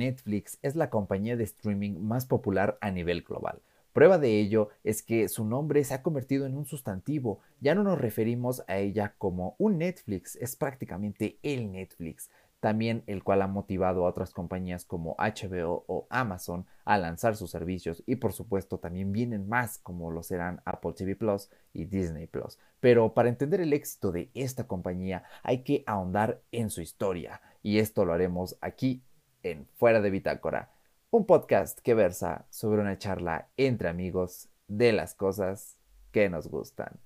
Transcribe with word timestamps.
Netflix 0.00 0.58
es 0.62 0.74
la 0.74 0.90
compañía 0.90 1.36
de 1.36 1.44
streaming 1.44 2.00
más 2.00 2.26
popular 2.26 2.76
a 2.80 2.90
nivel 2.90 3.22
global. 3.22 3.62
Prueba 3.92 4.18
de 4.18 4.40
ello 4.40 4.70
es 4.82 5.02
que 5.02 5.28
su 5.28 5.44
nombre 5.44 5.84
se 5.84 5.94
ha 5.94 6.02
convertido 6.02 6.46
en 6.46 6.56
un 6.56 6.64
sustantivo. 6.64 7.40
Ya 7.60 7.74
no 7.74 7.82
nos 7.82 8.00
referimos 8.00 8.62
a 8.66 8.78
ella 8.78 9.14
como 9.18 9.56
un 9.58 9.78
Netflix, 9.78 10.36
es 10.36 10.56
prácticamente 10.56 11.38
el 11.42 11.70
Netflix 11.70 12.30
también 12.60 13.02
el 13.06 13.24
cual 13.24 13.42
ha 13.42 13.46
motivado 13.46 14.04
a 14.04 14.08
otras 14.08 14.32
compañías 14.32 14.84
como 14.84 15.16
HBO 15.18 15.84
o 15.88 16.06
Amazon 16.10 16.66
a 16.84 16.98
lanzar 16.98 17.34
sus 17.34 17.50
servicios 17.50 18.02
y 18.06 18.16
por 18.16 18.32
supuesto 18.32 18.78
también 18.78 19.12
vienen 19.12 19.48
más 19.48 19.78
como 19.78 20.10
lo 20.10 20.22
serán 20.22 20.60
Apple 20.66 20.92
TV 20.92 21.16
Plus 21.16 21.48
y 21.72 21.86
Disney 21.86 22.26
Plus. 22.26 22.58
Pero 22.78 23.14
para 23.14 23.30
entender 23.30 23.60
el 23.60 23.72
éxito 23.72 24.12
de 24.12 24.30
esta 24.34 24.66
compañía 24.66 25.24
hay 25.42 25.64
que 25.64 25.82
ahondar 25.86 26.42
en 26.52 26.70
su 26.70 26.82
historia 26.82 27.40
y 27.62 27.78
esto 27.78 28.04
lo 28.04 28.12
haremos 28.12 28.56
aquí 28.60 29.02
en 29.42 29.66
Fuera 29.76 30.00
de 30.00 30.10
Bitácora, 30.10 30.70
un 31.10 31.26
podcast 31.26 31.80
que 31.80 31.94
versa 31.94 32.46
sobre 32.50 32.80
una 32.80 32.98
charla 32.98 33.48
entre 33.56 33.88
amigos 33.88 34.48
de 34.68 34.92
las 34.92 35.14
cosas 35.14 35.76
que 36.12 36.28
nos 36.28 36.48
gustan. 36.48 37.00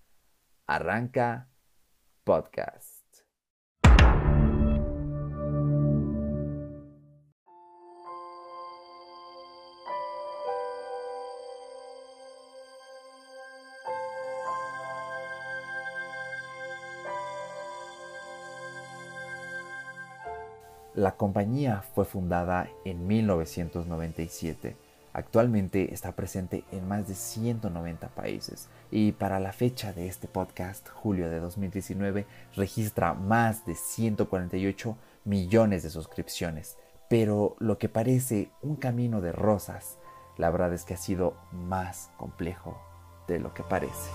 Arranca 0.67 1.49
podcast. 2.25 2.94
La 21.05 21.17
compañía 21.19 21.83
fue 21.95 22.07
fundada 22.07 22.67
en 22.87 23.07
1997. 23.07 24.75
Actualmente 25.13 25.93
está 25.93 26.13
presente 26.13 26.65
en 26.73 26.89
más 26.89 27.07
de 27.07 27.15
190 27.15 28.09
países 28.09 28.71
y 28.91 29.13
para 29.13 29.39
la 29.39 29.53
fecha 29.53 29.93
de 29.93 30.09
este 30.09 30.29
podcast, 30.29 30.89
julio 30.89 31.29
de 31.29 31.41
2019, 31.41 32.25
registra 32.57 33.13
más 33.13 33.67
de 33.67 33.75
148 33.75 34.97
millones 35.27 35.83
de 35.83 35.91
suscripciones. 35.91 36.79
Pero 37.11 37.55
lo 37.59 37.77
que 37.77 37.91
parece 37.91 38.49
un 38.63 38.77
camino 38.77 39.21
de 39.21 39.33
rosas, 39.33 39.99
la 40.39 40.49
verdad 40.49 40.73
es 40.73 40.87
que 40.87 40.95
ha 40.95 40.97
sido 40.97 41.37
más 41.53 42.13
complejo 42.17 42.81
de 43.29 43.41
lo 43.41 43.53
que 43.53 43.63
parece. 43.63 44.11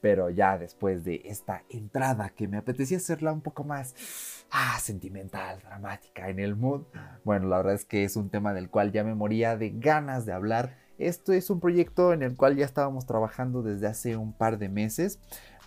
Pero 0.00 0.30
ya 0.30 0.56
después 0.58 1.04
de 1.04 1.22
esta 1.24 1.64
entrada 1.68 2.30
que 2.30 2.48
me 2.48 2.56
apetecía 2.56 2.96
hacerla 2.96 3.32
un 3.32 3.42
poco 3.42 3.64
más 3.64 3.94
ah, 4.50 4.78
sentimental, 4.80 5.60
dramática, 5.60 6.28
en 6.28 6.38
el 6.38 6.56
mood, 6.56 6.82
bueno, 7.24 7.48
la 7.48 7.58
verdad 7.58 7.74
es 7.74 7.84
que 7.84 8.04
es 8.04 8.16
un 8.16 8.30
tema 8.30 8.54
del 8.54 8.70
cual 8.70 8.92
ya 8.92 9.04
me 9.04 9.14
moría 9.14 9.56
de 9.56 9.70
ganas 9.70 10.26
de 10.26 10.32
hablar. 10.32 10.76
Esto 10.98 11.32
es 11.32 11.50
un 11.50 11.60
proyecto 11.60 12.12
en 12.12 12.22
el 12.22 12.36
cual 12.36 12.56
ya 12.56 12.64
estábamos 12.64 13.06
trabajando 13.06 13.62
desde 13.62 13.86
hace 13.86 14.16
un 14.16 14.32
par 14.32 14.58
de 14.58 14.68
meses, 14.68 15.18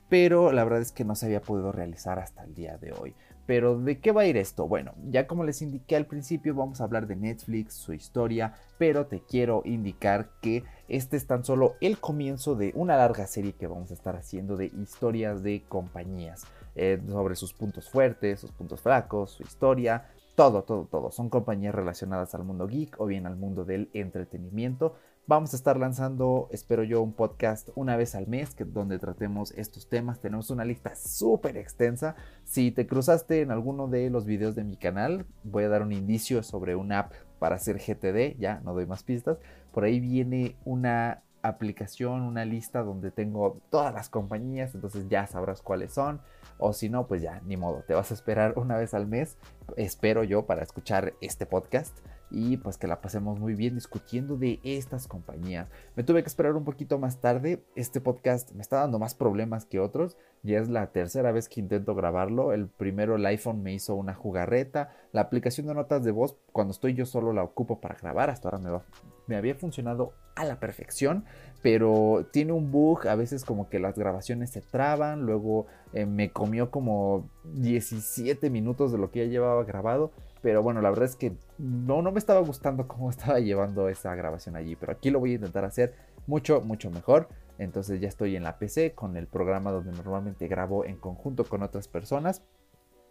pero 0.09 0.51
la 0.51 0.63
verdad 0.63 0.81
es 0.81 0.91
que 0.91 1.05
no 1.05 1.15
se 1.15 1.25
había 1.27 1.41
podido 1.41 1.71
realizar 1.71 2.19
hasta 2.19 2.43
el 2.43 2.53
día 2.53 2.77
de 2.77 2.91
hoy. 2.93 3.15
Pero 3.45 3.77
¿de 3.77 3.99
qué 3.99 4.11
va 4.11 4.21
a 4.21 4.25
ir 4.25 4.37
esto? 4.37 4.67
Bueno, 4.67 4.93
ya 5.09 5.27
como 5.27 5.43
les 5.43 5.61
indiqué 5.61 5.95
al 5.95 6.05
principio, 6.05 6.55
vamos 6.55 6.79
a 6.79 6.85
hablar 6.85 7.07
de 7.07 7.15
Netflix, 7.15 7.73
su 7.73 7.93
historia, 7.93 8.53
pero 8.77 9.07
te 9.07 9.21
quiero 9.21 9.61
indicar 9.65 10.29
que 10.41 10.63
este 10.87 11.17
es 11.17 11.27
tan 11.27 11.43
solo 11.43 11.75
el 11.81 11.99
comienzo 11.99 12.55
de 12.55 12.71
una 12.75 12.95
larga 12.95 13.27
serie 13.27 13.53
que 13.53 13.67
vamos 13.67 13.91
a 13.91 13.95
estar 13.95 14.15
haciendo 14.15 14.55
de 14.55 14.67
historias 14.67 15.43
de 15.43 15.63
compañías, 15.67 16.45
eh, 16.75 17.01
sobre 17.07 17.35
sus 17.35 17.53
puntos 17.53 17.89
fuertes, 17.89 18.39
sus 18.39 18.51
puntos 18.51 18.81
flacos, 18.81 19.31
su 19.31 19.43
historia, 19.43 20.07
todo, 20.35 20.63
todo, 20.63 20.85
todo. 20.85 21.11
Son 21.11 21.29
compañías 21.29 21.75
relacionadas 21.75 22.33
al 22.33 22.43
mundo 22.43 22.67
geek 22.67 22.99
o 22.99 23.05
bien 23.05 23.27
al 23.27 23.35
mundo 23.35 23.65
del 23.65 23.89
entretenimiento. 23.93 24.95
Vamos 25.25 25.53
a 25.53 25.55
estar 25.55 25.77
lanzando, 25.77 26.49
espero 26.51 26.83
yo, 26.83 27.01
un 27.01 27.13
podcast 27.13 27.69
una 27.75 27.95
vez 27.95 28.13
al 28.13 28.27
mes 28.27 28.53
que, 28.53 28.65
donde 28.65 28.99
tratemos 28.99 29.51
estos 29.51 29.87
temas. 29.87 30.19
Tenemos 30.19 30.49
una 30.49 30.65
lista 30.65 30.95
súper 30.97 31.55
extensa. 31.55 32.17
Si 32.43 32.71
te 32.71 32.87
cruzaste 32.87 33.39
en 33.39 33.49
alguno 33.49 33.87
de 33.87 34.09
los 34.09 34.25
videos 34.25 34.53
de 34.53 34.65
mi 34.65 34.75
canal, 34.75 35.25
voy 35.45 35.63
a 35.63 35.69
dar 35.69 35.81
un 35.81 35.93
indicio 35.93 36.43
sobre 36.43 36.75
una 36.75 36.99
app 36.99 37.13
para 37.39 37.55
hacer 37.55 37.77
GTD. 37.77 38.37
Ya, 38.37 38.59
no 38.65 38.73
doy 38.73 38.85
más 38.85 39.03
pistas. 39.03 39.37
Por 39.71 39.85
ahí 39.85 40.01
viene 40.01 40.57
una 40.65 41.23
aplicación, 41.41 42.23
una 42.23 42.43
lista 42.43 42.83
donde 42.83 43.09
tengo 43.09 43.61
todas 43.69 43.93
las 43.93 44.09
compañías, 44.09 44.75
entonces 44.75 45.07
ya 45.07 45.25
sabrás 45.25 45.61
cuáles 45.61 45.93
son. 45.93 46.19
O 46.57 46.73
si 46.73 46.89
no, 46.89 47.07
pues 47.07 47.21
ya, 47.21 47.39
ni 47.45 47.55
modo, 47.55 47.83
te 47.87 47.93
vas 47.93 48.11
a 48.11 48.13
esperar 48.13 48.55
una 48.57 48.75
vez 48.75 48.93
al 48.93 49.07
mes, 49.07 49.37
espero 49.77 50.25
yo, 50.25 50.45
para 50.45 50.63
escuchar 50.63 51.13
este 51.21 51.45
podcast 51.45 51.97
y 52.33 52.57
pues 52.57 52.77
que 52.77 52.87
la 52.87 52.99
pasemos 52.99 53.39
muy 53.39 53.53
bien 53.53 53.75
discutiendo 53.75 54.35
de 54.37 54.59
estas 54.63 55.07
compañías. 55.07 55.69
Me 55.95 56.03
tuve 56.03 56.23
que 56.23 56.27
esperar 56.27 56.55
un 56.55 56.65
poquito 56.65 56.97
más 56.97 57.21
tarde, 57.21 57.63
este 57.75 58.01
podcast 58.01 58.51
me 58.53 58.61
está 58.61 58.77
dando 58.77 58.97
más 58.97 59.13
problemas 59.13 59.65
que 59.65 59.79
otros, 59.79 60.17
ya 60.41 60.59
es 60.59 60.67
la 60.67 60.87
tercera 60.87 61.31
vez 61.31 61.47
que 61.47 61.59
intento 61.59 61.93
grabarlo, 61.93 62.51
el 62.51 62.67
primero 62.67 63.15
el 63.15 63.25
iPhone 63.27 63.61
me 63.61 63.73
hizo 63.73 63.93
una 63.93 64.15
jugarreta, 64.15 64.89
la 65.11 65.21
aplicación 65.21 65.67
de 65.67 65.75
notas 65.75 66.03
de 66.03 66.11
voz 66.11 66.35
cuando 66.51 66.71
estoy 66.71 66.95
yo 66.95 67.05
solo 67.05 67.33
la 67.33 67.43
ocupo 67.43 67.79
para 67.79 67.95
grabar, 67.95 68.31
hasta 68.31 68.49
ahora 68.49 68.57
me, 68.57 68.79
me 69.27 69.35
había 69.35 69.53
funcionado 69.53 70.13
a 70.35 70.43
la 70.43 70.59
perfección, 70.59 71.25
pero 71.61 72.27
tiene 72.31 72.51
un 72.51 72.71
bug, 72.71 73.07
a 73.07 73.15
veces 73.15 73.45
como 73.45 73.69
que 73.69 73.77
las 73.77 73.95
grabaciones 73.95 74.49
se 74.49 74.61
traban, 74.61 75.27
luego 75.27 75.67
eh, 75.93 76.07
me 76.07 76.31
comió 76.31 76.71
como 76.71 77.29
17 77.53 78.49
minutos 78.49 78.91
de 78.91 78.97
lo 78.97 79.11
que 79.11 79.19
ya 79.19 79.31
llevaba 79.31 79.63
grabado 79.63 80.11
pero 80.43 80.61
bueno, 80.61 80.81
la 80.81 80.89
verdad 80.89 81.05
es 81.05 81.15
que 81.15 81.33
no, 81.57 82.01
no 82.01 82.11
me 82.11 82.19
estaba 82.19 82.41
gustando 82.41 82.87
cómo 82.87 83.09
estaba 83.09 83.39
llevando 83.39 83.89
esa 83.89 84.13
grabación 84.13 84.55
allí. 84.55 84.75
Pero 84.75 84.91
aquí 84.91 85.09
lo 85.09 85.19
voy 85.19 85.31
a 85.31 85.35
intentar 85.35 85.65
hacer 85.65 85.95
mucho, 86.27 86.61
mucho 86.61 86.91
mejor. 86.91 87.29
Entonces 87.57 88.01
ya 88.01 88.09
estoy 88.09 88.35
en 88.35 88.43
la 88.43 88.59
PC 88.59 88.93
con 88.93 89.15
el 89.15 89.25
programa 89.27 89.71
donde 89.71 89.91
normalmente 89.91 90.47
grabo 90.47 90.85
en 90.85 90.97
conjunto 90.97 91.45
con 91.45 91.63
otras 91.63 91.87
personas 91.87 92.43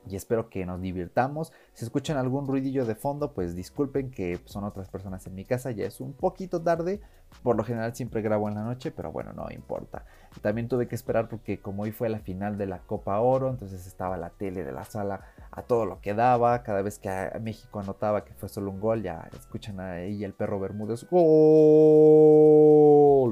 y 0.08 0.16
espero 0.16 0.48
que 0.50 0.66
nos 0.66 0.80
divirtamos. 0.80 1.52
Si 1.74 1.84
escuchan 1.84 2.16
algún 2.16 2.46
ruidillo 2.46 2.84
de 2.84 2.94
fondo, 2.94 3.32
pues 3.32 3.54
disculpen 3.54 4.10
que 4.10 4.40
son 4.44 4.64
otras 4.64 4.88
personas 4.88 5.26
en 5.26 5.34
mi 5.34 5.44
casa, 5.44 5.70
ya 5.70 5.86
es 5.86 6.00
un 6.00 6.12
poquito 6.12 6.60
tarde, 6.62 7.00
por 7.42 7.56
lo 7.56 7.64
general 7.64 7.94
siempre 7.94 8.22
grabo 8.22 8.48
en 8.48 8.54
la 8.54 8.62
noche, 8.62 8.90
pero 8.90 9.10
bueno, 9.12 9.32
no 9.32 9.48
importa. 9.50 10.04
También 10.40 10.68
tuve 10.68 10.88
que 10.88 10.94
esperar 10.94 11.28
porque 11.28 11.60
como 11.60 11.82
hoy 11.84 11.92
fue 11.92 12.08
la 12.08 12.18
final 12.20 12.56
de 12.58 12.66
la 12.66 12.78
Copa 12.80 13.20
Oro, 13.20 13.50
entonces 13.50 13.86
estaba 13.86 14.16
la 14.16 14.30
tele 14.30 14.64
de 14.64 14.72
la 14.72 14.84
sala 14.84 15.20
a 15.50 15.62
todo 15.62 15.84
lo 15.86 16.00
que 16.00 16.14
daba, 16.14 16.62
cada 16.62 16.82
vez 16.82 16.98
que 16.98 17.30
México 17.40 17.80
anotaba 17.80 18.24
que 18.24 18.32
fue 18.34 18.48
solo 18.48 18.70
un 18.70 18.80
gol, 18.80 19.02
ya 19.02 19.28
escuchan 19.38 19.80
ahí 19.80 20.24
el 20.24 20.32
perro 20.32 20.58
Bermúdez, 20.58 21.06
gol, 21.10 21.22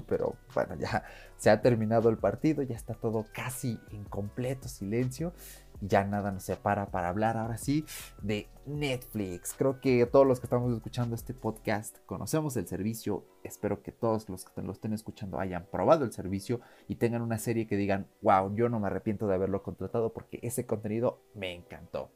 pero 0.07 0.35
bueno, 0.55 0.75
ya 0.77 1.03
se 1.37 1.49
ha 1.51 1.63
terminado 1.63 2.11
el 2.11 2.19
partido, 2.19 2.63
ya 2.63 2.77
está 2.77 2.95
todo 2.95 3.25
casi 3.33 3.81
en 3.91 4.05
completo 4.05 4.69
silencio 4.69 5.33
ya 5.81 6.05
nada 6.05 6.31
nos 6.31 6.45
separa 6.45 6.87
para 6.91 7.09
hablar 7.09 7.37
ahora 7.37 7.57
sí 7.57 7.85
de 8.23 8.49
Netflix. 8.67 9.55
Creo 9.57 9.81
que 9.81 10.05
todos 10.07 10.27
los 10.27 10.41
que 10.41 10.47
estamos 10.47 10.73
escuchando 10.75 11.15
este 11.15 11.35
podcast 11.35 11.99
conocemos 12.07 12.57
el 12.57 12.67
servicio. 12.67 13.25
Espero 13.43 13.83
que 13.83 13.93
todos 13.93 14.29
los 14.29 14.45
que 14.45 14.63
lo 14.63 14.73
estén 14.73 14.93
escuchando 14.93 15.41
hayan 15.41 15.67
probado 15.71 16.05
el 16.05 16.13
servicio 16.13 16.61
y 16.89 16.97
tengan 16.97 17.23
una 17.23 17.39
serie 17.39 17.67
que 17.67 17.77
digan, 17.77 18.07
wow, 18.23 18.55
yo 18.55 18.69
no 18.69 18.81
me 18.81 18.89
arrepiento 18.89 19.27
de 19.27 19.35
haberlo 19.35 19.63
contratado 19.63 20.13
porque 20.13 20.39
ese 20.43 20.67
contenido 20.67 21.21
me 21.35 21.55
encantó. 21.55 22.11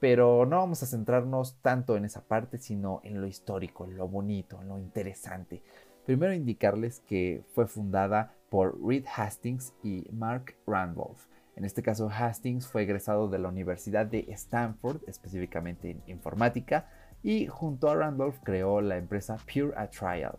Pero 0.00 0.46
no 0.46 0.56
vamos 0.56 0.82
a 0.82 0.86
centrarnos 0.86 1.56
tanto 1.60 1.96
en 1.96 2.06
esa 2.06 2.22
parte, 2.22 2.58
sino 2.58 3.00
en 3.04 3.20
lo 3.20 3.26
histórico, 3.26 3.84
en 3.84 3.98
lo 3.98 4.08
bonito, 4.08 4.60
en 4.62 4.68
lo 4.68 4.78
interesante. 4.78 5.62
Primero 6.06 6.32
indicarles 6.32 7.00
que 7.00 7.44
fue 7.54 7.66
fundada 7.66 8.34
por 8.48 8.82
Reed 8.82 9.04
Hastings 9.14 9.74
y 9.82 10.08
Mark 10.10 10.56
Randolph. 10.66 11.29
En 11.60 11.66
este 11.66 11.82
caso, 11.82 12.08
Hastings 12.08 12.66
fue 12.66 12.84
egresado 12.84 13.28
de 13.28 13.38
la 13.38 13.50
Universidad 13.50 14.06
de 14.06 14.24
Stanford, 14.30 15.02
específicamente 15.06 15.90
en 15.90 16.02
informática, 16.06 16.88
y 17.22 17.48
junto 17.48 17.90
a 17.90 17.96
Randolph 17.96 18.38
creó 18.42 18.80
la 18.80 18.96
empresa 18.96 19.36
Pure 19.44 19.74
a 19.76 19.90
Trial. 19.90 20.38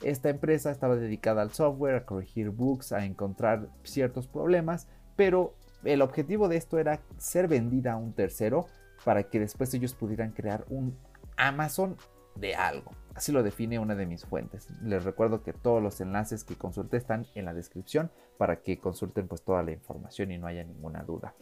Esta 0.00 0.30
empresa 0.30 0.70
estaba 0.70 0.96
dedicada 0.96 1.42
al 1.42 1.50
software, 1.50 1.96
a 1.96 2.06
corregir 2.06 2.48
bugs, 2.48 2.92
a 2.92 3.04
encontrar 3.04 3.68
ciertos 3.82 4.26
problemas, 4.26 4.88
pero 5.14 5.54
el 5.84 6.00
objetivo 6.00 6.48
de 6.48 6.56
esto 6.56 6.78
era 6.78 7.00
ser 7.18 7.48
vendida 7.48 7.92
a 7.92 7.96
un 7.96 8.14
tercero 8.14 8.64
para 9.04 9.24
que 9.24 9.40
después 9.40 9.74
ellos 9.74 9.92
pudieran 9.92 10.30
crear 10.30 10.64
un 10.70 10.96
Amazon 11.36 11.98
de 12.34 12.54
algo. 12.54 12.92
Así 13.14 13.32
lo 13.32 13.42
define 13.42 13.78
una 13.78 13.94
de 13.94 14.06
mis 14.06 14.24
fuentes. 14.24 14.68
Les 14.82 15.04
recuerdo 15.04 15.42
que 15.42 15.52
todos 15.52 15.82
los 15.82 16.00
enlaces 16.00 16.44
que 16.44 16.56
consulté 16.56 16.96
están 16.96 17.26
en 17.34 17.44
la 17.44 17.54
descripción 17.54 18.10
para 18.38 18.62
que 18.62 18.78
consulten 18.78 19.28
pues 19.28 19.42
toda 19.42 19.62
la 19.62 19.72
información 19.72 20.32
y 20.32 20.38
no 20.38 20.46
haya 20.46 20.64
ninguna 20.64 21.02
duda. 21.02 21.34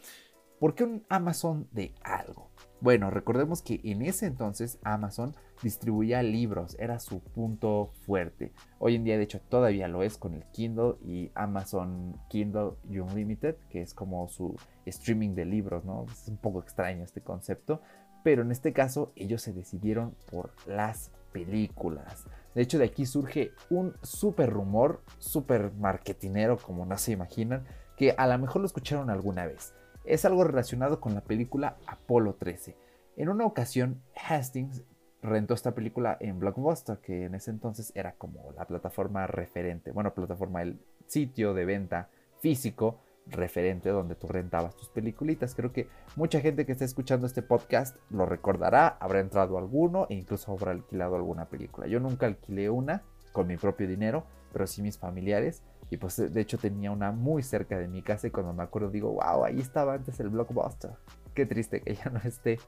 ¿Por 0.61 0.75
qué 0.75 0.83
un 0.83 1.03
Amazon 1.09 1.67
de 1.71 1.95
algo? 2.03 2.51
Bueno, 2.81 3.09
recordemos 3.09 3.63
que 3.63 3.81
en 3.83 4.03
ese 4.03 4.27
entonces 4.27 4.77
Amazon 4.83 5.35
distribuía 5.63 6.21
libros, 6.21 6.75
era 6.79 6.99
su 6.99 7.19
punto 7.19 7.89
fuerte. 8.05 8.51
Hoy 8.77 8.95
en 8.95 9.03
día, 9.03 9.17
de 9.17 9.23
hecho, 9.23 9.41
todavía 9.41 9.87
lo 9.87 10.03
es 10.03 10.19
con 10.19 10.35
el 10.35 10.45
Kindle 10.51 10.97
y 11.03 11.31
Amazon 11.33 12.15
Kindle 12.29 12.73
Unlimited, 12.87 13.55
que 13.69 13.81
es 13.81 13.95
como 13.95 14.27
su 14.29 14.55
streaming 14.85 15.33
de 15.33 15.45
libros, 15.45 15.83
¿no? 15.83 16.05
Es 16.11 16.27
un 16.27 16.37
poco 16.37 16.61
extraño 16.61 17.03
este 17.03 17.21
concepto, 17.21 17.81
pero 18.23 18.41
en 18.41 18.51
este 18.51 18.73
caso 18.73 19.11
ellos 19.15 19.41
se 19.41 19.53
decidieron 19.53 20.15
por 20.29 20.51
las 20.65 21.11
películas. 21.31 22.25
De 22.53 22.61
hecho, 22.61 22.77
de 22.77 22.85
aquí 22.85 23.05
surge 23.05 23.51
un 23.69 23.95
súper 24.01 24.49
rumor, 24.49 25.01
súper 25.19 25.71
marketinero, 25.73 26.57
como 26.57 26.85
no 26.85 26.97
se 26.97 27.13
imaginan, 27.13 27.65
que 27.95 28.13
a 28.17 28.27
lo 28.27 28.37
mejor 28.37 28.61
lo 28.61 28.65
escucharon 28.65 29.09
alguna 29.09 29.45
vez. 29.45 29.73
Es 30.03 30.25
algo 30.25 30.43
relacionado 30.43 30.99
con 30.99 31.13
la 31.13 31.21
película 31.21 31.77
Apolo 31.85 32.33
13. 32.33 32.75
En 33.17 33.29
una 33.29 33.45
ocasión, 33.45 34.01
Hastings 34.15 34.83
rentó 35.21 35.53
esta 35.53 35.75
película 35.75 36.17
en 36.19 36.39
Blockbuster, 36.39 36.97
que 36.97 37.25
en 37.25 37.35
ese 37.35 37.51
entonces 37.51 37.91
era 37.95 38.13
como 38.13 38.51
la 38.53 38.65
plataforma 38.65 39.27
referente, 39.27 39.91
bueno, 39.91 40.13
plataforma, 40.13 40.61
el 40.61 40.79
sitio 41.05 41.53
de 41.53 41.65
venta 41.65 42.09
físico 42.39 42.99
referente 43.27 43.89
donde 43.89 44.15
tú 44.15 44.27
rentabas 44.27 44.75
tus 44.75 44.89
peliculitas. 44.89 45.55
Creo 45.55 45.71
que 45.71 45.87
mucha 46.15 46.41
gente 46.41 46.65
que 46.65 46.71
está 46.71 46.85
escuchando 46.85 47.27
este 47.27 47.41
podcast 47.41 47.97
lo 48.09 48.25
recordará, 48.25 48.87
habrá 48.99 49.19
entrado 49.19 49.57
alguno 49.57 50.07
e 50.09 50.15
incluso 50.15 50.51
habrá 50.51 50.71
alquilado 50.71 51.15
alguna 51.15 51.45
película. 51.45 51.87
Yo 51.87 51.99
nunca 51.99 52.25
alquilé 52.25 52.69
una 52.69 53.03
con 53.31 53.47
mi 53.47 53.57
propio 53.57 53.87
dinero, 53.87 54.25
pero 54.51 54.67
sí 54.67 54.81
mis 54.81 54.97
familiares. 54.97 55.63
Y 55.89 55.97
pues 55.97 56.15
de 56.17 56.41
hecho 56.41 56.57
tenía 56.57 56.91
una 56.91 57.11
muy 57.11 57.43
cerca 57.43 57.77
de 57.77 57.87
mi 57.87 58.01
casa 58.01 58.27
y 58.27 58.31
cuando 58.31 58.53
me 58.53 58.63
acuerdo 58.63 58.89
digo, 58.89 59.11
wow, 59.11 59.43
ahí 59.43 59.59
estaba 59.59 59.93
antes 59.93 60.19
el 60.19 60.29
blockbuster. 60.29 60.91
Qué 61.33 61.45
triste 61.45 61.81
que 61.81 61.95
ya 61.95 62.09
no 62.09 62.19
esté. 62.23 62.59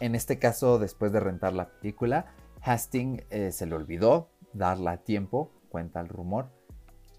En 0.00 0.14
este 0.14 0.38
caso, 0.38 0.78
después 0.78 1.12
de 1.12 1.20
rentar 1.20 1.52
la 1.52 1.68
película, 1.68 2.26
Hastings 2.62 3.24
eh, 3.30 3.52
se 3.52 3.66
le 3.66 3.74
olvidó 3.74 4.30
darla 4.52 4.92
a 4.92 4.96
tiempo, 4.98 5.50
cuenta 5.68 6.00
el 6.00 6.08
rumor, 6.08 6.50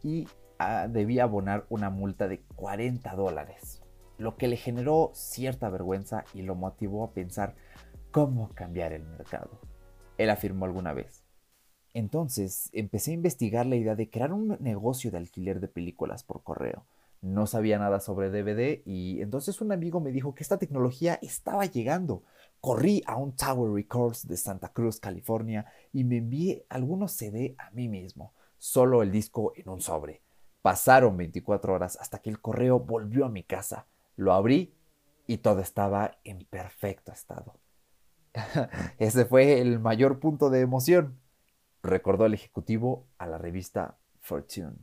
y 0.04 0.28
debía 0.90 1.24
abonar 1.24 1.66
una 1.70 1.90
multa 1.90 2.28
de 2.28 2.42
40 2.56 3.16
dólares, 3.16 3.82
lo 4.18 4.36
que 4.36 4.48
le 4.48 4.58
generó 4.58 5.12
cierta 5.14 5.70
vergüenza 5.70 6.26
y 6.34 6.42
lo 6.42 6.56
motivó 6.56 7.04
a 7.04 7.14
pensar 7.14 7.56
cómo 8.12 8.50
cambiar 8.54 8.94
el 8.94 9.04
mercado. 9.04 9.62
Él 10.18 10.30
afirmó 10.30 10.66
alguna 10.66 10.94
vez. 10.94 11.24
Entonces 11.94 12.70
empecé 12.74 13.12
a 13.12 13.16
investigar 13.16 13.66
la 13.66 13.78
idea 13.78 13.96
de 13.96 14.10
crear 14.10 14.34
un 14.34 14.58
negocio 14.60 15.12
de 15.12 15.18
alquiler 15.18 15.60
de 15.60 15.68
películas 15.70 16.24
por 16.24 16.44
correo. 16.44 16.86
No 17.22 17.48
sabía 17.48 17.80
nada 17.80 18.00
sobre 18.00 18.30
DVD 18.30 18.82
y 18.86 19.22
entonces 19.22 19.60
un 19.62 19.72
amigo 19.72 20.00
me 20.00 20.12
dijo 20.12 20.36
que 20.36 20.44
esta 20.44 20.60
tecnología 20.60 21.20
estaba 21.22 21.66
llegando. 21.66 22.24
Corrí 22.62 23.02
a 23.06 23.16
un 23.16 23.36
Tower 23.36 23.72
Records 23.74 24.28
de 24.28 24.38
Santa 24.38 24.70
Cruz, 24.70 25.00
California 25.00 25.66
y 25.92 26.04
me 26.04 26.18
envié 26.18 26.66
algunos 26.70 27.14
CD 27.14 27.56
a 27.58 27.72
mí 27.72 27.88
mismo, 27.88 28.34
solo 28.58 29.02
el 29.02 29.12
disco 29.12 29.54
en 29.56 29.70
un 29.70 29.82
sobre. 29.82 30.22
Pasaron 30.62 31.16
24 31.18 31.74
horas 31.74 31.98
hasta 32.00 32.20
que 32.20 32.30
el 32.30 32.42
correo 32.42 32.80
volvió 32.80 33.26
a 33.26 33.30
mi 33.30 33.44
casa. 33.44 33.86
Lo 34.16 34.34
abrí 34.34 34.74
y 35.26 35.38
todo 35.38 35.62
estaba 35.62 36.18
en 36.24 36.46
perfecto 36.46 37.12
estado. 37.12 37.56
Ese 38.98 39.26
fue 39.26 39.62
el 39.62 39.80
mayor 39.80 40.20
punto 40.20 40.50
de 40.50 40.62
emoción, 40.62 41.20
recordó 41.82 42.26
el 42.26 42.34
ejecutivo 42.34 43.08
a 43.18 43.28
la 43.28 43.38
revista 43.38 43.98
Fortune. 44.22 44.76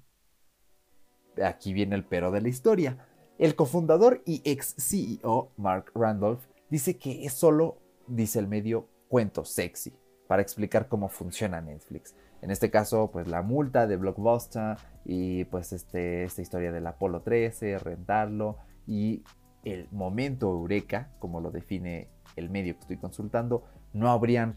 Aquí 1.45 1.73
viene 1.73 1.97
el 1.97 2.05
pero 2.05 2.31
de 2.31 2.41
la 2.41 2.49
historia. 2.49 3.07
El 3.39 3.55
cofundador 3.55 4.23
y 4.25 4.41
ex 4.45 4.75
CEO 4.79 5.53
Mark 5.57 5.93
Randolph 5.95 6.45
dice 6.71 6.97
que 6.97 7.27
es 7.27 7.35
solo, 7.35 7.79
dice 8.07 8.39
el 8.39 8.49
medio, 8.49 8.89
cuento 9.09 9.45
sexy 9.45 9.93
para 10.27 10.43
explicar 10.43 10.89
cómo 10.89 11.09
funciona 11.09 11.61
Netflix. 11.61 12.15
En 12.47 12.53
este 12.53 12.71
caso, 12.71 13.11
pues 13.11 13.27
la 13.27 13.43
multa 13.43 13.89
de 13.89 13.97
Blockbuster 13.97 14.77
y 15.05 15.47
pues 15.47 15.73
este, 15.73 16.23
esta 16.23 16.43
historia 16.43 16.71
del 16.71 16.87
Apolo 16.87 17.23
13, 17.23 17.77
rentarlo 17.81 18.59
y 18.87 19.25
el 19.65 19.89
momento 19.91 20.49
eureka, 20.53 21.11
como 21.19 21.41
lo 21.41 21.51
define 21.51 22.09
el 22.37 22.49
medio 22.49 22.75
que 22.75 22.83
estoy 22.83 22.99
consultando, 22.99 23.65
no 23.93 24.13
habrían 24.13 24.55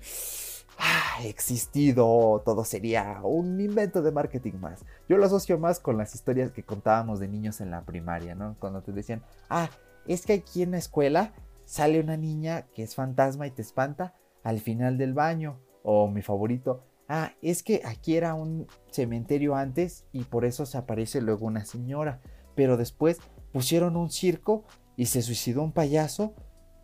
ah, 0.78 1.18
existido, 1.24 2.44
todo 2.46 2.64
sería 2.64 3.22
un 3.24 3.60
invento 3.60 4.04
de 4.04 4.12
marketing 4.12 4.60
más. 4.60 4.86
Yo 5.10 5.18
lo 5.18 5.26
asocio 5.26 5.58
más 5.58 5.80
con 5.80 5.98
las 5.98 6.14
historias 6.14 6.52
que 6.52 6.62
contábamos 6.62 7.20
de 7.20 7.28
niños 7.28 7.60
en 7.60 7.72
la 7.72 7.82
primaria, 7.82 8.36
¿no? 8.36 8.56
Cuando 8.60 8.84
te 8.84 8.92
decían, 8.92 9.24
ah, 9.50 9.68
es 10.06 10.28
que 10.28 10.34
aquí 10.34 10.62
en 10.62 10.70
la 10.70 10.78
escuela 10.78 11.34
sale 11.66 12.00
una 12.00 12.18
niña 12.18 12.68
que 12.72 12.84
es 12.84 12.94
fantasma 12.94 13.48
y 13.48 13.52
te 13.52 13.64
espanta 13.64 14.14
al 14.44 14.60
final 14.60 15.00
del 15.00 15.16
baño. 15.16 15.60
O 15.82 16.08
mi 16.08 16.22
favorito, 16.22 16.84
ah, 17.10 17.34
es 17.42 17.64
que 17.64 17.82
aquí 17.84 18.16
era 18.16 18.36
un 18.36 18.68
cementerio 18.92 19.56
antes 19.56 20.06
y 20.14 20.24
por 20.24 20.46
eso 20.46 20.66
se 20.66 20.78
aparece 20.78 21.20
luego 21.22 21.46
una 21.46 21.66
señora. 21.66 22.22
Pero 22.56 22.78
después 22.78 23.20
pusieron 23.52 23.98
un 23.98 24.10
circo 24.10 24.64
y 24.96 25.08
se 25.08 25.22
suicidó 25.22 25.64
un 25.64 25.74
payaso 25.74 26.34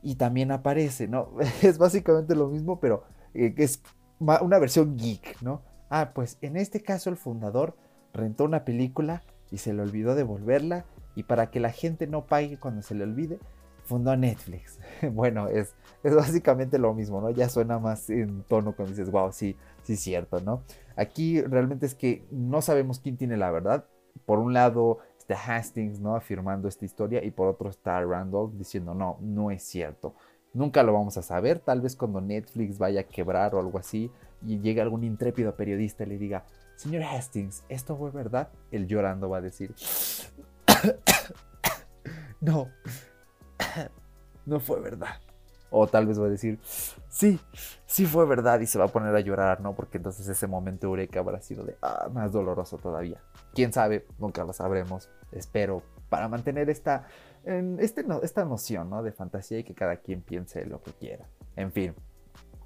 y 0.01 0.15
también 0.15 0.51
aparece, 0.51 1.07
¿no? 1.07 1.29
Es 1.61 1.77
básicamente 1.77 2.35
lo 2.35 2.49
mismo, 2.49 2.79
pero 2.79 3.03
eh, 3.33 3.53
es 3.57 3.81
una 4.19 4.59
versión 4.59 4.97
geek, 4.97 5.41
¿no? 5.41 5.61
Ah, 5.89 6.11
pues 6.13 6.37
en 6.41 6.57
este 6.57 6.81
caso 6.81 7.09
el 7.09 7.17
fundador 7.17 7.77
rentó 8.13 8.43
una 8.43 8.65
película 8.65 9.23
y 9.51 9.57
se 9.57 9.73
le 9.73 9.81
olvidó 9.81 10.15
devolverla 10.15 10.85
y 11.15 11.23
para 11.23 11.51
que 11.51 11.59
la 11.59 11.71
gente 11.71 12.07
no 12.07 12.25
pague 12.25 12.57
cuando 12.59 12.81
se 12.81 12.95
le 12.95 13.03
olvide, 13.03 13.39
fundó 13.85 14.15
Netflix. 14.17 14.79
bueno, 15.13 15.47
es, 15.47 15.73
es 16.03 16.15
básicamente 16.15 16.77
lo 16.77 16.93
mismo, 16.93 17.21
¿no? 17.21 17.29
Ya 17.29 17.49
suena 17.49 17.79
más 17.79 18.09
en 18.09 18.43
tono 18.43 18.75
cuando 18.75 18.91
dices, 18.91 19.11
wow, 19.11 19.31
sí, 19.31 19.55
sí 19.83 19.93
es 19.93 19.99
cierto, 19.99 20.41
¿no? 20.41 20.63
Aquí 20.95 21.41
realmente 21.41 21.85
es 21.85 21.95
que 21.95 22.25
no 22.31 22.61
sabemos 22.61 22.99
quién 22.99 23.17
tiene 23.17 23.37
la 23.37 23.51
verdad. 23.51 23.85
Por 24.25 24.39
un 24.39 24.53
lado 24.53 24.99
está 25.17 25.35
Hastings, 25.35 25.99
¿no? 25.99 26.15
Afirmando 26.15 26.67
esta 26.67 26.85
historia 26.85 27.23
y 27.23 27.31
por 27.31 27.47
otro 27.47 27.69
está 27.69 28.01
Randolph 28.01 28.53
diciendo, 28.55 28.93
no, 28.93 29.17
no 29.21 29.51
es 29.51 29.63
cierto. 29.63 30.13
Nunca 30.53 30.83
lo 30.83 30.93
vamos 30.93 31.17
a 31.17 31.21
saber, 31.21 31.59
tal 31.59 31.81
vez 31.81 31.97
cuando 31.97 32.21
Netflix 32.21 32.77
vaya 32.77 33.01
a 33.01 33.03
quebrar 33.03 33.55
o 33.55 33.59
algo 33.59 33.77
así 33.77 34.09
y 34.45 34.59
llegue 34.59 34.81
algún 34.81 35.03
intrépido 35.03 35.53
periodista 35.55 36.03
y 36.03 36.07
le 36.07 36.17
diga, 36.17 36.45
señor 36.77 37.03
Hastings, 37.03 37.63
¿esto 37.67 37.97
fue 37.97 38.11
verdad? 38.11 38.49
Él 38.71 38.87
llorando 38.87 39.29
va 39.29 39.39
a 39.39 39.41
decir, 39.41 39.75
no, 42.39 42.69
no 44.45 44.59
fue 44.59 44.79
verdad. 44.79 45.15
O 45.71 45.87
tal 45.87 46.05
vez 46.05 46.19
va 46.19 46.27
a 46.27 46.29
decir, 46.29 46.59
sí, 47.09 47.39
sí 47.85 48.05
fue 48.05 48.25
verdad 48.25 48.59
y 48.61 48.67
se 48.67 48.77
va 48.77 48.85
a 48.85 48.89
poner 48.89 49.15
a 49.15 49.19
llorar, 49.19 49.61
¿no? 49.61 49.75
Porque 49.75 49.97
entonces 49.97 50.27
ese 50.27 50.47
momento 50.47 50.87
eureka 50.87 51.19
habrá 51.19 51.41
sido 51.41 51.65
de, 51.65 51.75
ah, 51.81 52.07
más 52.13 52.31
doloroso 52.31 52.77
todavía. 52.77 53.21
Quién 53.53 53.73
sabe, 53.73 54.05
nunca 54.19 54.43
lo 54.43 54.53
sabremos. 54.53 55.09
Espero 55.31 55.83
para 56.09 56.27
mantener 56.29 56.69
esta, 56.69 57.07
este, 57.43 58.05
esta 58.21 58.45
noción, 58.45 58.89
¿no? 58.89 59.03
De 59.03 59.11
fantasía 59.11 59.59
y 59.59 59.63
que 59.63 59.73
cada 59.73 59.97
quien 59.97 60.21
piense 60.21 60.65
lo 60.65 60.81
que 60.81 60.93
quiera. 60.93 61.27
En 61.55 61.71
fin, 61.71 61.93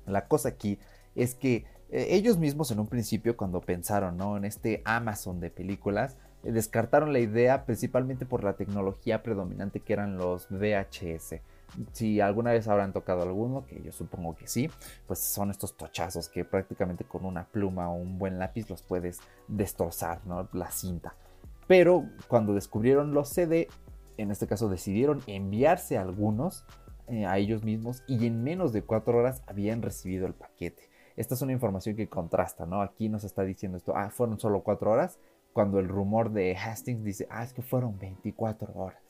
la 0.05 0.27
cosa 0.27 0.49
aquí 0.49 0.77
es 1.15 1.35
que 1.35 1.65
eh, 1.89 2.07
ellos 2.11 2.37
mismos 2.37 2.69
en 2.71 2.79
un 2.79 2.87
principio 2.87 3.35
cuando 3.35 3.61
pensaron, 3.61 4.17
¿no? 4.17 4.37
En 4.37 4.45
este 4.45 4.81
Amazon 4.85 5.39
de 5.39 5.49
películas, 5.49 6.17
descartaron 6.43 7.13
la 7.13 7.19
idea 7.19 7.65
principalmente 7.65 8.25
por 8.25 8.43
la 8.43 8.53
tecnología 8.53 9.23
predominante 9.23 9.79
que 9.79 9.93
eran 9.93 10.17
los 10.17 10.47
VHS. 10.49 11.41
Si 11.91 12.19
alguna 12.19 12.51
vez 12.51 12.67
habrán 12.67 12.93
tocado 12.93 13.23
alguno, 13.23 13.65
que 13.65 13.81
yo 13.81 13.91
supongo 13.91 14.35
que 14.35 14.47
sí, 14.47 14.69
pues 15.07 15.19
son 15.19 15.51
estos 15.51 15.77
tochazos 15.77 16.29
que 16.29 16.45
prácticamente 16.45 17.03
con 17.05 17.25
una 17.25 17.45
pluma 17.45 17.89
o 17.89 17.95
un 17.95 18.17
buen 18.17 18.39
lápiz 18.39 18.69
los 18.69 18.81
puedes 18.81 19.19
destrozar, 19.47 20.25
¿no? 20.25 20.47
La 20.53 20.71
cinta. 20.71 21.15
Pero 21.67 22.05
cuando 22.27 22.53
descubrieron 22.53 23.13
los 23.13 23.29
CD, 23.29 23.67
en 24.17 24.31
este 24.31 24.47
caso 24.47 24.69
decidieron 24.69 25.21
enviarse 25.27 25.97
algunos 25.97 26.65
eh, 27.07 27.25
a 27.25 27.37
ellos 27.37 27.63
mismos 27.63 28.03
y 28.07 28.27
en 28.27 28.43
menos 28.43 28.73
de 28.73 28.83
cuatro 28.83 29.17
horas 29.17 29.41
habían 29.47 29.81
recibido 29.81 30.27
el 30.27 30.33
paquete. 30.33 30.89
Esta 31.15 31.33
es 31.33 31.41
una 31.41 31.51
información 31.51 31.95
que 31.95 32.07
contrasta, 32.07 32.65
¿no? 32.65 32.81
Aquí 32.81 33.09
nos 33.09 33.23
está 33.23 33.43
diciendo 33.43 33.77
esto, 33.77 33.93
ah, 33.95 34.09
fueron 34.09 34.39
solo 34.39 34.61
cuatro 34.61 34.91
horas, 34.91 35.19
cuando 35.53 35.79
el 35.79 35.87
rumor 35.87 36.31
de 36.31 36.55
Hastings 36.55 37.03
dice, 37.03 37.27
ah, 37.29 37.43
es 37.43 37.53
que 37.53 37.61
fueron 37.61 37.97
24 37.99 38.73
horas. 38.75 39.01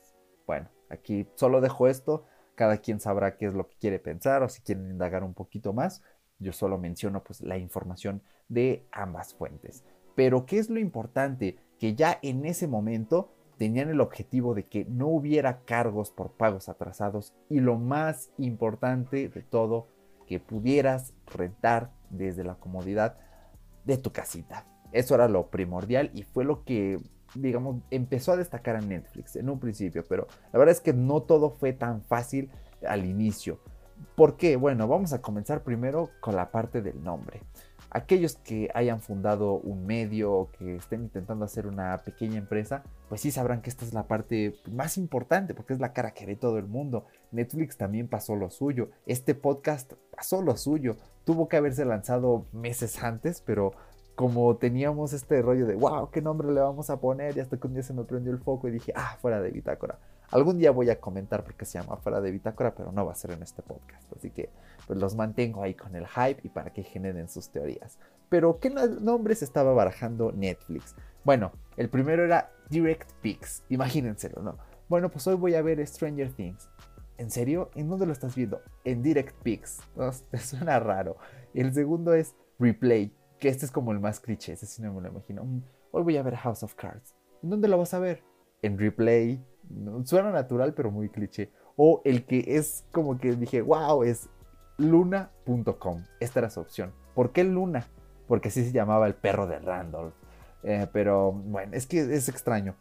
Bueno, 0.47 0.69
aquí 0.89 1.27
solo 1.35 1.61
dejo 1.61 1.87
esto, 1.87 2.25
cada 2.59 2.79
quien 2.79 2.99
sabrá 2.99 3.37
qué 3.37 3.45
es 3.45 3.53
lo 3.53 3.69
que 3.69 3.77
quiere 3.77 3.99
pensar 3.99 4.43
o 4.43 4.49
si 4.49 4.61
quieren 4.61 4.91
indagar 4.91 5.23
un 5.23 5.33
poquito 5.33 5.71
más. 5.71 6.01
Yo 6.39 6.51
solo 6.51 6.77
menciono 6.77 7.23
pues 7.23 7.39
la 7.39 7.57
información 7.57 8.21
de 8.49 8.85
ambas 8.91 9.33
fuentes. 9.33 9.85
Pero 10.13 10.45
¿qué 10.45 10.59
es 10.59 10.69
lo 10.69 10.77
importante? 10.77 11.57
Que 11.79 11.95
ya 11.95 12.19
en 12.21 12.45
ese 12.45 12.67
momento 12.67 13.31
tenían 13.57 13.87
el 13.87 14.01
objetivo 14.01 14.55
de 14.55 14.65
que 14.65 14.83
no 14.83 15.07
hubiera 15.07 15.61
cargos 15.61 16.11
por 16.11 16.33
pagos 16.33 16.67
atrasados 16.67 17.33
y 17.47 17.61
lo 17.61 17.77
más 17.77 18.29
importante 18.37 19.29
de 19.29 19.41
todo, 19.41 19.87
que 20.27 20.41
pudieras 20.41 21.13
rentar 21.27 21.93
desde 22.09 22.43
la 22.43 22.55
comodidad 22.55 23.19
de 23.85 23.95
tu 23.95 24.11
casita. 24.11 24.67
Eso 24.91 25.15
era 25.15 25.29
lo 25.29 25.49
primordial 25.49 26.11
y 26.13 26.23
fue 26.23 26.43
lo 26.43 26.65
que 26.65 26.99
digamos, 27.35 27.81
empezó 27.91 28.31
a 28.31 28.37
destacar 28.37 28.75
a 28.75 28.81
Netflix 28.81 29.35
en 29.35 29.49
un 29.49 29.59
principio, 29.59 30.03
pero 30.07 30.27
la 30.51 30.59
verdad 30.59 30.73
es 30.73 30.81
que 30.81 30.93
no 30.93 31.21
todo 31.21 31.51
fue 31.51 31.73
tan 31.73 32.01
fácil 32.03 32.49
al 32.87 33.05
inicio. 33.05 33.59
¿Por 34.15 34.37
qué? 34.37 34.55
Bueno, 34.55 34.87
vamos 34.87 35.13
a 35.13 35.21
comenzar 35.21 35.63
primero 35.63 36.09
con 36.19 36.35
la 36.35 36.51
parte 36.51 36.81
del 36.81 37.03
nombre. 37.03 37.41
Aquellos 37.91 38.35
que 38.35 38.69
hayan 38.75 39.01
fundado 39.01 39.53
un 39.53 39.85
medio 39.87 40.31
o 40.31 40.51
que 40.51 40.75
estén 40.75 41.01
intentando 41.01 41.43
hacer 41.43 41.65
una 41.65 41.97
pequeña 41.97 42.37
empresa, 42.37 42.83
pues 43.07 43.21
sí 43.21 43.31
sabrán 43.31 43.61
que 43.61 43.69
esta 43.69 43.83
es 43.83 43.93
la 43.93 44.07
parte 44.07 44.55
más 44.71 44.97
importante 44.97 45.55
porque 45.55 45.73
es 45.73 45.79
la 45.79 45.91
cara 45.91 46.11
que 46.11 46.27
ve 46.27 46.35
todo 46.35 46.59
el 46.59 46.67
mundo. 46.67 47.05
Netflix 47.31 47.77
también 47.77 48.07
pasó 48.07 48.35
lo 48.35 48.51
suyo. 48.51 48.89
Este 49.07 49.33
podcast 49.33 49.93
pasó 50.15 50.41
lo 50.43 50.55
suyo. 50.55 50.97
Tuvo 51.23 51.49
que 51.49 51.57
haberse 51.57 51.83
lanzado 51.83 52.45
meses 52.51 53.01
antes, 53.03 53.41
pero 53.41 53.71
como 54.19 54.57
teníamos 54.57 55.13
este 55.13 55.41
rollo 55.41 55.65
de, 55.65 55.75
wow, 55.75 56.11
¿qué 56.11 56.21
nombre 56.21 56.51
le 56.51 56.59
vamos 56.59 56.89
a 56.89 56.99
poner? 56.99 57.37
Y 57.37 57.39
hasta 57.39 57.55
que 57.55 57.67
un 57.67 57.73
día 57.73 57.83
se 57.83 57.93
me 57.93 58.03
prendió 58.03 58.33
el 58.33 58.39
foco 58.39 58.67
y 58.67 58.71
dije, 58.71 58.91
ah, 58.93 59.17
fuera 59.21 59.39
de 59.39 59.49
bitácora. 59.49 59.97
Algún 60.29 60.57
día 60.57 60.71
voy 60.71 60.89
a 60.89 60.99
comentar 60.99 61.45
por 61.45 61.53
qué 61.53 61.63
se 61.63 61.79
llama 61.79 61.95
fuera 61.95 62.19
de 62.19 62.29
bitácora, 62.29 62.75
pero 62.75 62.91
no 62.91 63.05
va 63.05 63.13
a 63.13 63.15
ser 63.15 63.31
en 63.31 63.41
este 63.43 63.61
podcast. 63.61 64.11
Así 64.11 64.29
que 64.29 64.49
pues 64.87 64.99
los 64.99 65.15
mantengo 65.15 65.63
ahí 65.63 65.73
con 65.73 65.95
el 65.95 66.05
hype 66.05 66.41
y 66.43 66.49
para 66.49 66.73
que 66.73 66.83
generen 66.83 67.29
sus 67.29 67.47
teorías. 67.47 67.97
Pero, 68.27 68.59
¿qué 68.59 68.69
nombres 68.69 69.41
estaba 69.41 69.71
barajando 69.71 70.33
Netflix? 70.33 70.97
Bueno, 71.23 71.53
el 71.77 71.87
primero 71.87 72.25
era 72.25 72.51
Direct 72.69 73.09
Pix. 73.21 73.63
Imagínenselo, 73.69 74.41
¿no? 74.41 74.57
Bueno, 74.89 75.07
pues 75.07 75.25
hoy 75.27 75.35
voy 75.35 75.55
a 75.55 75.61
ver 75.61 75.87
Stranger 75.87 76.33
Things. 76.33 76.67
¿En 77.17 77.31
serio? 77.31 77.71
¿En 77.73 77.87
dónde 77.87 78.05
lo 78.05 78.11
estás 78.11 78.35
viendo? 78.35 78.59
En 78.83 79.01
Direct 79.01 79.41
Pix. 79.43 79.79
¿No? 79.95 80.11
Suena 80.37 80.77
raro. 80.81 81.15
El 81.53 81.73
segundo 81.73 82.13
es 82.13 82.35
Replay 82.59 83.13
que 83.39 83.47
este 83.47 83.65
es 83.65 83.71
como 83.71 83.91
el 83.91 83.99
más 83.99 84.19
cliché, 84.19 84.53
ese 84.53 84.65
sí 84.65 84.81
no 84.81 84.93
me 84.93 85.01
lo 85.01 85.09
imagino. 85.09 85.43
Mm, 85.43 85.61
hoy 85.91 86.03
voy 86.03 86.17
a 86.17 86.23
ver 86.23 86.35
House 86.35 86.63
of 86.63 86.75
Cards. 86.75 87.15
¿En 87.41 87.49
dónde 87.49 87.67
lo 87.67 87.77
vas 87.77 87.93
a 87.93 87.99
ver? 87.99 88.23
En 88.61 88.77
replay. 88.77 89.43
Suena 90.03 90.31
natural, 90.31 90.73
pero 90.73 90.91
muy 90.91 91.09
cliché. 91.09 91.51
O 91.77 92.01
el 92.03 92.25
que 92.25 92.43
es 92.47 92.85
como 92.91 93.17
que 93.17 93.35
dije, 93.35 93.61
wow, 93.61 94.03
es 94.03 94.29
luna.com. 94.77 96.03
Esta 96.19 96.39
era 96.39 96.49
su 96.49 96.59
opción. 96.59 96.91
¿Por 97.15 97.31
qué 97.31 97.43
Luna? 97.43 97.87
Porque 98.27 98.49
así 98.49 98.65
se 98.65 98.71
llamaba 98.71 99.07
el 99.07 99.15
perro 99.15 99.47
de 99.47 99.59
Randolph. 99.59 100.13
Eh, 100.63 100.87
pero 100.91 101.31
bueno, 101.31 101.73
es 101.75 101.85
que 101.85 101.99
es 101.99 102.27
extraño. 102.27 102.75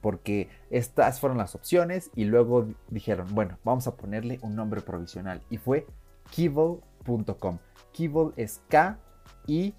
Porque 0.00 0.48
estas 0.70 1.20
fueron 1.20 1.38
las 1.38 1.54
opciones 1.54 2.10
y 2.14 2.24
luego 2.24 2.66
dijeron, 2.88 3.28
bueno, 3.32 3.58
vamos 3.64 3.86
a 3.86 3.96
ponerle 3.96 4.38
un 4.42 4.56
nombre 4.56 4.80
provisional. 4.80 5.42
Y 5.50 5.58
fue 5.58 5.86
kibble.com. 6.30 7.58
Kibble 7.92 8.32
es 8.36 8.60
K 8.68 8.98
I, 9.46 9.74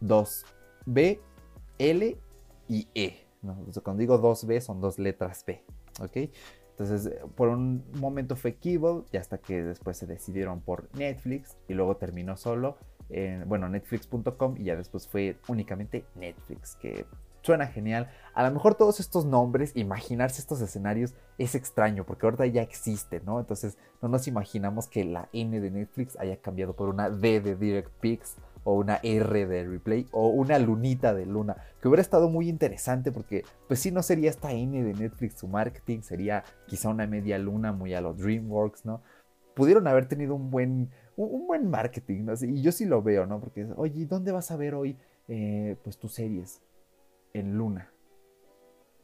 2 0.00 0.44
B, 0.86 1.20
L 1.78 2.18
y 2.68 2.88
E. 2.94 3.26
cuando 3.82 4.00
digo 4.00 4.20
2B 4.20 4.60
son 4.60 4.80
dos 4.80 4.98
letras 4.98 5.44
B. 5.46 5.64
¿ok? 6.00 6.30
Entonces, 6.70 7.14
por 7.36 7.48
un 7.48 7.84
momento 8.00 8.34
fue 8.34 8.56
Kibble 8.56 9.04
y 9.12 9.16
hasta 9.16 9.38
que 9.38 9.62
después 9.62 9.96
se 9.96 10.06
decidieron 10.06 10.60
por 10.60 10.88
Netflix 10.96 11.56
y 11.68 11.74
luego 11.74 11.96
terminó 11.96 12.36
solo 12.36 12.78
en, 13.10 13.48
bueno, 13.48 13.68
netflix.com 13.68 14.56
y 14.58 14.64
ya 14.64 14.76
después 14.76 15.06
fue 15.06 15.38
únicamente 15.46 16.04
Netflix, 16.16 16.74
que 16.74 17.06
suena 17.42 17.68
genial. 17.68 18.10
A 18.32 18.42
lo 18.42 18.50
mejor 18.50 18.74
todos 18.74 18.98
estos 18.98 19.24
nombres, 19.24 19.70
imaginarse 19.76 20.40
estos 20.40 20.60
escenarios 20.60 21.14
es 21.38 21.54
extraño 21.54 22.04
porque 22.04 22.26
ahorita 22.26 22.46
ya 22.46 22.62
existe, 22.62 23.20
¿no? 23.20 23.38
Entonces, 23.38 23.78
no 24.02 24.08
nos 24.08 24.26
imaginamos 24.26 24.88
que 24.88 25.04
la 25.04 25.28
N 25.32 25.60
de 25.60 25.70
Netflix 25.70 26.16
haya 26.18 26.38
cambiado 26.38 26.74
por 26.74 26.88
una 26.88 27.08
D 27.08 27.40
de 27.40 27.54
DirectPix 27.54 28.36
o 28.64 28.74
una 28.74 28.98
R 29.02 29.46
de 29.46 29.64
replay 29.64 30.06
o 30.10 30.28
una 30.28 30.58
lunita 30.58 31.14
de 31.14 31.26
luna, 31.26 31.56
que 31.80 31.88
hubiera 31.88 32.02
estado 32.02 32.28
muy 32.28 32.48
interesante 32.48 33.12
porque 33.12 33.44
pues 33.68 33.80
si 33.80 33.92
no 33.92 34.02
sería 34.02 34.30
esta 34.30 34.52
N 34.52 34.82
de 34.82 34.94
Netflix 34.94 35.38
su 35.38 35.48
marketing, 35.48 36.00
sería 36.00 36.42
quizá 36.66 36.88
una 36.88 37.06
media 37.06 37.38
luna 37.38 37.72
muy 37.72 37.94
a 37.94 38.00
los 38.00 38.18
DreamWorks, 38.18 38.84
¿no? 38.84 39.02
Pudieron 39.54 39.86
haber 39.86 40.08
tenido 40.08 40.34
un 40.34 40.50
buen, 40.50 40.90
un, 41.16 41.46
buen 41.46 41.70
marketing, 41.70 42.24
¿no? 42.24 42.32
Y 42.40 42.62
yo 42.62 42.72
sí 42.72 42.86
lo 42.86 43.02
veo, 43.02 43.26
¿no? 43.26 43.38
Porque, 43.38 43.68
oye, 43.76 44.06
¿dónde 44.06 44.32
vas 44.32 44.50
a 44.50 44.56
ver 44.56 44.74
hoy 44.74 44.96
eh, 45.28 45.76
pues 45.84 45.98
tus 45.98 46.14
series? 46.14 46.60
En 47.32 47.56
Luna. 47.56 47.92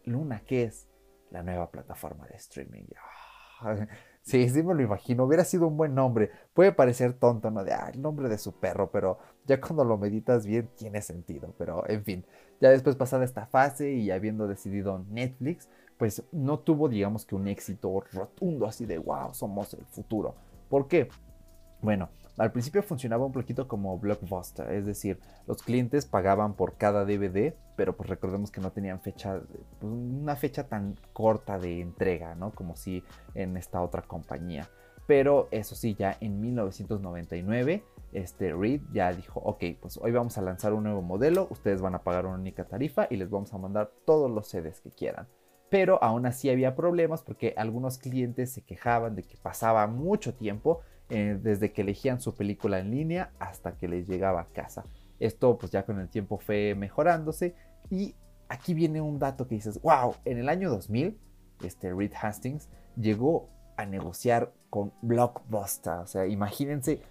Luna, 0.05 0.43
¿qué 0.45 0.64
es? 0.64 0.88
La 1.31 1.43
nueva 1.43 1.71
plataforma 1.71 2.26
de 2.26 2.37
streaming. 2.37 2.85
Sí, 4.31 4.49
sí 4.49 4.63
me 4.63 4.75
lo 4.75 4.83
imagino. 4.83 5.25
Hubiera 5.25 5.45
sido 5.45 5.67
un 5.67 5.77
buen 5.77 5.93
nombre. 5.95 6.31
Puede 6.55 6.71
parecer 6.73 7.15
tonto, 7.15 7.51
¿no? 7.51 7.65
De, 7.65 7.73
ah, 7.73 7.91
el 7.93 8.01
nombre 8.01 8.29
de 8.29 8.39
su 8.39 8.53
perro, 8.53 8.91
pero 8.93 9.19
ya 9.45 9.61
cuando 9.61 9.85
lo 9.85 9.99
meditas 9.99 10.47
bien 10.47 10.69
tiene 10.77 11.03
sentido. 11.03 11.53
Pero, 11.59 11.83
en 11.89 12.05
fin, 12.05 12.25
ya 12.61 12.71
después 12.71 12.95
pasada 12.95 13.25
esta 13.25 13.47
fase 13.47 13.93
y 13.93 14.11
habiendo 14.13 14.47
decidido 14.47 15.05
Netflix, 15.11 15.69
pues 15.99 16.23
no 16.31 16.61
tuvo, 16.61 16.89
digamos 16.89 17.27
que 17.27 17.35
un 17.35 17.49
éxito 17.49 18.05
rotundo 18.13 18.67
así 18.67 18.87
de, 18.87 18.99
wow, 18.99 19.35
somos 19.35 19.75
el 19.75 19.85
futuro. 19.87 20.37
¿Por 20.69 20.87
qué? 20.87 21.09
Bueno, 21.83 22.11
al 22.40 22.52
principio 22.52 22.82
funcionaba 22.82 23.26
un 23.26 23.32
poquito 23.32 23.68
como 23.68 23.99
Blockbuster, 23.99 24.73
es 24.73 24.87
decir, 24.87 25.20
los 25.47 25.62
clientes 25.62 26.06
pagaban 26.06 26.54
por 26.54 26.78
cada 26.78 27.04
DVD, 27.04 27.54
pero 27.76 27.94
pues 27.94 28.09
recordemos 28.09 28.50
que 28.50 28.62
no 28.62 28.73
tenían 28.73 29.00
fecha, 29.00 29.42
pues, 29.78 29.92
una 29.92 30.37
fecha 30.37 30.66
tan 30.66 30.97
corta 31.12 31.59
de 31.59 31.82
entrega, 31.82 32.35
¿no? 32.35 32.52
Como 32.52 32.76
si 32.76 33.04
en 33.35 33.59
esta 33.59 33.82
otra 33.82 34.02
compañía. 34.02 34.70
Pero 35.06 35.49
eso 35.50 35.75
sí, 35.75 35.94
ya 35.94 36.16
en 36.20 36.40
1999, 36.40 37.85
este 38.12 38.54
Reed 38.54 38.80
ya 38.90 39.12
dijo, 39.12 39.40
ok, 39.40 39.62
pues 39.78 39.99
hoy 39.99 40.11
vamos 40.11 40.38
a 40.38 40.42
lanzar 40.42 40.73
un 40.73 40.85
nuevo 40.85 41.02
modelo, 41.02 41.47
ustedes 41.50 41.82
van 41.82 41.94
a 41.94 42.02
pagar 42.02 42.25
una 42.25 42.37
única 42.37 42.64
tarifa 42.64 43.06
y 43.11 43.16
les 43.16 43.28
vamos 43.28 43.52
a 43.52 43.59
mandar 43.59 43.90
todos 44.06 44.30
los 44.30 44.49
CDs 44.49 44.80
que 44.80 44.90
quieran. 44.90 45.28
Pero 45.68 46.02
aún 46.02 46.25
así 46.25 46.49
había 46.49 46.75
problemas 46.75 47.23
porque 47.23 47.54
algunos 47.56 47.99
clientes 47.99 48.50
se 48.50 48.62
quejaban 48.62 49.14
de 49.14 49.25
que 49.25 49.37
pasaba 49.37 49.87
mucho 49.87 50.35
tiempo 50.35 50.80
eh, 51.11 51.38
desde 51.43 51.73
que 51.73 51.83
elegían 51.83 52.21
su 52.21 52.35
película 52.35 52.79
en 52.79 52.90
línea 52.90 53.33
hasta 53.38 53.76
que 53.76 53.88
les 53.88 54.09
llegaba 54.09 54.43
a 54.43 54.47
casa. 54.47 54.85
Esto 55.19 55.59
pues 55.59 55.73
ya 55.73 55.85
con 55.85 56.00
el 56.00 56.09
tiempo 56.09 56.38
fue 56.38 56.75
mejorándose 56.75 57.55
y 57.90 58.14
aquí 58.49 58.75
viene 58.75 59.00
un 59.00 59.19
dato 59.19 59.47
que 59.47 59.57
dices, 59.57 59.81
wow, 59.83 60.14
en 60.25 60.38
el 60.38 60.49
año 60.49 60.71
2000, 60.71 61.19
este 61.64 61.93
Reed 61.93 62.12
Hastings 62.21 62.69
llegó 62.97 63.49
a 63.76 63.87
negociar 63.87 64.52
con 64.71 64.93
Blockbuster, 65.02 65.95
o 65.95 66.07
sea, 66.07 66.26
imagínense 66.26 67.02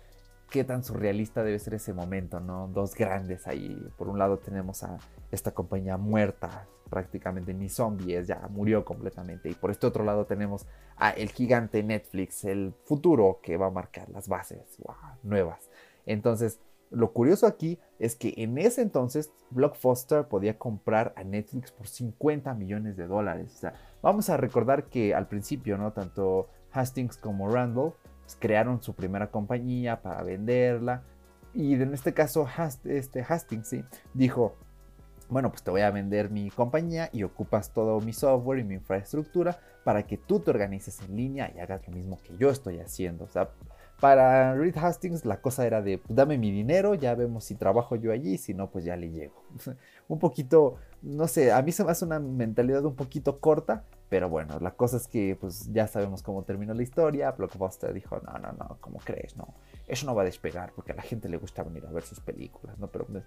qué 0.50 0.63
tan 0.63 0.84
surrealista 0.84 1.44
debe 1.44 1.60
ser 1.60 1.75
ese 1.75 1.94
momento, 1.94 2.39
¿no? 2.39 2.68
Dos 2.68 2.96
grandes 2.96 3.48
ahí, 3.48 3.88
por 3.98 4.10
un 4.10 4.20
lado 4.20 4.38
tenemos 4.38 4.84
a 4.84 4.98
esta 5.32 5.51
compañía 5.51 5.98
muerta, 5.98 6.68
prácticamente 6.89 7.53
ni 7.53 7.70
zombies, 7.70 8.27
ya 8.27 8.48
murió 8.50 8.84
completamente. 8.84 9.50
Y 9.50 9.53
por 9.53 9.72
este 9.72 9.88
otro 9.88 10.03
lado 10.03 10.25
tenemos 10.25 10.65
a 10.98 11.12
el 11.12 11.29
gigante 11.29 11.84
Netflix, 11.84 12.44
el 12.44 12.74
futuro 12.84 13.39
que 13.41 13.58
va 13.58 13.68
a 13.68 13.72
marcar 13.72 14.10
las 14.10 14.27
bases 14.27 14.77
nuevas. 15.24 15.70
Entonces, 16.06 16.60
lo 16.91 17.13
curioso 17.13 17.46
aquí 17.46 17.77
es 18.00 18.15
que 18.15 18.34
en 18.38 18.58
ese 18.58 18.82
entonces 18.82 19.32
Blockbuster 19.51 20.27
podía 20.27 20.58
comprar 20.58 21.13
a 21.15 21.24
Netflix 21.24 21.72
por 21.72 21.88
50 21.88 22.53
millones 22.56 22.98
de 22.98 23.06
dólares. 23.06 23.53
O 23.56 23.60
sea, 23.60 23.74
vamos 24.01 24.29
a 24.29 24.38
recordar 24.38 24.86
que 24.86 25.13
al 25.13 25.27
principio, 25.27 25.77
¿no? 25.77 25.94
Tanto 25.94 26.48
Hastings 26.72 27.18
como 27.18 27.50
Randall 27.50 27.94
pues, 28.29 28.38
crearon 28.39 28.79
su 28.83 28.93
primera 28.93 29.31
compañía 29.31 30.03
para 30.03 30.21
venderla. 30.21 31.01
Y 31.55 31.74
en 31.74 31.95
este 31.95 32.13
caso, 32.13 32.48
este 32.86 33.25
Hastings 33.27 33.67
¿sí? 33.67 33.83
dijo, 34.13 34.55
bueno, 35.29 35.50
pues 35.50 35.63
te 35.63 35.71
voy 35.71 35.81
a 35.81 35.89
vender 35.89 36.29
mi 36.29 36.51
compañía 36.51 37.09
y 37.12 37.24
ocupas 37.24 37.74
todo 37.74 38.00
mi 38.01 38.13
software 38.13 38.59
y 38.59 38.63
mi 38.63 38.75
infraestructura 38.75 39.59
para 39.83 40.05
que 40.05 40.17
tú 40.17 40.41
te 40.41 40.51
organices 40.51 41.01
en 41.01 41.15
línea 41.15 41.51
y 41.55 41.59
hagas 41.59 41.88
lo 41.88 41.93
mismo 41.95 42.19
que 42.24 42.38
yo 42.38 42.51
estoy 42.51 42.79
haciendo. 42.79 43.24
O 43.24 43.29
sea, 43.29 43.50
para 44.00 44.53
Reed 44.53 44.77
Hastings 44.77 45.25
la 45.25 45.41
cosa 45.41 45.65
era 45.65 45.81
de, 45.81 45.98
pues, 45.98 46.15
dame 46.15 46.38
mi 46.38 46.51
dinero, 46.51 46.93
ya 46.93 47.15
vemos 47.15 47.45
si 47.45 47.55
trabajo 47.55 47.95
yo 47.95 48.12
allí, 48.12 48.38
si 48.38 48.53
no, 48.53 48.69
pues 48.69 48.86
ya 48.86 48.95
le 48.95 49.09
llego. 49.09 49.43
un 50.07 50.19
poquito, 50.19 50.75
no 51.01 51.27
sé, 51.27 51.51
a 51.51 51.63
mí 51.63 51.71
se 51.71 51.83
me 51.83 51.89
hace 51.89 52.05
una 52.05 52.19
mentalidad 52.19 52.86
un 52.86 52.95
poquito 52.95 53.39
corta, 53.39 53.86
pero 54.10 54.28
bueno, 54.28 54.58
la 54.60 54.72
cosa 54.72 54.98
es 54.98 55.08
que 55.08 55.38
pues 55.39 55.72
ya 55.72 55.88
sabemos 55.88 56.24
cómo 56.24 56.44
terminó 56.44 56.74
la 56.74 56.82
historia. 56.82 57.32
Blockbuster 57.32 57.94
dijo, 57.94 58.20
no, 58.25 58.39
no, 58.39 58.51
no, 58.54 58.78
¿cómo 58.82 59.00
crees? 59.00 59.38
No, 59.38 59.54
eso 59.88 60.08
no 60.08 60.16
va 60.16 60.24
a 60.24 60.25
despegar 60.25 60.74
porque 60.74 60.94
a 60.94 60.96
la 60.96 61.04
gente 61.04 61.30
le 61.30 61.38
gusta 61.38 61.63
venir 61.63 61.86
a 61.86 61.92
ver 61.92 62.04
sus 62.04 62.20
películas, 62.20 62.78
¿no? 62.80 62.88
Pero 62.88 63.06
pues, 63.06 63.24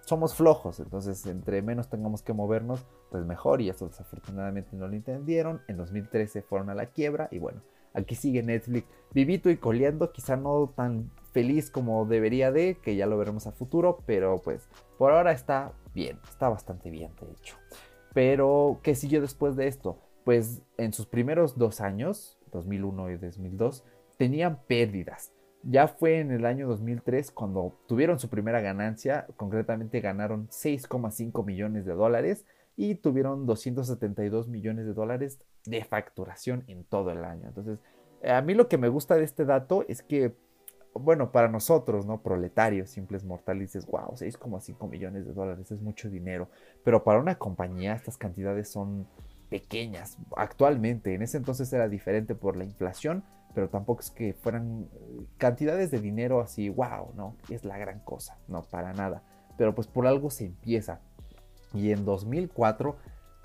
somos 0.00 0.34
flojos, 0.34 0.80
entonces 0.80 1.24
entre 1.26 1.62
menos 1.62 1.88
tengamos 1.88 2.22
que 2.22 2.32
movernos, 2.32 2.84
pues 3.10 3.24
mejor. 3.24 3.60
Y 3.60 3.68
eso 3.68 3.86
desafortunadamente 3.86 4.76
no 4.76 4.88
lo 4.88 4.94
entendieron. 4.94 5.62
En 5.68 5.76
2013 5.76 6.42
fueron 6.42 6.68
a 6.68 6.74
la 6.74 6.86
quiebra 6.86 7.28
y 7.30 7.38
bueno, 7.38 7.62
aquí 7.92 8.16
sigue 8.16 8.42
Netflix 8.42 8.88
vivito 9.12 9.50
y 9.50 9.56
coleando, 9.56 10.10
quizá 10.10 10.36
no 10.36 10.72
tan 10.74 11.12
feliz 11.32 11.70
como 11.70 12.06
debería 12.06 12.50
de, 12.50 12.78
que 12.82 12.96
ya 12.96 13.06
lo 13.06 13.16
veremos 13.16 13.46
a 13.46 13.52
futuro, 13.52 14.00
pero 14.04 14.42
pues 14.42 14.68
por 14.98 15.12
ahora 15.12 15.30
está 15.30 15.72
bien, 15.94 16.18
está 16.28 16.48
bastante 16.48 16.90
bien 16.90 17.12
de 17.20 17.30
hecho. 17.30 17.56
Pero, 18.14 18.78
¿qué 18.82 18.94
siguió 18.94 19.20
después 19.20 19.56
de 19.56 19.66
esto? 19.66 19.98
Pues 20.24 20.62
en 20.78 20.92
sus 20.92 21.06
primeros 21.06 21.58
dos 21.58 21.80
años, 21.80 22.38
2001 22.52 23.10
y 23.10 23.16
2002, 23.16 23.84
tenían 24.16 24.60
pérdidas 24.66 25.32
ya 25.66 25.88
fue 25.88 26.20
en 26.20 26.30
el 26.30 26.44
año 26.44 26.68
2003 26.68 27.30
cuando 27.30 27.72
tuvieron 27.86 28.18
su 28.18 28.28
primera 28.28 28.60
ganancia, 28.60 29.26
concretamente 29.36 30.00
ganaron 30.00 30.48
6,5 30.48 31.42
millones 31.44 31.86
de 31.86 31.94
dólares, 31.94 32.44
y 32.76 32.96
tuvieron 32.96 33.46
272 33.46 34.48
millones 34.48 34.86
de 34.86 34.94
dólares 34.94 35.40
de 35.64 35.84
facturación 35.84 36.64
en 36.66 36.84
todo 36.84 37.10
el 37.10 37.24
año. 37.24 37.48
Entonces, 37.48 37.78
a 38.28 38.40
mí 38.42 38.54
lo 38.54 38.68
que 38.68 38.78
me 38.78 38.88
gusta 38.88 39.16
de 39.16 39.24
este 39.24 39.44
dato 39.44 39.84
es 39.88 40.02
que, 40.02 40.34
bueno, 40.92 41.30
para 41.30 41.48
nosotros, 41.48 42.04
¿no? 42.04 42.20
Proletarios, 42.22 42.90
simples 42.90 43.24
mortales, 43.24 43.72
dices, 43.72 43.86
wow, 43.86 44.16
6,5 44.16 44.88
millones 44.90 45.24
de 45.24 45.32
dólares 45.32 45.70
es 45.70 45.80
mucho 45.80 46.10
dinero. 46.10 46.48
Pero 46.82 47.04
para 47.04 47.20
una 47.20 47.36
compañía 47.36 47.94
estas 47.94 48.18
cantidades 48.18 48.68
son 48.70 49.06
pequeñas 49.54 50.18
actualmente. 50.36 51.14
En 51.14 51.22
ese 51.22 51.36
entonces 51.36 51.72
era 51.72 51.88
diferente 51.88 52.34
por 52.34 52.56
la 52.56 52.64
inflación, 52.64 53.22
pero 53.54 53.68
tampoco 53.68 54.00
es 54.00 54.10
que 54.10 54.34
fueran 54.34 54.88
eh, 54.92 55.26
cantidades 55.38 55.92
de 55.92 56.00
dinero 56.00 56.40
así, 56.40 56.70
wow, 56.70 57.12
¿no? 57.14 57.36
Es 57.48 57.64
la 57.64 57.78
gran 57.78 58.00
cosa, 58.00 58.36
no, 58.48 58.62
para 58.62 58.92
nada. 58.94 59.22
Pero 59.56 59.72
pues 59.72 59.86
por 59.86 60.08
algo 60.08 60.28
se 60.30 60.46
empieza. 60.46 61.00
Y 61.72 61.92
en 61.92 62.04
2004, 62.04 62.96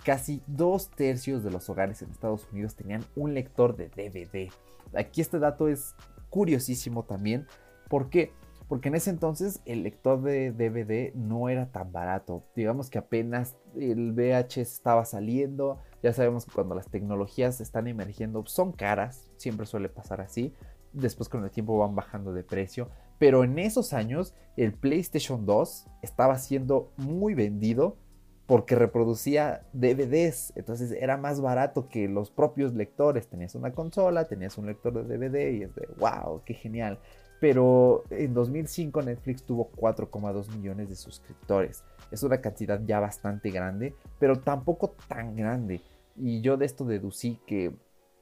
casi 0.04 0.42
dos 0.48 0.90
tercios 0.90 1.44
de 1.44 1.52
los 1.52 1.70
hogares 1.70 2.02
en 2.02 2.10
Estados 2.10 2.48
Unidos 2.52 2.76
tenían 2.76 3.06
un 3.16 3.36
lector 3.36 3.76
de 3.76 3.90
DVD. 3.90 4.52
Aquí 4.98 5.22
este 5.22 5.38
dato 5.38 5.68
es 5.68 5.94
curiosísimo 6.32 7.04
también. 7.04 7.46
¿Por 7.88 8.10
qué? 8.10 8.34
Porque 8.70 8.90
en 8.90 8.96
ese 8.96 9.10
entonces 9.10 9.62
el 9.66 9.82
lector 9.82 10.22
de 10.22 10.52
DVD 10.52 11.12
no 11.16 11.50
era 11.50 11.72
tan 11.72 11.92
barato. 11.92 12.46
Digamos 12.56 12.92
que 12.92 13.00
apenas 13.00 13.58
el 13.76 14.14
VHS 14.14 14.58
estaba 14.58 15.06
saliendo. 15.06 15.80
Ya 16.04 16.14
sabemos 16.14 16.46
que 16.46 16.54
cuando 16.54 16.76
las 16.76 16.88
tecnologías 16.88 17.62
están 17.62 17.88
emergiendo 17.88 18.46
son 18.46 18.72
caras. 18.72 19.32
Siempre 19.38 19.66
suele 19.66 19.90
pasar 19.90 20.22
así. 20.22 20.54
Después 20.94 21.30
con 21.30 21.44
el 21.44 21.50
tiempo 21.50 21.80
van 21.80 21.96
bajando 21.96 22.32
de 22.32 22.44
precio. 22.44 22.90
Pero 23.18 23.44
en 23.44 23.58
esos 23.58 23.92
años 23.92 24.36
el 24.56 24.74
PlayStation 24.74 25.48
2 25.48 25.88
estaba 26.04 26.38
siendo 26.38 26.94
muy 26.96 27.34
vendido 27.34 27.98
porque 28.46 28.74
reproducía 28.74 29.62
DVDs, 29.74 30.54
entonces 30.56 30.92
era 30.92 31.18
más 31.18 31.40
barato 31.40 31.88
que 31.88 32.08
los 32.08 32.32
propios 32.32 32.74
lectores. 32.74 33.28
Tenías 33.28 33.54
una 33.54 33.74
consola, 33.74 34.26
tenías 34.26 34.58
un 34.58 34.66
lector 34.66 34.92
de 34.92 35.18
DVD 35.18 35.52
y 35.52 35.64
es 35.64 35.76
de 35.76 35.88
wow, 36.00 36.42
qué 36.46 36.56
genial. 36.56 37.00
Pero 37.40 38.04
en 38.10 38.34
2005 38.34 39.02
Netflix 39.02 39.44
tuvo 39.44 39.72
4,2 39.72 40.54
millones 40.56 40.90
de 40.90 40.96
suscriptores. 40.96 41.84
Es 42.12 42.24
una 42.24 42.42
cantidad 42.42 42.82
ya 42.86 43.00
bastante 43.00 43.50
grande, 43.50 43.96
pero 44.20 44.40
tampoco 44.40 44.96
tan 45.08 45.36
grande. 45.36 45.82
Y 46.16 46.42
yo 46.42 46.58
de 46.58 46.66
esto 46.66 46.86
deducí 46.86 47.40
que 47.46 47.74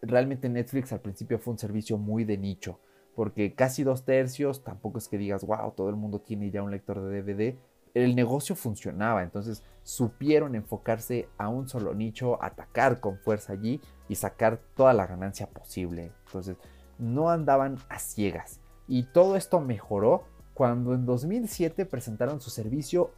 realmente 0.01 0.49
Netflix 0.49 0.93
al 0.93 1.01
principio 1.01 1.39
fue 1.39 1.53
un 1.53 1.59
servicio 1.59 1.97
muy 1.97 2.23
de 2.23 2.37
nicho, 2.37 2.79
porque 3.15 3.55
casi 3.55 3.83
dos 3.83 4.05
tercios, 4.05 4.63
tampoco 4.63 4.99
es 4.99 5.07
que 5.07 5.17
digas, 5.17 5.43
wow, 5.45 5.71
todo 5.71 5.89
el 5.89 5.95
mundo 5.95 6.19
tiene 6.19 6.51
ya 6.51 6.61
un 6.61 6.71
lector 6.71 7.01
de 7.01 7.21
DVD, 7.21 7.57
el 7.95 8.15
negocio 8.15 8.55
funcionaba, 8.55 9.23
entonces 9.23 9.63
supieron 9.81 10.53
enfocarse 10.53 11.27
a 11.37 11.49
un 11.49 11.67
solo 11.67 11.95
nicho, 11.95 12.41
atacar 12.43 12.99
con 12.99 13.17
fuerza 13.17 13.53
allí 13.53 13.81
y 14.07 14.15
sacar 14.15 14.59
toda 14.75 14.93
la 14.93 15.07
ganancia 15.07 15.47
posible. 15.47 16.11
Entonces 16.27 16.57
no 16.99 17.31
andaban 17.31 17.77
a 17.89 17.97
ciegas. 17.97 18.59
Y 18.87 19.03
todo 19.03 19.35
esto 19.35 19.59
mejoró 19.59 20.23
cuando 20.53 20.93
en 20.93 21.05
2007 21.05 21.85
presentaron 21.85 22.41
su 22.41 22.49
servicio 22.49 23.11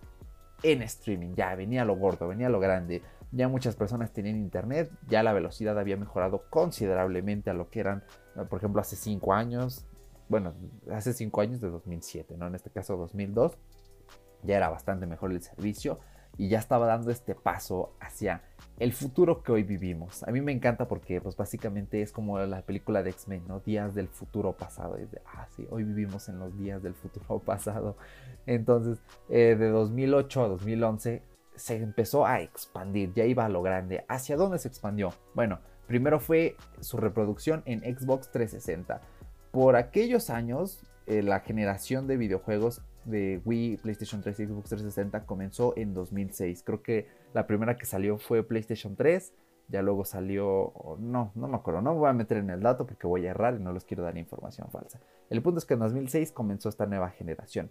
en 0.64 0.82
streaming. 0.82 1.36
Ya 1.36 1.56
venía 1.56 1.86
lo 1.86 1.96
gordo, 1.96 2.28
venía 2.28 2.50
lo 2.50 2.60
grande. 2.60 3.02
Ya 3.32 3.48
muchas 3.48 3.76
personas 3.76 4.12
tenían 4.12 4.38
internet, 4.38 4.92
ya 5.08 5.22
la 5.22 5.34
velocidad 5.34 5.78
había 5.78 5.98
mejorado 5.98 6.46
considerablemente 6.50 7.52
a 7.52 7.54
lo 7.54 7.70
que 7.70 7.80
eran, 7.80 8.04
por 8.50 8.58
ejemplo, 8.58 8.82
hace 8.82 8.96
5 8.96 9.34
años. 9.34 9.86
Bueno, 10.30 10.54
hace 10.92 11.14
5 11.14 11.42
años 11.42 11.62
de 11.62 11.70
2007, 11.70 12.38
¿no? 12.38 12.48
En 12.48 12.56
este 12.56 12.72
caso 12.72 12.98
2002 12.98 13.58
ya 14.44 14.58
era 14.58 14.70
bastante 14.70 15.06
mejor 15.06 15.32
el 15.32 15.42
servicio 15.42 16.00
y 16.40 16.48
ya 16.48 16.58
estaba 16.58 16.88
dando 16.88 17.12
este 17.12 17.36
paso 17.36 17.92
hacia 18.00 18.42
el 18.80 18.94
futuro 18.94 19.44
que 19.44 19.52
hoy 19.52 19.64
vivimos. 19.64 20.24
A 20.24 20.32
mí 20.32 20.40
me 20.40 20.54
encanta 20.54 20.88
porque 20.88 21.20
pues 21.20 21.36
básicamente 21.36 22.02
es 22.02 22.14
como 22.14 22.40
la 22.40 22.62
película 22.62 23.04
de 23.04 23.10
X-Men, 23.10 23.44
¿no? 23.46 23.60
Días 23.60 23.94
del 23.94 24.08
futuro 24.08 24.54
pasado. 24.54 24.96
Es 24.96 25.12
de, 25.12 25.22
ah, 25.26 25.48
sí, 25.54 25.68
hoy 25.70 25.84
vivimos 25.84 26.30
en 26.30 26.40
los 26.40 26.58
días 26.58 26.82
del 26.82 26.94
futuro 26.94 27.40
pasado. 27.46 27.98
Entonces, 28.46 29.00
eh, 29.28 29.58
de 29.60 29.68
2008 29.68 30.46
a 30.46 30.48
2011 30.48 31.22
se 31.56 31.76
empezó 31.76 32.26
a 32.26 32.40
expandir, 32.40 33.14
ya 33.14 33.26
iba 33.26 33.44
a 33.44 33.50
lo 33.50 33.62
grande. 33.62 34.06
¿Hacia 34.08 34.38
dónde 34.38 34.60
se 34.60 34.70
expandió? 34.70 35.14
Bueno, 35.36 35.60
primero 35.88 36.22
fue 36.22 36.56
su 36.80 36.96
reproducción 36.96 37.64
en 37.66 37.82
Xbox 37.82 38.32
360. 38.32 39.02
Por 39.52 39.76
aquellos 39.76 40.30
años, 40.30 40.86
eh, 41.06 41.22
la 41.22 41.42
generación 41.42 42.08
de 42.08 42.16
videojuegos 42.16 42.82
de 43.06 43.42
Wii, 43.46 43.78
PlayStation 43.78 44.22
3 44.22 44.40
y 44.40 44.46
Xbox 44.46 44.70
360 44.70 45.26
comenzó 45.26 45.74
en 45.78 45.94
2006. 45.94 46.64
Creo 46.64 46.82
que 46.82 47.08
la 47.34 47.48
primera 47.48 47.78
que 47.78 47.86
salió 47.86 48.18
fue 48.18 48.44
PlayStation 48.44 48.96
3. 48.96 49.34
Ya 49.70 49.84
luego 49.84 50.04
salió, 50.04 50.74
no, 51.00 51.32
no 51.36 51.48
me 51.48 51.56
acuerdo, 51.56 51.82
no 51.82 51.94
me 51.94 52.00
voy 52.00 52.10
a 52.10 52.14
meter 52.14 52.38
en 52.38 52.50
el 52.50 52.62
dato 52.62 52.88
porque 52.88 53.06
voy 53.06 53.28
a 53.28 53.32
errar 53.32 53.56
y 53.56 53.64
no 53.64 53.72
les 53.72 53.84
quiero 53.84 54.02
dar 54.02 54.18
información 54.18 54.68
falsa. 54.72 55.00
El 55.30 55.44
punto 55.44 55.60
es 55.60 55.66
que 55.66 55.76
en 55.76 55.82
2006 55.82 56.32
comenzó 56.32 56.70
esta 56.70 56.88
nueva 56.88 57.10
generación. 57.12 57.70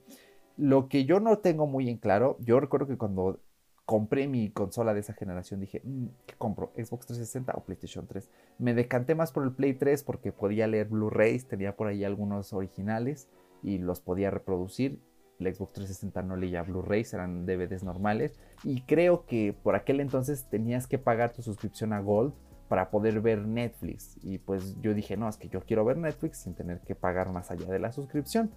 Lo 0.57 0.89
que 0.89 1.05
yo 1.05 1.19
no 1.19 1.39
tengo 1.39 1.67
muy 1.67 1.89
en 1.89 1.99
claro, 1.99 2.37
yo 2.41 2.61
recuerdo 2.61 2.87
que 2.87 2.97
cuando 2.97 3.41
compré 3.85 4.29
mi 4.29 4.51
consola 4.51 4.93
de 4.93 5.01
esa 5.01 5.15
generación 5.15 5.61
dije, 5.61 5.81
mm, 5.83 6.07
¿qué 6.27 6.35
compro? 6.37 6.73
¿Xbox 6.75 7.07
360 7.07 7.55
o 7.57 7.65
PlayStation 7.65 8.07
3? 8.07 8.29
Me 8.59 8.75
decanté 8.75 9.15
más 9.15 9.33
por 9.33 9.45
el 9.45 9.53
Play 9.53 9.73
3 9.75 10.05
porque 10.05 10.31
podía 10.31 10.67
leer 10.67 10.89
Blu-rays, 10.89 11.49
tenía 11.49 11.75
por 11.75 11.87
ahí 11.89 12.05
algunos 12.05 12.53
originales 12.53 13.29
y 13.63 13.79
los 13.79 14.01
podía 14.01 14.31
reproducir 14.31 15.01
el 15.39 15.55
Xbox 15.55 15.73
360 15.75 16.23
no 16.23 16.37
leía 16.37 16.63
Blu-rays, 16.63 17.15
eran 17.15 17.47
DVDs 17.47 17.83
normales. 17.83 18.39
Y 18.65 18.83
creo 18.83 19.25
que 19.27 19.55
por 19.63 19.75
aquel 19.75 20.01
entonces 20.01 20.49
tenías 20.51 20.87
que 20.87 20.99
pagar 20.99 21.33
tu 21.33 21.43
suscripción 21.43 21.93
a 21.93 22.01
Gold 22.01 22.33
para 22.69 22.91
poder 22.91 23.21
ver 23.21 23.47
Netflix. 23.47 24.17
Y 24.23 24.39
pues 24.39 24.81
yo 24.81 24.95
dije, 24.95 25.17
no, 25.17 25.29
es 25.29 25.37
que 25.37 25.49
yo 25.49 25.61
quiero 25.61 25.85
ver 25.85 25.97
Netflix 25.97 26.39
sin 26.39 26.55
tener 26.55 26.81
que 26.81 26.95
pagar 26.95 27.33
más 27.33 27.51
allá 27.51 27.67
de 27.67 27.79
la 27.79 27.93
suscripción. 27.93 28.51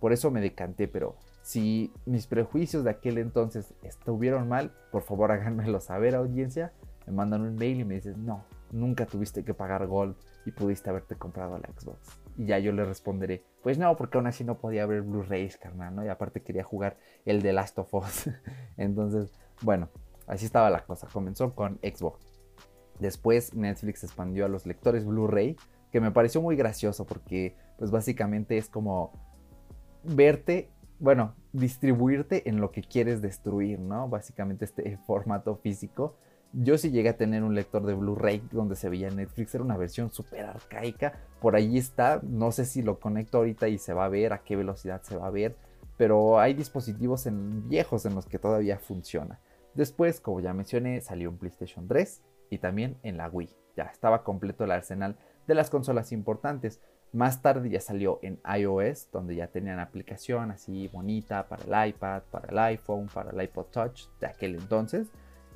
Por 0.00 0.12
eso 0.12 0.30
me 0.30 0.40
decanté, 0.40 0.88
pero 0.88 1.16
si 1.42 1.92
mis 2.06 2.26
prejuicios 2.26 2.84
de 2.84 2.90
aquel 2.90 3.18
entonces 3.18 3.74
estuvieron 3.82 4.48
mal, 4.48 4.72
por 4.92 5.02
favor 5.02 5.32
háganmelo 5.32 5.80
saber, 5.80 6.14
audiencia. 6.14 6.72
Me 7.06 7.12
mandan 7.12 7.42
un 7.42 7.56
mail 7.56 7.80
y 7.80 7.84
me 7.84 7.94
dicen, 7.94 8.24
no, 8.24 8.44
nunca 8.70 9.06
tuviste 9.06 9.44
que 9.44 9.54
pagar 9.54 9.86
Gold 9.86 10.16
y 10.44 10.52
pudiste 10.52 10.90
haberte 10.90 11.16
comprado 11.16 11.58
la 11.58 11.68
Xbox. 11.68 12.20
Y 12.36 12.46
ya 12.46 12.58
yo 12.58 12.72
le 12.72 12.84
responderé, 12.84 13.44
pues 13.68 13.76
no, 13.76 13.94
porque 13.98 14.16
aún 14.16 14.26
así 14.26 14.44
no 14.44 14.56
podía 14.56 14.86
ver 14.86 15.02
Blu-rays, 15.02 15.58
carnal, 15.58 15.94
¿no? 15.94 16.02
Y 16.02 16.08
aparte 16.08 16.40
quería 16.40 16.64
jugar 16.64 16.96
el 17.26 17.42
de 17.42 17.52
Last 17.52 17.78
of 17.78 17.92
Us. 17.92 18.30
Entonces, 18.78 19.30
bueno, 19.60 19.90
así 20.26 20.46
estaba 20.46 20.70
la 20.70 20.86
cosa. 20.86 21.06
Comenzó 21.12 21.54
con 21.54 21.78
Xbox. 21.82 22.32
Después 22.98 23.52
Netflix 23.52 24.04
expandió 24.04 24.46
a 24.46 24.48
los 24.48 24.64
lectores 24.64 25.04
Blu-ray, 25.04 25.54
que 25.92 26.00
me 26.00 26.10
pareció 26.10 26.40
muy 26.40 26.56
gracioso 26.56 27.04
porque, 27.04 27.56
pues 27.76 27.90
básicamente 27.90 28.56
es 28.56 28.70
como 28.70 29.12
verte, 30.02 30.70
bueno, 30.98 31.34
distribuirte 31.52 32.48
en 32.48 32.62
lo 32.62 32.72
que 32.72 32.80
quieres 32.80 33.20
destruir, 33.20 33.80
¿no? 33.80 34.08
Básicamente 34.08 34.64
este 34.64 34.96
formato 35.06 35.56
físico 35.56 36.16
yo 36.52 36.78
sí 36.78 36.90
llegué 36.90 37.10
a 37.10 37.16
tener 37.16 37.42
un 37.42 37.54
lector 37.54 37.84
de 37.84 37.94
Blu-ray 37.94 38.42
donde 38.50 38.76
se 38.76 38.88
veía 38.88 39.10
Netflix, 39.10 39.54
era 39.54 39.64
una 39.64 39.76
versión 39.76 40.10
súper 40.10 40.46
arcaica. 40.46 41.12
Por 41.40 41.56
ahí 41.56 41.76
está, 41.76 42.20
no 42.22 42.52
sé 42.52 42.64
si 42.64 42.82
lo 42.82 42.98
conecto 42.98 43.38
ahorita 43.38 43.68
y 43.68 43.78
se 43.78 43.92
va 43.92 44.06
a 44.06 44.08
ver, 44.08 44.32
a 44.32 44.42
qué 44.42 44.56
velocidad 44.56 45.02
se 45.02 45.16
va 45.16 45.26
a 45.26 45.30
ver, 45.30 45.56
pero 45.96 46.40
hay 46.40 46.54
dispositivos 46.54 47.26
en, 47.26 47.68
viejos 47.68 48.06
en 48.06 48.14
los 48.14 48.26
que 48.26 48.38
todavía 48.38 48.78
funciona. 48.78 49.40
Después, 49.74 50.20
como 50.20 50.40
ya 50.40 50.54
mencioné, 50.54 51.00
salió 51.00 51.30
un 51.30 51.38
PlayStation 51.38 51.86
3 51.86 52.22
y 52.50 52.58
también 52.58 52.96
en 53.02 53.18
la 53.18 53.28
Wii. 53.28 53.50
Ya 53.76 53.84
estaba 53.84 54.24
completo 54.24 54.64
el 54.64 54.70
arsenal 54.70 55.16
de 55.46 55.54
las 55.54 55.70
consolas 55.70 56.12
importantes. 56.12 56.80
Más 57.12 57.42
tarde 57.42 57.70
ya 57.70 57.80
salió 57.80 58.18
en 58.22 58.40
iOS, 58.58 59.10
donde 59.12 59.36
ya 59.36 59.48
tenían 59.48 59.78
aplicación 59.78 60.50
así 60.50 60.88
bonita 60.88 61.46
para 61.48 61.64
el 61.64 61.90
iPad, 61.90 62.22
para 62.30 62.48
el 62.48 62.58
iPhone, 62.58 63.08
para 63.12 63.30
el 63.30 63.42
iPod 63.42 63.66
Touch 63.66 64.08
de 64.20 64.26
aquel 64.26 64.56
entonces 64.56 65.08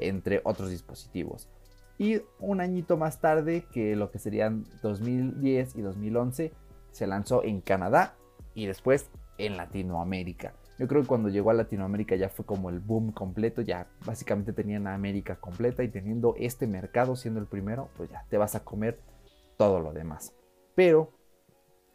entre 0.08 0.40
otros 0.44 0.70
dispositivos. 0.70 1.48
Y 1.98 2.22
un 2.40 2.60
añito 2.60 2.96
más 2.96 3.20
tarde, 3.20 3.66
que 3.72 3.96
lo 3.96 4.10
que 4.10 4.18
serían 4.18 4.64
2010 4.82 5.76
y 5.76 5.82
2011, 5.82 6.52
se 6.90 7.06
lanzó 7.06 7.44
en 7.44 7.60
Canadá 7.60 8.16
y 8.54 8.66
después 8.66 9.08
en 9.38 9.56
Latinoamérica. 9.56 10.54
Yo 10.78 10.88
creo 10.88 11.02
que 11.02 11.08
cuando 11.08 11.28
llegó 11.28 11.50
a 11.50 11.54
Latinoamérica 11.54 12.16
ya 12.16 12.28
fue 12.28 12.44
como 12.44 12.70
el 12.70 12.80
boom 12.80 13.12
completo, 13.12 13.62
ya 13.62 13.86
básicamente 14.04 14.52
tenían 14.52 14.86
a 14.86 14.94
América 14.94 15.36
completa 15.36 15.84
y 15.84 15.88
teniendo 15.88 16.34
este 16.38 16.66
mercado 16.66 17.14
siendo 17.14 17.40
el 17.40 17.46
primero, 17.46 17.88
pues 17.96 18.10
ya 18.10 18.24
te 18.28 18.38
vas 18.38 18.54
a 18.54 18.64
comer 18.64 18.98
todo 19.56 19.80
lo 19.80 19.92
demás. 19.92 20.34
Pero 20.74 21.12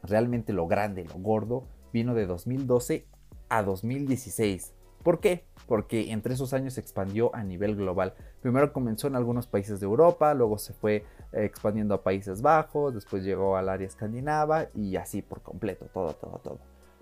realmente 0.03 0.53
lo 0.53 0.67
grande, 0.67 1.03
lo 1.03 1.15
gordo, 1.15 1.67
vino 1.91 2.13
de 2.13 2.27
2012 2.27 3.07
a 3.49 3.63
2016. 3.63 4.73
¿Por 5.07 5.21
qué? 5.21 5.45
Porque 5.67 6.11
entre 6.11 6.33
esos 6.33 6.51
años 6.51 6.73
se 6.73 6.81
expandió 6.81 7.33
a 7.33 7.41
nivel 7.41 7.77
global. 7.77 8.13
Primero 8.41 8.73
comenzó 8.73 9.07
en 9.07 9.15
algunos 9.15 9.47
países 9.47 9.79
de 9.79 9.85
Europa, 9.85 10.33
luego 10.33 10.57
se 10.57 10.73
fue 10.73 11.05
eh, 11.31 11.45
expandiendo 11.45 11.95
a 11.95 12.03
Países 12.03 12.41
Bajos, 12.41 12.93
después 12.93 13.23
llegó 13.23 13.55
al 13.55 13.69
área 13.69 13.87
escandinava 13.87 14.67
y 14.75 14.97
así 14.97 15.21
por 15.21 15.41
completo, 15.41 15.85
todo, 15.93 16.11
todo, 16.11 16.41
todo. 16.43 16.59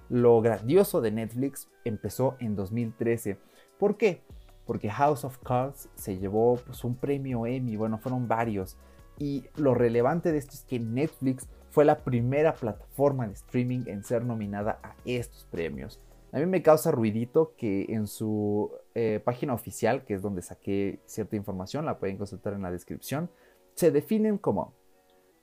Lo 0.09 0.39
grandioso 0.39 1.01
de 1.01 1.09
Netflix 1.09 1.67
empezó 1.83 2.35
en 2.37 2.55
2013. 2.55 3.39
¿Por 3.79 3.97
qué? 3.97 4.21
porque 4.67 4.87
House 4.91 5.25
of 5.25 5.39
Cards 5.39 5.89
se 5.95 6.19
llevó 6.19 6.57
pues, 6.57 6.83
un 6.83 6.95
premio 6.95 7.47
Emmy, 7.47 7.75
bueno, 7.75 7.97
fueron 7.97 8.27
varios. 8.27 8.77
Y 9.17 9.45
lo 9.55 9.73
relevante 9.73 10.31
de 10.31 10.37
esto 10.37 10.53
es 10.53 10.61
que 10.61 10.79
Netflix 10.79 11.47
fue 11.71 11.85
la 11.85 12.03
primera 12.03 12.53
plataforma 12.53 13.25
de 13.25 13.33
streaming 13.33 13.85
en 13.87 14.03
ser 14.03 14.23
nominada 14.23 14.79
a 14.83 14.93
estos 15.05 15.45
premios. 15.45 15.99
A 16.35 16.39
mí 16.39 16.47
me 16.47 16.61
causa 16.61 16.91
ruidito 16.91 17.55
que 17.55 17.85
en 17.87 18.07
su 18.07 18.69
eh, 18.93 19.21
página 19.23 19.53
oficial, 19.53 20.03
que 20.03 20.15
es 20.15 20.21
donde 20.21 20.41
saqué 20.41 20.99
cierta 21.05 21.37
información, 21.37 21.85
la 21.85 21.97
pueden 21.97 22.17
consultar 22.17 22.51
en 22.51 22.63
la 22.63 22.71
descripción, 22.71 23.29
se 23.73 23.89
definen 23.89 24.37
como 24.37 24.73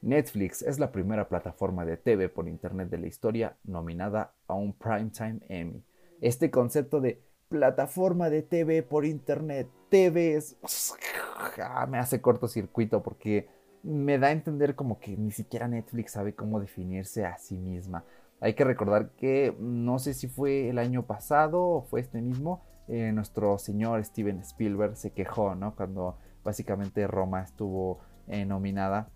Netflix 0.02 0.61
es 0.61 0.78
la 0.78 0.92
primera 0.92 1.31
plataforma 1.31 1.87
de 1.87 1.96
TV 1.96 2.28
por 2.28 2.46
Internet 2.46 2.90
de 2.90 2.98
la 2.98 3.07
historia 3.07 3.57
nominada 3.64 4.35
a 4.46 4.52
un 4.52 4.74
Primetime 4.74 5.40
Emmy. 5.48 5.83
Este 6.20 6.50
concepto 6.50 7.00
de 7.00 7.22
plataforma 7.48 8.28
de 8.28 8.42
TV 8.42 8.83
por 8.83 9.07
Internet, 9.07 9.70
TV 9.88 10.35
es... 10.35 10.59
Me 11.88 11.96
hace 11.96 12.20
cortocircuito 12.20 13.02
porque 13.02 13.48
me 13.83 14.18
da 14.18 14.26
a 14.26 14.33
entender 14.33 14.74
como 14.74 15.00
que 15.00 15.16
ni 15.16 15.31
siquiera 15.31 15.68
Netflix 15.68 16.12
sabe 16.12 16.35
cómo 16.35 16.61
definirse 16.61 17.24
a 17.24 17.38
sí 17.38 17.57
misma. 17.57 18.05
Hay 18.42 18.55
que 18.55 18.64
recordar 18.64 19.11
que 19.11 19.57
no 19.61 20.00
sé 20.00 20.14
si 20.14 20.26
fue 20.26 20.68
el 20.68 20.78
año 20.78 21.07
pasado 21.07 21.62
o 21.62 21.83
fue 21.83 22.00
este 22.00 22.20
mismo, 22.20 22.64
eh, 22.88 23.12
nuestro 23.12 23.57
señor 23.57 24.05
Steven 24.05 24.40
Spielberg 24.40 24.96
se 24.96 25.12
quejó, 25.12 25.55
¿no? 25.55 25.76
Cuando 25.76 26.18
básicamente 26.42 27.07
Roma 27.07 27.42
estuvo 27.42 28.00
eh, 28.26 28.44
nominada 28.44 29.09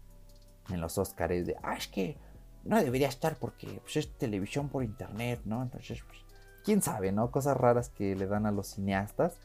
en 0.71 0.81
los 0.81 0.97
Oscars 0.97 1.45
de, 1.45 1.57
ah, 1.65 1.75
es 1.77 1.89
que 1.89 2.17
no 2.63 2.81
debería 2.81 3.09
estar 3.09 3.37
porque 3.37 3.81
pues, 3.83 3.97
es 3.97 4.17
televisión 4.17 4.69
por 4.69 4.85
internet, 4.85 5.41
¿no? 5.45 5.61
Entonces, 5.61 6.05
pues, 6.07 6.21
quién 6.65 6.81
sabe, 6.81 7.11
¿no? 7.11 7.33
Cosas 7.33 7.57
raras 7.57 7.89
que 7.89 8.15
le 8.15 8.29
dan 8.29 8.47
a 8.47 8.53
los 8.53 8.69
cineastas. 8.69 9.39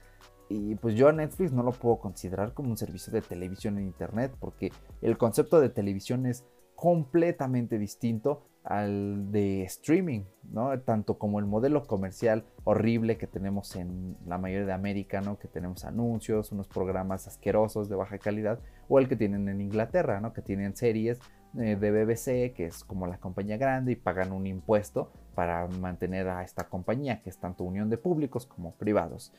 Y 0.47 0.75
pues 0.75 0.95
yo 0.95 1.07
a 1.07 1.13
Netflix 1.13 1.53
no 1.53 1.63
lo 1.63 1.71
puedo 1.71 1.97
considerar 1.97 2.53
como 2.53 2.69
un 2.69 2.77
servicio 2.77 3.11
de 3.11 3.21
televisión 3.21 3.77
en 3.77 3.85
internet 3.85 4.35
porque 4.37 4.71
el 5.01 5.17
concepto 5.17 5.59
de 5.59 5.69
televisión 5.69 6.25
es 6.25 6.43
completamente 6.75 7.79
distinto 7.79 8.43
al 8.63 9.31
de 9.31 9.63
streaming, 9.63 10.21
¿no? 10.51 10.77
Tanto 10.81 11.17
como 11.17 11.39
el 11.39 11.45
modelo 11.45 11.85
comercial 11.87 12.43
horrible 12.63 13.17
que 13.17 13.27
tenemos 13.27 13.75
en 13.75 14.17
la 14.27 14.37
mayoría 14.37 14.67
de 14.67 14.73
América. 14.73 15.21
Que 15.39 15.47
tenemos 15.47 15.83
anuncios, 15.85 16.51
unos 16.51 16.67
programas 16.67 17.27
asquerosos 17.27 17.89
de 17.89 17.95
baja 17.95 18.17
calidad, 18.17 18.59
o 18.87 18.99
el 18.99 19.07
que 19.07 19.15
tienen 19.15 19.49
en 19.49 19.61
Inglaterra, 19.61 20.19
¿no? 20.21 20.33
Que 20.33 20.41
tienen 20.41 20.75
series 20.75 21.19
eh, 21.59 21.75
de 21.75 21.91
BBC, 21.91 22.53
que 22.53 22.65
es 22.65 22.83
como 22.83 23.07
la 23.07 23.17
compañía 23.17 23.57
grande 23.57 23.93
y 23.93 23.95
pagan 23.95 24.31
un 24.31 24.47
impuesto 24.47 25.11
para 25.35 25.67
mantener 25.67 26.29
a 26.29 26.43
esta 26.43 26.65
compañía, 26.65 27.21
que 27.21 27.29
es 27.29 27.37
tanto 27.37 27.63
unión 27.63 27.89
de 27.89 27.97
públicos 27.97 28.45
como 28.45 28.71
privados. 28.73 29.33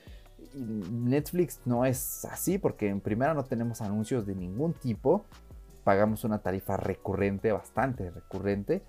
Netflix 0.55 1.61
no 1.65 1.85
es 1.85 2.25
así 2.25 2.59
porque 2.59 2.89
en 2.89 3.01
primera 3.01 3.33
no 3.33 3.45
tenemos 3.45 3.81
anuncios 3.81 4.27
de 4.27 4.35
ningún 4.35 4.75
tipo, 4.75 5.25
pagamos 5.85 6.25
una 6.25 6.39
tarifa 6.39 6.77
recurrente, 6.77 7.53
bastante 7.53 8.11
recurrente, 8.11 8.83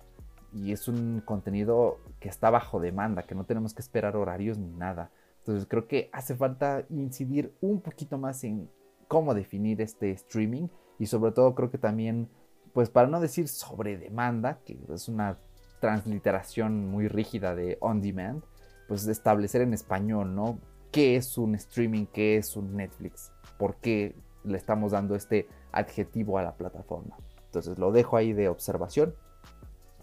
y 0.54 0.72
es 0.72 0.86
un 0.88 1.20
contenido 1.24 1.98
que 2.20 2.28
está 2.28 2.48
bajo 2.48 2.80
demanda, 2.80 3.24
que 3.24 3.34
no 3.34 3.44
tenemos 3.44 3.74
que 3.74 3.82
esperar 3.82 4.16
horarios 4.16 4.56
ni 4.56 4.70
nada. 4.70 5.10
Entonces 5.38 5.66
creo 5.68 5.88
que 5.88 6.08
hace 6.12 6.36
falta 6.36 6.86
incidir 6.88 7.52
un 7.60 7.80
poquito 7.80 8.16
más 8.16 8.44
en 8.44 8.70
cómo 9.08 9.34
definir 9.34 9.80
este 9.80 10.10
streaming 10.12 10.68
y 10.98 11.06
sobre 11.06 11.32
todo 11.32 11.54
creo 11.54 11.70
que 11.70 11.78
también, 11.78 12.28
pues 12.72 12.88
para 12.88 13.08
no 13.08 13.20
decir 13.20 13.48
sobre 13.48 13.98
demanda, 13.98 14.60
que 14.64 14.78
es 14.92 15.08
una 15.08 15.38
transliteración 15.80 16.88
muy 16.88 17.08
rígida 17.08 17.54
de 17.54 17.76
on 17.80 18.00
demand, 18.00 18.42
pues 18.88 19.06
establecer 19.06 19.60
en 19.60 19.74
español, 19.74 20.34
¿no? 20.34 20.58
¿Qué 20.92 21.16
es 21.16 21.36
un 21.36 21.56
streaming? 21.56 22.06
¿Qué 22.06 22.36
es 22.36 22.56
un 22.56 22.76
Netflix? 22.76 23.32
¿Por 23.58 23.76
qué 23.76 24.14
le 24.44 24.56
estamos 24.56 24.92
dando 24.92 25.16
este 25.16 25.48
adjetivo 25.72 26.38
a 26.38 26.42
la 26.42 26.54
plataforma? 26.54 27.16
Entonces 27.46 27.78
lo 27.78 27.90
dejo 27.90 28.16
ahí 28.16 28.32
de 28.32 28.48
observación 28.48 29.14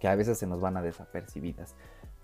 que 0.02 0.08
a 0.08 0.16
veces 0.16 0.40
se 0.40 0.48
nos 0.48 0.60
van 0.60 0.76
a 0.76 0.82
desapercibidas. 0.82 1.76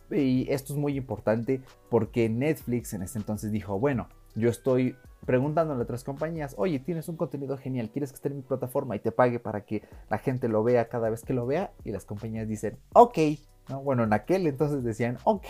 Y 0.09 0.51
esto 0.51 0.73
es 0.73 0.79
muy 0.79 0.97
importante 0.97 1.61
porque 1.89 2.27
Netflix 2.27 2.93
en 2.93 3.03
ese 3.03 3.19
entonces 3.19 3.51
dijo, 3.51 3.79
bueno, 3.79 4.07
yo 4.35 4.49
estoy 4.49 4.95
preguntándole 5.25 5.81
a 5.81 5.83
otras 5.83 6.03
compañías, 6.03 6.55
oye, 6.57 6.79
tienes 6.79 7.07
un 7.07 7.17
contenido 7.17 7.57
genial, 7.57 7.89
¿quieres 7.91 8.11
que 8.11 8.15
esté 8.15 8.29
en 8.29 8.37
mi 8.37 8.41
plataforma 8.41 8.95
y 8.95 8.99
te 8.99 9.11
pague 9.11 9.39
para 9.39 9.61
que 9.61 9.83
la 10.09 10.17
gente 10.17 10.47
lo 10.47 10.63
vea 10.63 10.89
cada 10.89 11.09
vez 11.09 11.23
que 11.23 11.33
lo 11.33 11.45
vea? 11.45 11.71
Y 11.83 11.91
las 11.91 12.05
compañías 12.05 12.47
dicen, 12.47 12.79
ok, 12.93 13.17
¿no? 13.69 13.81
Bueno, 13.83 14.03
en 14.03 14.13
aquel 14.13 14.47
entonces 14.47 14.83
decían, 14.83 15.17
ok, 15.23 15.45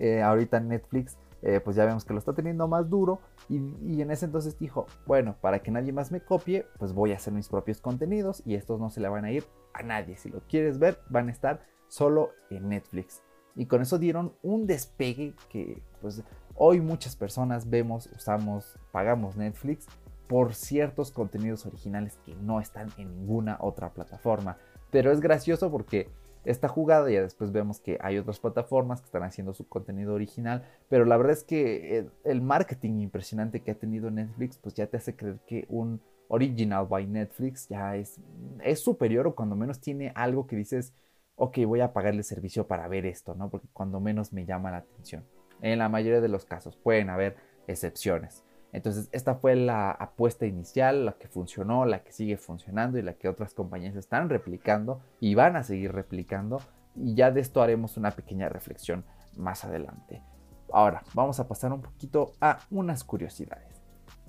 eh, 0.00 0.22
ahorita 0.22 0.60
Netflix 0.60 1.16
eh, 1.40 1.60
pues 1.60 1.76
ya 1.76 1.86
vemos 1.86 2.04
que 2.04 2.12
lo 2.12 2.18
está 2.18 2.34
teniendo 2.34 2.66
más 2.68 2.90
duro 2.90 3.20
y, 3.48 3.56
y, 3.86 4.02
en 4.02 4.10
ese 4.10 4.26
entonces 4.26 4.58
dijo, 4.58 4.86
bueno, 5.06 5.36
para 5.40 5.60
que 5.60 5.70
nadie 5.70 5.92
más 5.92 6.10
me 6.10 6.20
copie, 6.20 6.66
pues 6.78 6.92
voy 6.92 7.12
a 7.12 7.16
hacer 7.16 7.32
mis 7.32 7.48
propios 7.48 7.80
contenidos 7.80 8.42
y 8.44 8.56
estos 8.56 8.80
no 8.80 8.90
se 8.90 9.00
le 9.00 9.08
van 9.08 9.24
a 9.24 9.30
ir 9.30 9.44
a 9.72 9.82
nadie. 9.82 10.16
Si 10.16 10.28
lo 10.28 10.40
quieres 10.48 10.78
ver, 10.78 11.00
van 11.08 11.28
a 11.28 11.32
estar 11.32 11.64
solo 11.88 12.32
en 12.50 12.68
Netflix. 12.68 13.22
Y 13.54 13.66
con 13.66 13.82
eso 13.82 13.98
dieron 13.98 14.34
un 14.42 14.66
despegue 14.66 15.34
que 15.48 15.82
pues 16.00 16.22
hoy 16.54 16.80
muchas 16.80 17.16
personas 17.16 17.68
vemos, 17.68 18.08
usamos, 18.14 18.78
pagamos 18.92 19.36
Netflix 19.36 19.86
por 20.28 20.54
ciertos 20.54 21.10
contenidos 21.10 21.66
originales 21.66 22.18
que 22.24 22.34
no 22.36 22.60
están 22.60 22.88
en 22.98 23.10
ninguna 23.18 23.56
otra 23.60 23.92
plataforma. 23.92 24.58
Pero 24.90 25.10
es 25.10 25.20
gracioso 25.20 25.70
porque 25.70 26.08
esta 26.44 26.68
jugada, 26.68 27.10
ya 27.10 27.22
después 27.22 27.50
vemos 27.52 27.80
que 27.80 27.98
hay 28.00 28.16
otras 28.18 28.38
plataformas 28.38 29.00
que 29.00 29.06
están 29.06 29.22
haciendo 29.22 29.54
su 29.54 29.68
contenido 29.68 30.14
original, 30.14 30.64
pero 30.88 31.04
la 31.04 31.16
verdad 31.16 31.32
es 31.32 31.44
que 31.44 32.06
el 32.24 32.40
marketing 32.40 33.00
impresionante 33.00 33.60
que 33.60 33.72
ha 33.72 33.78
tenido 33.78 34.10
Netflix, 34.10 34.58
pues 34.58 34.74
ya 34.74 34.86
te 34.86 34.98
hace 34.98 35.16
creer 35.16 35.40
que 35.46 35.66
un 35.68 36.00
original 36.28 36.86
by 36.86 37.06
Netflix 37.06 37.68
ya 37.68 37.96
es, 37.96 38.20
es 38.62 38.80
superior 38.80 39.26
o 39.26 39.34
cuando 39.34 39.56
menos 39.56 39.80
tiene 39.80 40.12
algo 40.14 40.46
que 40.46 40.56
dices, 40.56 40.92
ok, 41.36 41.58
voy 41.66 41.80
a 41.80 41.92
pagarle 41.92 42.22
servicio 42.22 42.66
para 42.66 42.88
ver 42.88 43.06
esto, 43.06 43.34
¿no? 43.34 43.48
Porque 43.48 43.68
cuando 43.72 44.00
menos 44.00 44.32
me 44.32 44.44
llama 44.44 44.70
la 44.70 44.78
atención. 44.78 45.24
En 45.60 45.78
la 45.78 45.88
mayoría 45.88 46.20
de 46.20 46.28
los 46.28 46.44
casos 46.44 46.76
pueden 46.76 47.10
haber 47.10 47.36
excepciones. 47.66 48.44
Entonces, 48.72 49.08
esta 49.12 49.34
fue 49.36 49.56
la 49.56 49.90
apuesta 49.90 50.46
inicial, 50.46 51.06
la 51.06 51.12
que 51.12 51.28
funcionó, 51.28 51.86
la 51.86 52.02
que 52.02 52.12
sigue 52.12 52.36
funcionando 52.36 52.98
y 52.98 53.02
la 53.02 53.14
que 53.14 53.28
otras 53.28 53.54
compañías 53.54 53.96
están 53.96 54.28
replicando 54.28 55.00
y 55.20 55.34
van 55.34 55.56
a 55.56 55.62
seguir 55.62 55.92
replicando. 55.92 56.60
Y 56.94 57.14
ya 57.14 57.30
de 57.30 57.40
esto 57.40 57.62
haremos 57.62 57.96
una 57.96 58.10
pequeña 58.10 58.48
reflexión 58.48 59.04
más 59.36 59.64
adelante. 59.64 60.22
Ahora, 60.70 61.02
vamos 61.14 61.40
a 61.40 61.48
pasar 61.48 61.72
un 61.72 61.80
poquito 61.80 62.34
a 62.40 62.58
unas 62.70 63.04
curiosidades. 63.04 63.77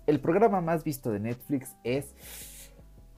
El 0.09 0.19
programa 0.19 0.59
más 0.59 0.83
visto 0.83 1.11
de 1.11 1.19
Netflix 1.19 1.75
es 1.83 2.15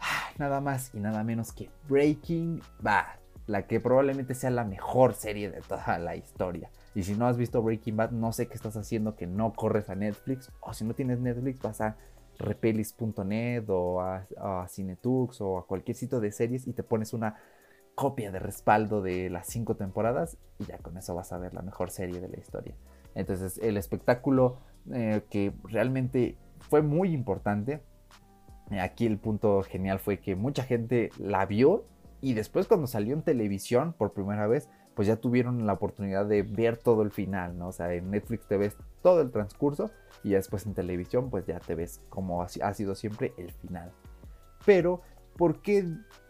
ah, 0.01 0.29
nada 0.37 0.59
más 0.59 0.93
y 0.93 0.99
nada 0.99 1.23
menos 1.23 1.53
que 1.53 1.69
Breaking 1.87 2.61
Bad, 2.81 3.05
la 3.47 3.65
que 3.65 3.79
probablemente 3.79 4.35
sea 4.35 4.49
la 4.49 4.65
mejor 4.65 5.13
serie 5.13 5.49
de 5.49 5.61
toda 5.61 5.97
la 5.99 6.17
historia. 6.17 6.69
Y 6.93 7.03
si 7.03 7.15
no 7.15 7.27
has 7.27 7.37
visto 7.37 7.61
Breaking 7.63 7.95
Bad, 7.95 8.11
no 8.11 8.33
sé 8.33 8.49
qué 8.49 8.55
estás 8.55 8.75
haciendo 8.75 9.15
que 9.15 9.25
no 9.25 9.53
corres 9.53 9.89
a 9.89 9.95
Netflix. 9.95 10.51
O 10.59 10.73
si 10.73 10.83
no 10.83 10.93
tienes 10.93 11.21
Netflix, 11.21 11.61
vas 11.61 11.79
a 11.79 11.95
repelis.net 12.39 13.63
o 13.69 14.01
a, 14.01 14.67
Cinetux 14.67 15.39
o 15.39 15.59
a 15.59 15.67
cualquier 15.67 15.95
sitio 15.95 16.19
de 16.19 16.33
series 16.33 16.67
y 16.67 16.73
te 16.73 16.83
pones 16.83 17.13
una 17.13 17.37
copia 17.95 18.33
de 18.33 18.39
respaldo 18.39 19.01
de 19.01 19.29
las 19.29 19.47
cinco 19.47 19.77
temporadas 19.77 20.37
y 20.59 20.65
ya 20.65 20.77
con 20.79 20.97
eso 20.97 21.15
vas 21.15 21.31
a 21.31 21.37
ver 21.37 21.53
la 21.53 21.61
mejor 21.61 21.89
serie 21.89 22.19
de 22.19 22.27
la 22.27 22.37
historia. 22.37 22.75
Entonces 23.15 23.59
el 23.59 23.77
espectáculo 23.77 24.57
eh, 24.91 25.21
que 25.29 25.53
realmente 25.63 26.35
fue 26.69 26.81
muy 26.81 27.13
importante, 27.13 27.81
aquí 28.79 29.05
el 29.05 29.17
punto 29.17 29.61
genial 29.63 29.99
fue 29.99 30.19
que 30.19 30.35
mucha 30.35 30.63
gente 30.63 31.09
la 31.17 31.45
vio 31.45 31.85
y 32.21 32.33
después 32.33 32.67
cuando 32.67 32.87
salió 32.87 33.13
en 33.13 33.23
televisión 33.23 33.93
por 33.93 34.13
primera 34.13 34.47
vez, 34.47 34.69
pues 34.95 35.07
ya 35.07 35.15
tuvieron 35.15 35.65
la 35.65 35.73
oportunidad 35.73 36.25
de 36.25 36.43
ver 36.43 36.77
todo 36.77 37.01
el 37.01 37.11
final, 37.11 37.57
¿no? 37.57 37.69
O 37.69 37.71
sea, 37.71 37.93
en 37.93 38.11
Netflix 38.11 38.47
te 38.47 38.57
ves 38.57 38.77
todo 39.01 39.21
el 39.21 39.31
transcurso 39.31 39.89
y 40.23 40.31
después 40.31 40.65
en 40.65 40.73
televisión 40.73 41.29
pues 41.29 41.45
ya 41.45 41.59
te 41.59 41.75
ves 41.75 42.01
como 42.09 42.41
ha 42.43 42.73
sido 42.73 42.95
siempre 42.95 43.33
el 43.37 43.51
final. 43.51 43.91
Pero, 44.65 45.01
¿por 45.37 45.61
qué 45.61 45.85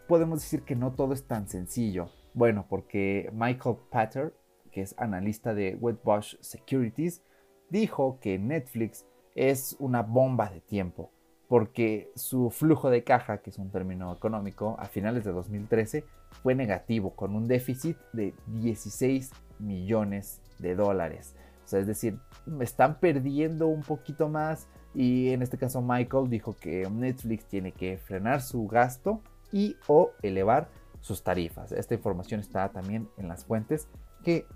podemos 0.08 0.40
decir 0.40 0.62
que 0.62 0.76
no 0.76 0.92
todo 0.92 1.12
es 1.12 1.24
tan 1.26 1.48
sencillo? 1.48 2.08
Bueno, 2.34 2.66
porque 2.68 3.30
Michael 3.34 3.76
Patter, 3.90 4.34
que 4.70 4.80
es 4.80 4.94
analista 4.96 5.52
de 5.54 5.76
Wedbush 5.78 6.36
Securities, 6.40 7.22
dijo 7.68 8.18
que 8.20 8.38
Netflix 8.38 9.06
es 9.34 9.76
una 9.78 10.02
bomba 10.02 10.50
de 10.50 10.60
tiempo 10.60 11.10
porque 11.52 12.10
su 12.14 12.48
flujo 12.48 12.88
de 12.88 13.04
caja, 13.04 13.42
que 13.42 13.50
es 13.50 13.58
un 13.58 13.70
término 13.70 14.10
económico, 14.10 14.74
a 14.78 14.86
finales 14.86 15.22
de 15.22 15.32
2013 15.32 16.02
fue 16.42 16.54
negativo, 16.54 17.14
con 17.14 17.36
un 17.36 17.46
déficit 17.46 17.98
de 18.14 18.34
16 18.46 19.30
millones 19.58 20.40
de 20.60 20.74
dólares. 20.74 21.34
O 21.62 21.68
sea, 21.68 21.80
es 21.80 21.86
decir, 21.86 22.18
están 22.62 23.00
perdiendo 23.00 23.66
un 23.66 23.82
poquito 23.82 24.30
más 24.30 24.66
y 24.94 25.28
en 25.28 25.42
este 25.42 25.58
caso 25.58 25.82
Michael 25.82 26.30
dijo 26.30 26.56
que 26.58 26.88
Netflix 26.90 27.44
tiene 27.44 27.72
que 27.72 27.98
frenar 27.98 28.40
su 28.40 28.66
gasto 28.66 29.20
y 29.52 29.76
o 29.88 30.12
elevar 30.22 30.70
sus 31.00 31.22
tarifas. 31.22 31.70
Esta 31.72 31.92
información 31.92 32.40
está 32.40 32.70
también 32.70 33.10
en 33.18 33.28
las 33.28 33.44
fuentes 33.44 33.88
que 34.24 34.46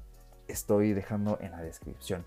estoy 0.48 0.94
dejando 0.94 1.36
en 1.42 1.50
la 1.50 1.60
descripción. 1.60 2.24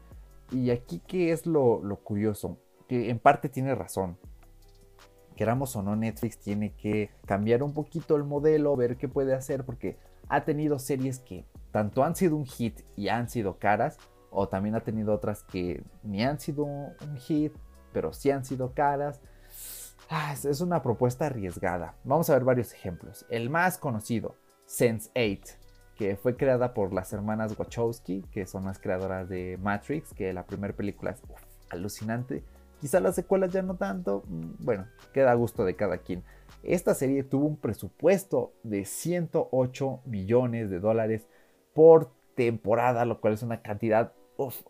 Y 0.52 0.72
aquí, 0.72 1.02
¿qué 1.08 1.32
es 1.32 1.46
lo, 1.46 1.82
lo 1.84 1.98
curioso? 1.98 2.58
que 2.90 3.10
en 3.12 3.20
parte 3.20 3.48
tiene 3.48 3.76
razón. 3.76 4.18
Queramos 5.38 5.74
o 5.78 5.84
no, 5.84 5.96
Netflix 5.96 6.40
tiene 6.40 6.74
que 6.74 7.12
cambiar 7.26 7.64
un 7.64 7.74
poquito 7.74 8.18
el 8.18 8.26
modelo, 8.26 8.76
ver 8.76 8.98
qué 8.98 9.08
puede 9.08 9.34
hacer, 9.34 9.64
porque 9.64 9.98
ha 10.28 10.44
tenido 10.44 10.80
series 10.80 11.20
que 11.20 11.46
tanto 11.72 12.04
han 12.04 12.16
sido 12.16 12.36
un 12.36 12.46
hit 12.46 12.82
y 12.98 13.08
han 13.08 13.30
sido 13.30 13.58
caras, 13.58 13.98
o 14.32 14.50
también 14.50 14.76
ha 14.76 14.82
tenido 14.82 15.14
otras 15.14 15.44
que 15.44 15.84
ni 16.04 16.24
han 16.24 16.40
sido 16.40 16.66
un 16.66 17.18
hit, 17.20 17.54
pero 17.94 18.12
sí 18.12 18.32
han 18.32 18.44
sido 18.44 18.74
caras. 18.74 19.22
Ah, 20.10 20.34
es 20.34 20.60
una 20.60 20.82
propuesta 20.82 21.28
arriesgada. 21.28 21.96
Vamos 22.04 22.30
a 22.30 22.34
ver 22.34 22.44
varios 22.44 22.74
ejemplos. 22.74 23.26
El 23.30 23.52
más 23.52 23.78
conocido, 23.78 24.36
Sense8, 24.68 25.58
que 26.00 26.16
fue 26.16 26.38
creada 26.38 26.74
por 26.74 26.94
las 26.94 27.12
hermanas 27.12 27.60
Wachowski, 27.60 28.24
que 28.32 28.46
son 28.46 28.64
las 28.64 28.80
creadoras 28.80 29.28
de 29.28 29.60
Matrix, 29.62 30.14
que 30.14 30.32
la 30.32 30.46
primera 30.46 30.74
película 30.74 31.12
es 31.12 31.22
alucinante. 31.70 32.42
Quizá 32.80 33.02
las 33.02 33.16
secuelas 33.16 33.52
ya 33.52 33.64
no 33.64 33.76
tanto. 33.76 34.24
Mm, 34.30 34.52
bueno, 34.60 34.88
queda 35.12 35.32
a 35.32 35.36
gusto 35.36 35.66
de 35.66 35.76
cada 35.76 35.98
quien. 35.98 36.24
Esta 36.64 36.94
serie 36.94 37.24
tuvo 37.24 37.48
un 37.48 37.58
presupuesto 37.58 38.54
de 38.64 38.86
108 38.86 40.00
millones 40.06 40.70
de 40.70 40.80
dólares 40.80 41.28
por 41.74 42.14
temporada, 42.34 43.04
lo 43.04 43.20
cual 43.20 43.34
es 43.34 43.44
una 43.44 43.62
cantidad 43.62 44.14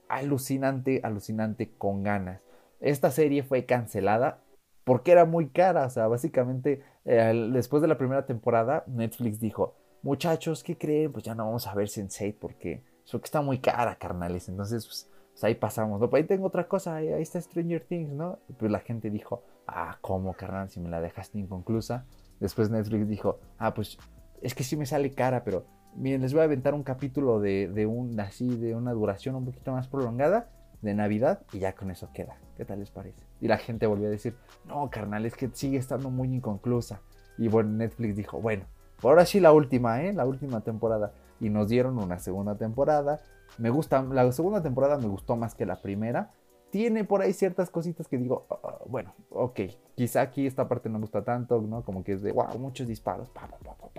alucinante, 0.08 1.02
alucinante 1.04 1.70
con 1.78 2.02
ganas. 2.02 2.42
Esta 2.80 3.12
serie 3.12 3.44
fue 3.44 3.66
cancelada 3.66 4.42
porque 4.84 5.12
era 5.12 5.26
muy 5.26 5.50
cara. 5.50 5.86
O 5.86 5.90
sea, 5.92 6.08
básicamente, 6.08 6.82
eh, 7.06 7.50
después 7.54 7.84
de 7.84 7.88
la 7.88 8.00
primera 8.00 8.26
temporada, 8.26 8.84
Netflix 8.88 9.40
dijo, 9.40 9.76
muchachos, 10.02 10.64
¿qué 10.64 10.78
creen? 10.78 11.12
Pues 11.12 11.24
ya 11.26 11.36
no 11.36 11.46
vamos 11.46 11.68
a 11.68 11.74
ver 11.74 11.88
Sense8 11.88 12.36
porque, 12.40 12.84
porque 13.12 13.26
está 13.26 13.42
muy 13.42 13.60
cara, 13.60 13.96
carnales. 13.96 14.50
Entonces, 14.50 14.86
pues, 14.86 15.10
pues 15.32 15.44
ahí 15.44 15.56
pasamos. 15.56 16.00
¿no? 16.00 16.10
Pues 16.10 16.22
ahí 16.22 16.28
tengo 16.28 16.48
otra 16.48 16.68
cosa, 16.68 16.96
ahí, 16.96 17.10
está 17.10 17.40
Stranger 17.40 17.86
Things, 17.86 18.12
¿no? 18.12 18.40
pues 18.58 18.72
la 18.72 18.80
gente 18.80 19.10
dijo, 19.10 19.44
ah, 19.68 19.98
¿cómo, 20.02 20.34
carnal? 20.34 20.70
Si 20.70 20.80
me 20.80 20.90
la 20.90 21.02
dejaste 21.02 21.40
inconclusa. 21.40 22.06
Después 22.40 22.70
Netflix 22.70 23.08
dijo, 23.08 23.40
ah, 23.58 23.74
pues 23.74 23.98
es 24.42 24.56
que 24.56 24.64
sí 24.64 24.78
me 24.78 24.86
sale 24.86 25.12
cara, 25.12 25.44
pero 25.44 25.66
miren, 25.96 26.22
les 26.22 26.34
voy 26.34 26.42
a 26.42 26.46
aventar 26.46 26.74
un 26.74 26.84
capítulo 26.84 27.40
de, 27.40 27.68
de 27.68 27.86
un, 27.86 28.20
así, 28.20 28.48
de 28.56 28.76
una 28.76 28.94
duración 28.94 29.36
un 29.36 29.46
poquito 29.46 29.72
más 29.72 29.88
prolongada 29.88 30.50
de 30.82 30.94
Navidad 30.94 31.42
y 31.52 31.60
ya 31.60 31.74
con 31.74 31.92
eso 31.92 32.10
queda. 32.14 32.38
¿Qué 32.56 32.66
tal 32.66 32.80
les 32.80 32.92
parece? 32.92 33.26
Y 33.42 33.48
la 33.48 33.58
gente 33.58 33.88
volvió 33.88 34.08
a 34.08 34.12
decir, 34.12 34.36
no, 34.66 34.90
carnal, 34.90 35.26
es 35.26 35.36
que 35.36 35.50
sigue 35.52 35.78
estando 35.78 36.10
muy 36.10 36.34
inconclusa. 36.34 37.02
Y 37.38 37.48
bueno, 37.48 37.70
Netflix 37.72 38.16
dijo, 38.16 38.42
bueno, 38.42 38.66
ahora 39.04 39.26
sí 39.26 39.40
la 39.40 39.52
última, 39.52 40.04
¿eh? 40.04 40.14
La 40.14 40.26
última 40.26 40.62
temporada. 40.62 41.14
Y 41.40 41.50
nos 41.50 41.70
dieron 41.70 41.98
una 41.98 42.20
segunda 42.20 42.56
temporada. 42.56 43.20
Me 43.58 43.70
gusta, 43.70 44.02
la 44.04 44.32
segunda 44.32 44.62
temporada 44.62 44.98
me 44.98 45.08
gustó 45.08 45.36
más 45.36 45.56
que 45.56 45.66
la 45.66 45.82
primera. 45.82 46.32
Tiene 46.70 47.04
por 47.04 47.22
ahí 47.22 47.34
ciertas 47.34 47.70
cositas 47.70 48.08
que 48.08 48.18
digo, 48.18 48.46
ah, 48.50 48.60
ah, 48.64 48.78
bueno, 48.86 49.14
ok, 49.32 49.62
quizá 49.96 50.22
aquí 50.22 50.46
esta 50.46 50.68
parte 50.68 50.88
no 50.88 51.00
me 51.00 51.04
gusta 51.04 51.24
tanto, 51.24 51.60
¿no? 51.62 51.84
Como 51.84 52.04
que 52.04 52.14
es 52.14 52.22
de, 52.22 52.32
wow, 52.32 52.60
muchos 52.60 52.88
disparos, 52.88 53.30
pa, 53.30 53.48
pa, 53.48 53.58
pa, 53.76 53.90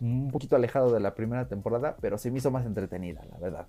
un 0.00 0.30
poquito 0.30 0.56
alejado 0.56 0.92
de 0.92 1.00
la 1.00 1.14
primera 1.14 1.48
temporada, 1.48 1.96
pero 2.00 2.18
se 2.18 2.30
me 2.30 2.38
hizo 2.38 2.50
más 2.50 2.64
entretenida, 2.64 3.22
la 3.30 3.38
verdad. 3.38 3.66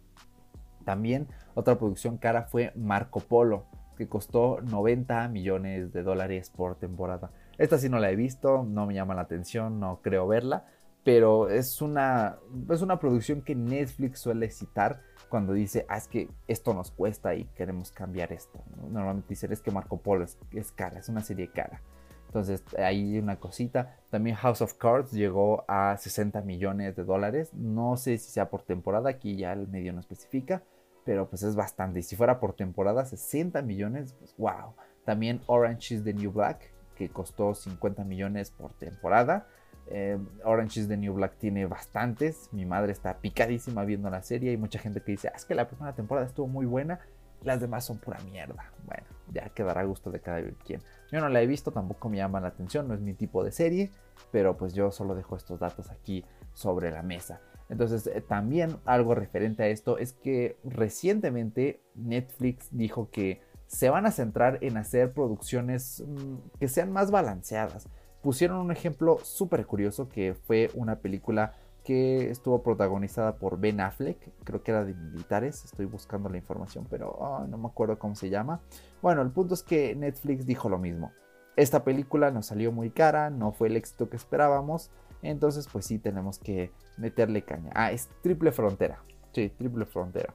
También 0.85 1.27
otra 1.55 1.77
producción 1.77 2.17
cara 2.17 2.43
fue 2.43 2.71
Marco 2.75 3.19
Polo, 3.19 3.65
que 3.97 4.07
costó 4.07 4.61
90 4.61 5.27
millones 5.29 5.91
de 5.91 6.03
dólares 6.03 6.49
por 6.49 6.75
temporada. 6.75 7.31
Esta 7.57 7.77
sí 7.77 7.89
no 7.89 7.99
la 7.99 8.11
he 8.11 8.15
visto, 8.15 8.63
no 8.63 8.85
me 8.85 8.93
llama 8.93 9.15
la 9.15 9.21
atención, 9.21 9.79
no 9.79 10.01
creo 10.01 10.27
verla, 10.27 10.65
pero 11.03 11.49
es 11.49 11.81
una, 11.81 12.37
es 12.69 12.81
una 12.81 12.99
producción 12.99 13.41
que 13.41 13.55
Netflix 13.55 14.19
suele 14.19 14.49
citar 14.49 15.01
cuando 15.29 15.53
dice, 15.53 15.85
ah, 15.89 15.97
es 15.97 16.07
que 16.07 16.29
esto 16.47 16.73
nos 16.73 16.91
cuesta 16.91 17.35
y 17.35 17.45
queremos 17.55 17.91
cambiar 17.91 18.31
esto. 18.31 18.63
Normalmente 18.89 19.29
dicen, 19.29 19.51
es 19.51 19.61
que 19.61 19.71
Marco 19.71 19.97
Polo 20.01 20.23
es, 20.23 20.37
es 20.51 20.71
cara, 20.71 20.99
es 20.99 21.09
una 21.09 21.21
serie 21.21 21.49
cara. 21.49 21.81
Entonces, 22.27 22.63
ahí 22.77 23.17
una 23.17 23.39
cosita. 23.39 23.97
También 24.09 24.35
House 24.35 24.61
of 24.61 24.73
Cards 24.73 25.11
llegó 25.11 25.63
a 25.67 25.95
60 25.97 26.41
millones 26.41 26.95
de 26.95 27.03
dólares. 27.03 27.53
No 27.53 27.95
sé 27.97 28.17
si 28.17 28.31
sea 28.31 28.49
por 28.49 28.63
temporada, 28.63 29.09
aquí 29.09 29.37
ya 29.37 29.53
el 29.53 29.67
medio 29.67 29.93
no 29.93 30.01
especifica 30.01 30.61
pero 31.07 31.29
pues 31.29 31.41
es 31.41 31.55
bastante. 31.55 31.99
Y 31.99 32.03
si 32.03 32.17
fuera 32.17 32.37
por 32.37 32.51
temporada, 32.51 33.05
60 33.05 33.61
millones, 33.61 34.13
pues 34.19 34.35
wow. 34.37 34.73
También 35.05 35.39
Orange 35.45 35.95
is 35.95 36.03
the 36.03 36.13
New 36.13 36.33
Black, 36.33 36.73
que 36.97 37.09
costó 37.09 37.53
50 37.53 38.03
millones 38.03 38.51
por 38.51 38.73
temporada. 38.73 39.47
Eh, 39.89 40.17
Orange 40.43 40.81
is 40.81 40.87
the 40.87 40.97
New 40.97 41.13
Black 41.13 41.37
tiene 41.37 41.65
bastantes. 41.65 42.49
Mi 42.51 42.65
madre 42.65 42.91
está 42.91 43.17
picadísima 43.19 43.85
viendo 43.85 44.09
la 44.09 44.21
serie. 44.21 44.51
Hay 44.51 44.57
mucha 44.57 44.79
gente 44.79 45.01
que 45.01 45.11
dice, 45.11 45.29
ah, 45.29 45.33
es 45.35 45.45
que 45.45 45.55
la 45.55 45.67
primera 45.67 45.93
temporada 45.93 46.25
estuvo 46.25 46.47
muy 46.47 46.65
buena. 46.65 46.99
Las 47.43 47.61
demás 47.61 47.85
son 47.85 47.99
pura 47.99 48.19
mierda. 48.31 48.71
Bueno, 48.85 49.03
ya 49.31 49.49
quedará 49.49 49.81
a 49.81 49.85
gusto 49.85 50.11
de 50.11 50.19
cada 50.19 50.41
quien. 50.65 50.81
Yo 51.11 51.21
no 51.21 51.29
la 51.29 51.41
he 51.41 51.47
visto, 51.47 51.71
tampoco 51.71 52.09
me 52.09 52.17
llama 52.17 52.41
la 52.41 52.47
atención, 52.47 52.87
no 52.87 52.95
es 52.95 52.99
mi 52.99 53.13
tipo 53.13 53.43
de 53.43 53.51
serie. 53.51 53.91
Pero 54.31 54.57
pues 54.57 54.73
yo 54.73 54.91
solo 54.91 55.15
dejo 55.15 55.35
estos 55.35 55.59
datos 55.59 55.91
aquí 55.91 56.25
sobre 56.53 56.91
la 56.91 57.03
mesa. 57.03 57.39
Entonces, 57.69 58.07
eh, 58.07 58.21
también 58.21 58.77
algo 58.85 59.13
referente 59.13 59.63
a 59.63 59.67
esto 59.67 59.97
es 59.97 60.13
que 60.13 60.57
recientemente 60.63 61.81
Netflix 61.95 62.69
dijo 62.71 63.09
que 63.11 63.41
se 63.67 63.89
van 63.89 64.05
a 64.05 64.11
centrar 64.11 64.59
en 64.61 64.77
hacer 64.77 65.13
producciones 65.13 66.03
mm, 66.05 66.59
que 66.59 66.67
sean 66.67 66.91
más 66.91 67.11
balanceadas. 67.11 67.87
Pusieron 68.21 68.57
un 68.57 68.71
ejemplo 68.71 69.19
súper 69.23 69.65
curioso 69.65 70.09
que 70.09 70.33
fue 70.33 70.71
una 70.73 70.97
película 70.97 71.53
que 71.83 72.29
estuvo 72.29 72.63
protagonizada 72.63 73.37
por 73.37 73.59
Ben 73.59 73.79
Affleck, 73.79 74.17
creo 74.43 74.61
que 74.61 74.71
era 74.71 74.83
de 74.83 74.93
militares, 74.93 75.63
estoy 75.63 75.85
buscando 75.85 76.27
la 76.27 76.35
información, 76.35 76.85
pero 76.89 77.45
no 77.47 77.57
me 77.57 77.67
acuerdo 77.67 77.97
cómo 77.97 78.13
se 78.15 78.29
llama. 78.29 78.59
Bueno, 79.01 79.21
el 79.21 79.29
punto 79.29 79.53
es 79.53 79.63
que 79.63 79.95
Netflix 79.95 80.45
dijo 80.45 80.67
lo 80.67 80.79
mismo. 80.79 81.13
Esta 81.55 81.85
película 81.85 82.29
nos 82.29 82.47
salió 82.47 82.73
muy 82.73 82.89
cara, 82.89 83.29
no 83.29 83.53
fue 83.53 83.69
el 83.69 83.77
éxito 83.77 84.09
que 84.09 84.17
esperábamos, 84.17 84.91
entonces, 85.21 85.67
pues 85.71 85.85
sí, 85.85 85.97
tenemos 85.97 86.39
que 86.39 86.71
meterle 86.97 87.43
caña. 87.43 87.71
Ah, 87.73 87.91
es 87.91 88.09
Triple 88.21 88.51
Frontera. 88.51 89.03
Sí, 89.33 89.49
Triple 89.49 89.85
Frontera. 89.85 90.33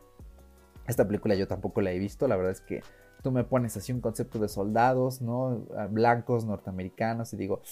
Esta 0.87 1.07
película 1.07 1.35
yo 1.35 1.47
tampoco 1.47 1.81
la 1.81 1.93
he 1.93 1.99
visto. 1.99 2.27
La 2.27 2.37
verdad 2.37 2.53
es 2.53 2.61
que 2.61 2.83
tú 3.23 3.31
me 3.31 3.45
pones 3.45 3.77
así 3.77 3.93
un 3.93 4.01
concepto 4.01 4.39
de 4.39 4.49
soldados, 4.49 5.23
¿no? 5.23 5.67
Ah, 5.77 5.87
blancos, 5.87 6.45
norteamericanos, 6.45 7.33
y 7.33 7.37
digo, 7.37 7.63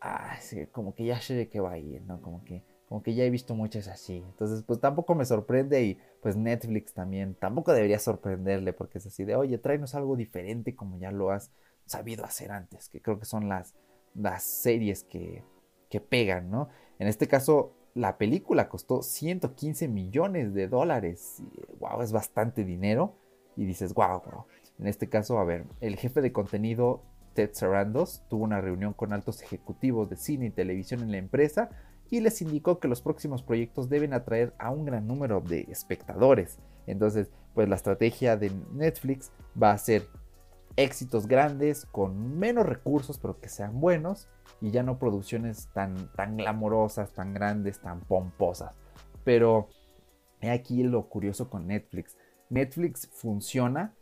ah, 0.00 0.36
como 0.72 0.94
que 0.94 1.04
ya 1.04 1.20
sé 1.20 1.34
de 1.34 1.48
qué 1.48 1.60
va 1.60 1.72
a 1.72 1.78
ir, 1.78 2.02
¿no? 2.02 2.20
Como 2.20 2.44
que, 2.44 2.62
como 2.88 3.02
que 3.02 3.14
ya 3.14 3.24
he 3.24 3.30
visto 3.30 3.54
muchas 3.54 3.88
así. 3.88 4.16
Entonces, 4.16 4.62
pues 4.62 4.80
tampoco 4.80 5.14
me 5.14 5.24
sorprende 5.24 5.82
y 5.84 5.98
pues 6.20 6.36
Netflix 6.36 6.92
también 6.92 7.34
tampoco 7.34 7.72
debería 7.72 7.98
sorprenderle 7.98 8.72
porque 8.72 8.98
es 8.98 9.06
así 9.06 9.24
de, 9.24 9.36
oye, 9.36 9.58
tráenos 9.58 9.94
algo 9.94 10.16
diferente 10.16 10.74
como 10.74 10.98
ya 10.98 11.10
lo 11.10 11.30
has 11.30 11.52
sabido 11.86 12.24
hacer 12.24 12.50
antes, 12.52 12.88
que 12.88 13.00
creo 13.00 13.18
que 13.18 13.26
son 13.26 13.48
las, 13.48 13.74
las 14.14 14.42
series 14.42 15.04
que, 15.04 15.44
que 15.88 16.00
pegan, 16.00 16.50
¿no? 16.50 16.68
En 16.98 17.08
este 17.08 17.28
caso, 17.28 17.72
la 17.94 18.18
película 18.18 18.68
costó 18.68 19.02
115 19.02 19.88
millones 19.88 20.52
de 20.52 20.68
dólares. 20.68 21.42
Wow, 21.80 22.02
es 22.02 22.12
bastante 22.12 22.64
dinero. 22.64 23.16
Y 23.56 23.64
dices, 23.64 23.94
wow, 23.94 24.22
wow. 24.24 24.44
En 24.78 24.86
este 24.86 25.08
caso, 25.08 25.38
a 25.38 25.44
ver, 25.44 25.64
el 25.80 25.96
jefe 25.96 26.20
de 26.20 26.32
contenido 26.32 27.02
Ted 27.34 27.50
Sarandos 27.52 28.22
tuvo 28.28 28.44
una 28.44 28.60
reunión 28.60 28.92
con 28.92 29.12
altos 29.12 29.42
ejecutivos 29.42 30.08
de 30.10 30.16
cine 30.16 30.46
y 30.46 30.50
televisión 30.50 31.02
en 31.02 31.12
la 31.12 31.18
empresa 31.18 31.70
y 32.10 32.20
les 32.20 32.40
indicó 32.40 32.78
que 32.78 32.88
los 32.88 33.02
próximos 33.02 33.42
proyectos 33.42 33.88
deben 33.88 34.12
atraer 34.12 34.54
a 34.58 34.70
un 34.70 34.84
gran 34.84 35.06
número 35.06 35.40
de 35.40 35.66
espectadores. 35.70 36.58
Entonces, 36.86 37.30
pues 37.54 37.68
la 37.68 37.76
estrategia 37.76 38.36
de 38.36 38.52
Netflix 38.72 39.32
va 39.60 39.72
a 39.72 39.78
ser 39.78 40.06
éxitos 40.76 41.26
grandes 41.26 41.86
con 41.86 42.38
menos 42.38 42.66
recursos, 42.66 43.18
pero 43.18 43.40
que 43.40 43.48
sean 43.48 43.80
buenos 43.80 44.28
y 44.60 44.70
ya 44.70 44.82
no 44.82 44.98
producciones 44.98 45.68
tan, 45.72 46.12
tan 46.12 46.36
glamorosas, 46.36 47.12
tan 47.12 47.34
grandes, 47.34 47.80
tan 47.80 48.00
pomposas. 48.00 48.74
Pero 49.24 49.68
he 50.40 50.50
aquí 50.50 50.82
lo 50.82 51.08
curioso 51.08 51.50
con 51.50 51.66
Netflix. 51.66 52.16
Netflix 52.50 53.08
funciona, 53.12 53.94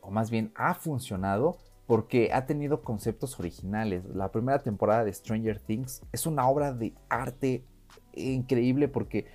o 0.00 0.10
más 0.10 0.30
bien 0.30 0.52
ha 0.54 0.74
funcionado, 0.74 1.58
porque 1.86 2.30
ha 2.32 2.46
tenido 2.46 2.82
conceptos 2.82 3.38
originales. 3.40 4.04
La 4.14 4.30
primera 4.30 4.60
temporada 4.60 5.04
de 5.04 5.12
Stranger 5.12 5.58
Things 5.58 6.02
es 6.12 6.26
una 6.26 6.48
obra 6.48 6.72
de 6.72 6.94
arte 7.08 7.64
increíble 8.14 8.88
porque 8.88 9.26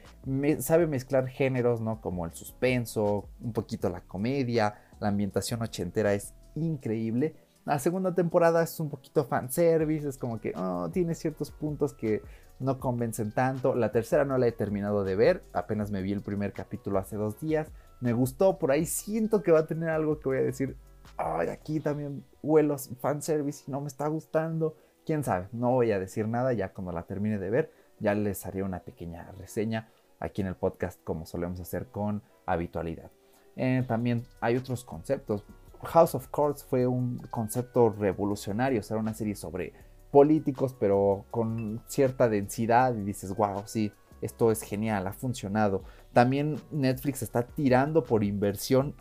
sabe 0.60 0.88
mezclar 0.88 1.28
géneros, 1.28 1.82
¿no? 1.82 2.00
Como 2.00 2.26
el 2.26 2.34
suspenso, 2.34 3.28
un 3.42 3.52
poquito 3.52 3.90
la 3.90 4.02
comedia, 4.02 4.76
la 5.00 5.10
ambientación 5.10 5.62
ochentera 5.62 6.14
es 6.14 6.34
increíble 6.56 7.36
la 7.66 7.80
segunda 7.80 8.14
temporada 8.14 8.62
es 8.62 8.80
un 8.80 8.90
poquito 8.90 9.26
fanservice, 9.26 10.08
es 10.08 10.20
como 10.20 10.40
que 10.40 10.54
oh, 10.56 10.90
tiene 10.94 11.16
ciertos 11.16 11.50
puntos 11.50 11.94
que 11.94 12.22
no 12.60 12.80
convencen 12.80 13.32
tanto. 13.32 13.74
La 13.74 13.92
tercera 13.92 14.24
no 14.24 14.38
la 14.38 14.48
he 14.48 14.52
terminado 14.52 15.04
de 15.04 15.16
ver, 15.16 15.44
apenas 15.52 15.90
me 15.90 16.04
vi 16.04 16.12
el 16.12 16.22
primer 16.22 16.54
capítulo 16.54 17.00
hace 17.00 17.16
dos 17.16 17.40
días. 17.40 17.72
Me 18.02 18.14
gustó, 18.14 18.58
por 18.58 18.72
ahí 18.72 18.86
siento 18.86 19.42
que 19.42 19.52
va 19.52 19.60
a 19.60 19.66
tener 19.66 19.90
algo 19.90 20.20
que 20.20 20.30
voy 20.30 20.38
a 20.38 20.44
decir, 20.44 20.78
ay, 21.18 21.48
aquí 21.48 21.80
también 21.80 22.24
huelo 22.44 22.78
fanservice 22.78 23.64
y 23.68 23.72
no 23.72 23.82
me 23.82 23.88
está 23.88 24.08
gustando. 24.08 24.76
Quién 25.06 25.24
sabe, 25.24 25.48
no 25.52 25.72
voy 25.72 25.92
a 25.92 26.00
decir 26.00 26.28
nada, 26.28 26.54
ya 26.54 26.74
cuando 26.74 26.92
la 26.92 27.04
termine 27.04 27.38
de 27.38 27.50
ver, 27.50 27.72
ya 28.00 28.14
les 28.14 28.46
haré 28.46 28.64
una 28.64 28.80
pequeña 28.80 29.32
reseña 29.38 29.90
aquí 30.20 30.42
en 30.42 30.48
el 30.48 30.56
podcast 30.56 31.02
como 31.04 31.26
solemos 31.26 31.60
hacer 31.60 31.88
con 31.88 32.22
habitualidad. 32.46 33.12
Eh, 33.56 33.84
también 33.88 34.26
hay 34.42 34.58
otros 34.58 34.84
conceptos 34.84 35.46
House 35.86 36.16
of 36.16 36.28
Cards 36.30 36.64
fue 36.64 36.88
un 36.88 37.18
concepto 37.30 37.90
revolucionario, 37.90 38.80
o 38.80 38.84
sea, 38.84 38.98
una 38.98 39.14
serie 39.14 39.36
sobre 39.36 39.74
políticos, 40.12 40.76
pero 40.80 41.26
con 41.32 41.82
cierta 41.88 42.30
densidad 42.30 42.96
y 42.96 43.02
dices, 43.02 43.36
wow, 43.36 43.64
sí, 43.66 43.92
esto 44.22 44.52
es 44.52 44.62
genial, 44.62 45.08
ha 45.08 45.14
funcionado. 45.14 45.84
También 46.16 46.56
Netflix 46.72 47.24
está 47.24 47.46
tirando 47.46 48.06
por 48.06 48.24
inversión 48.24 48.96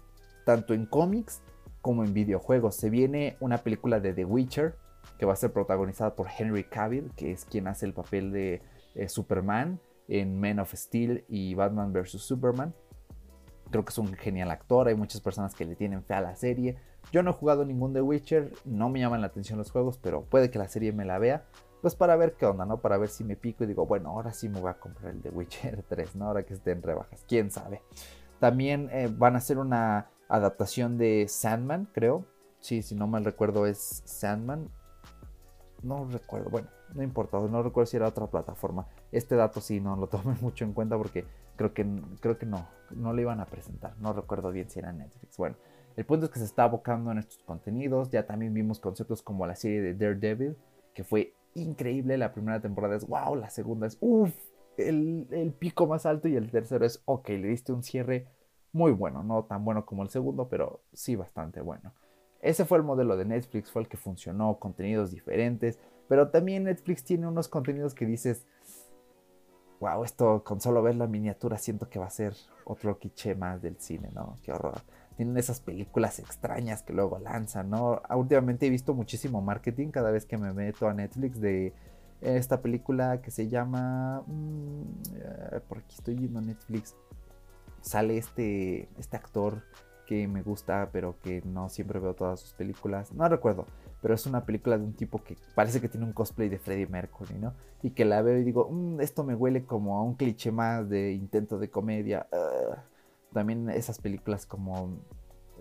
tanto 0.44 0.74
en 0.74 0.84
cómics 0.84 1.42
como 1.80 2.02
en 2.02 2.12
videojuegos. 2.12 2.74
Se 2.74 2.90
viene 2.90 3.36
una 3.38 3.58
película 3.58 4.00
de 4.00 4.12
The 4.12 4.24
Witcher 4.24 4.74
que 5.16 5.24
va 5.24 5.34
a 5.34 5.36
ser 5.36 5.52
protagonizada 5.52 6.16
por 6.16 6.26
Henry 6.36 6.64
Cavill, 6.64 7.12
que 7.14 7.30
es 7.30 7.44
quien 7.44 7.68
hace 7.68 7.86
el 7.86 7.92
papel 7.92 8.32
de 8.32 8.62
eh, 8.96 9.08
Superman 9.08 9.78
en 10.08 10.40
Men 10.40 10.58
of 10.58 10.74
Steel 10.74 11.24
y 11.28 11.54
Batman 11.54 11.92
vs. 11.92 12.20
Superman. 12.20 12.74
Creo 13.70 13.84
que 13.84 13.90
es 13.90 13.98
un 13.98 14.12
genial 14.14 14.50
actor, 14.50 14.88
hay 14.88 14.96
muchas 14.96 15.20
personas 15.20 15.54
que 15.54 15.66
le 15.66 15.76
tienen 15.76 16.02
fe 16.02 16.14
a 16.14 16.20
la 16.20 16.34
serie. 16.34 16.78
Yo 17.12 17.22
no 17.22 17.30
he 17.30 17.34
jugado 17.34 17.64
ningún 17.64 17.92
The 17.92 18.02
Witcher, 18.02 18.50
no 18.64 18.88
me 18.88 18.98
llaman 18.98 19.20
la 19.20 19.28
atención 19.28 19.56
los 19.56 19.70
juegos, 19.70 19.98
pero 19.98 20.24
puede 20.24 20.50
que 20.50 20.58
la 20.58 20.66
serie 20.66 20.92
me 20.92 21.04
la 21.04 21.20
vea. 21.20 21.44
Pues 21.84 21.94
para 21.94 22.16
ver 22.16 22.32
qué 22.32 22.46
onda, 22.46 22.64
¿no? 22.64 22.78
Para 22.78 22.96
ver 22.96 23.10
si 23.10 23.24
me 23.24 23.36
pico 23.36 23.62
y 23.62 23.66
digo, 23.66 23.84
bueno, 23.84 24.08
ahora 24.08 24.32
sí 24.32 24.48
me 24.48 24.58
voy 24.58 24.70
a 24.70 24.80
comprar 24.80 25.12
el 25.12 25.20
The 25.20 25.28
Witcher 25.28 25.82
3, 25.90 26.16
¿no? 26.16 26.28
Ahora 26.28 26.42
que 26.42 26.54
esté 26.54 26.70
en 26.70 26.80
rebajas, 26.80 27.22
quién 27.28 27.50
sabe. 27.50 27.82
También 28.40 28.88
eh, 28.90 29.12
van 29.14 29.34
a 29.34 29.36
hacer 29.36 29.58
una 29.58 30.08
adaptación 30.26 30.96
de 30.96 31.26
Sandman, 31.28 31.86
creo. 31.92 32.24
Sí, 32.58 32.80
si 32.80 32.94
no 32.94 33.06
mal 33.06 33.22
recuerdo 33.22 33.66
es 33.66 34.00
Sandman. 34.06 34.70
No 35.82 36.08
recuerdo, 36.10 36.48
bueno, 36.48 36.68
no 36.94 37.02
importa, 37.02 37.38
no 37.38 37.62
recuerdo 37.62 37.84
si 37.84 37.98
era 37.98 38.08
otra 38.08 38.28
plataforma. 38.28 38.86
Este 39.12 39.36
dato 39.36 39.60
sí 39.60 39.78
no 39.78 39.94
lo 39.94 40.06
tomé 40.08 40.36
mucho 40.40 40.64
en 40.64 40.72
cuenta 40.72 40.96
porque 40.96 41.26
creo 41.54 41.74
que, 41.74 41.86
creo 42.20 42.38
que 42.38 42.46
no, 42.46 42.66
no 42.92 43.12
lo 43.12 43.20
iban 43.20 43.40
a 43.40 43.44
presentar. 43.44 43.94
No 43.98 44.14
recuerdo 44.14 44.50
bien 44.52 44.70
si 44.70 44.78
era 44.78 44.90
Netflix. 44.90 45.36
Bueno, 45.36 45.56
el 45.96 46.06
punto 46.06 46.24
es 46.24 46.32
que 46.32 46.38
se 46.38 46.46
está 46.46 46.64
abocando 46.64 47.12
en 47.12 47.18
estos 47.18 47.42
contenidos. 47.44 48.08
Ya 48.08 48.24
también 48.24 48.54
vimos 48.54 48.80
conceptos 48.80 49.20
como 49.20 49.46
la 49.46 49.54
serie 49.54 49.82
de 49.82 49.92
Daredevil, 49.92 50.56
que 50.94 51.04
fue 51.04 51.34
increíble. 51.54 52.18
La 52.18 52.32
primera 52.32 52.60
temporada 52.60 52.96
es 52.96 53.06
wow, 53.06 53.36
la 53.36 53.50
segunda 53.50 53.86
es 53.86 53.96
uff, 54.00 54.34
el, 54.76 55.26
el, 55.30 55.52
pico 55.52 55.86
más 55.86 56.06
alto 56.06 56.28
y 56.28 56.36
el 56.36 56.50
tercero 56.50 56.84
es 56.84 57.02
ok, 57.04 57.28
le 57.30 57.48
diste 57.48 57.72
un 57.72 57.82
cierre 57.82 58.28
muy 58.72 58.92
bueno. 58.92 59.22
No 59.22 59.44
tan 59.44 59.64
bueno 59.64 59.86
como 59.86 60.02
el 60.02 60.10
segundo, 60.10 60.48
pero 60.48 60.82
sí 60.92 61.16
bastante 61.16 61.60
bueno. 61.60 61.92
Ese 62.40 62.66
fue 62.66 62.76
el 62.76 62.84
modelo 62.84 63.16
de 63.16 63.24
Netflix, 63.24 63.70
fue 63.70 63.82
el 63.82 63.88
que 63.88 63.96
funcionó, 63.96 64.58
contenidos 64.58 65.10
diferentes. 65.10 65.78
Pero 66.08 66.28
también 66.28 66.64
Netflix 66.64 67.02
tiene 67.02 67.26
unos 67.26 67.48
contenidos 67.48 67.94
que 67.94 68.04
dices, 68.04 68.46
wow, 69.80 70.04
esto 70.04 70.44
con 70.44 70.60
solo 70.60 70.82
ver 70.82 70.96
la 70.96 71.06
miniatura 71.06 71.56
siento 71.56 71.88
que 71.88 71.98
va 71.98 72.06
a 72.06 72.10
ser 72.10 72.34
otro 72.64 72.98
quiche 72.98 73.34
más 73.34 73.62
del 73.62 73.78
cine, 73.78 74.10
¿no? 74.14 74.36
Qué 74.42 74.52
horror. 74.52 74.82
Tienen 75.16 75.36
esas 75.36 75.60
películas 75.60 76.18
extrañas 76.18 76.82
que 76.82 76.92
luego 76.92 77.18
lanzan, 77.18 77.70
¿no? 77.70 78.02
Ah, 78.08 78.16
últimamente 78.16 78.66
he 78.66 78.70
visto 78.70 78.94
muchísimo 78.94 79.40
marketing 79.40 79.88
cada 79.88 80.10
vez 80.10 80.26
que 80.26 80.36
me 80.36 80.52
meto 80.52 80.88
a 80.88 80.94
Netflix 80.94 81.40
de 81.40 81.72
esta 82.20 82.60
película 82.60 83.20
que 83.20 83.30
se 83.30 83.48
llama... 83.48 84.22
Mm, 84.26 84.82
eh, 85.14 85.60
por 85.68 85.78
aquí 85.78 85.96
estoy 85.96 86.14
viendo 86.14 86.40
Netflix. 86.40 86.96
Sale 87.80 88.16
este, 88.16 88.88
este 88.98 89.16
actor 89.16 89.62
que 90.06 90.26
me 90.26 90.42
gusta, 90.42 90.88
pero 90.92 91.16
que 91.22 91.42
no 91.44 91.68
siempre 91.68 91.98
veo 92.00 92.14
todas 92.14 92.40
sus 92.40 92.52
películas. 92.54 93.12
No 93.12 93.28
recuerdo 93.28 93.66
pero 94.04 94.12
es 94.12 94.26
una 94.26 94.44
película 94.44 94.76
de 94.76 94.84
un 94.84 94.92
tipo 94.92 95.24
que 95.24 95.34
parece 95.54 95.80
que 95.80 95.88
tiene 95.88 96.04
un 96.04 96.12
cosplay 96.12 96.50
de 96.50 96.58
Freddie 96.58 96.86
Mercury, 96.86 97.36
¿no? 97.38 97.54
Y 97.82 97.92
que 97.92 98.04
la 98.04 98.20
veo 98.20 98.36
y 98.36 98.44
digo, 98.44 98.68
mm, 98.70 99.00
esto 99.00 99.24
me 99.24 99.34
huele 99.34 99.64
como 99.64 99.96
a 99.96 100.02
un 100.02 100.12
cliché 100.14 100.52
más 100.52 100.86
de 100.90 101.12
intento 101.12 101.58
de 101.58 101.70
comedia. 101.70 102.26
También 103.34 103.68
esas 103.68 103.98
películas 103.98 104.46
como, 104.46 104.98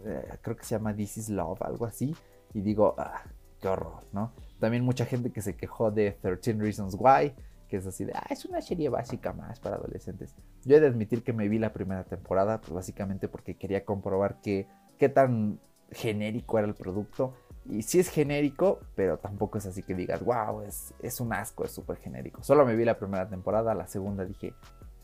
eh, 0.05 0.37
creo 0.41 0.55
que 0.55 0.63
se 0.63 0.75
llama 0.75 0.95
This 0.95 1.17
is 1.17 1.29
Love, 1.29 1.61
algo 1.61 1.85
así, 1.85 2.15
y 2.53 2.61
digo, 2.61 2.95
ah, 2.97 3.23
qué 3.59 3.67
horror, 3.67 4.03
¿no? 4.13 4.31
También 4.59 4.85
mucha 4.85 5.05
gente 5.05 5.31
que 5.31 5.41
se 5.41 5.57
quejó 5.57 5.91
de 5.91 6.11
13 6.21 6.53
Reasons 6.53 6.95
Why, 6.97 7.33
que 7.67 7.77
es 7.77 7.85
así 7.85 8.05
de, 8.05 8.13
ah, 8.13 8.27
es 8.29 8.45
una 8.45 8.61
serie 8.61 8.87
básica 8.87 9.33
más 9.33 9.59
para 9.59 9.75
adolescentes. 9.75 10.35
Yo 10.63 10.77
he 10.77 10.79
de 10.79 10.87
admitir 10.87 11.23
que 11.23 11.33
me 11.33 11.49
vi 11.49 11.59
la 11.59 11.73
primera 11.73 12.05
temporada, 12.05 12.61
pues 12.61 12.71
básicamente 12.71 13.27
porque 13.27 13.57
quería 13.57 13.83
comprobar 13.83 14.39
qué 14.41 14.67
tan 15.13 15.59
genérico 15.91 16.57
era 16.57 16.67
el 16.67 16.75
producto 16.75 17.33
y 17.65 17.83
sí 17.83 17.99
es 17.99 18.09
genérico, 18.09 18.79
pero 18.95 19.17
tampoco 19.17 19.57
es 19.57 19.65
así 19.65 19.83
que 19.83 19.95
digas, 19.95 20.23
wow, 20.23 20.61
es, 20.61 20.93
es 21.01 21.21
un 21.21 21.33
asco, 21.33 21.63
es 21.63 21.71
súper 21.71 21.97
genérico. 21.97 22.43
Solo 22.43 22.65
me 22.65 22.75
vi 22.75 22.83
la 22.83 22.97
primera 22.97 23.29
temporada, 23.29 23.73
la 23.73 23.87
segunda 23.87 24.25
dije, 24.25 24.53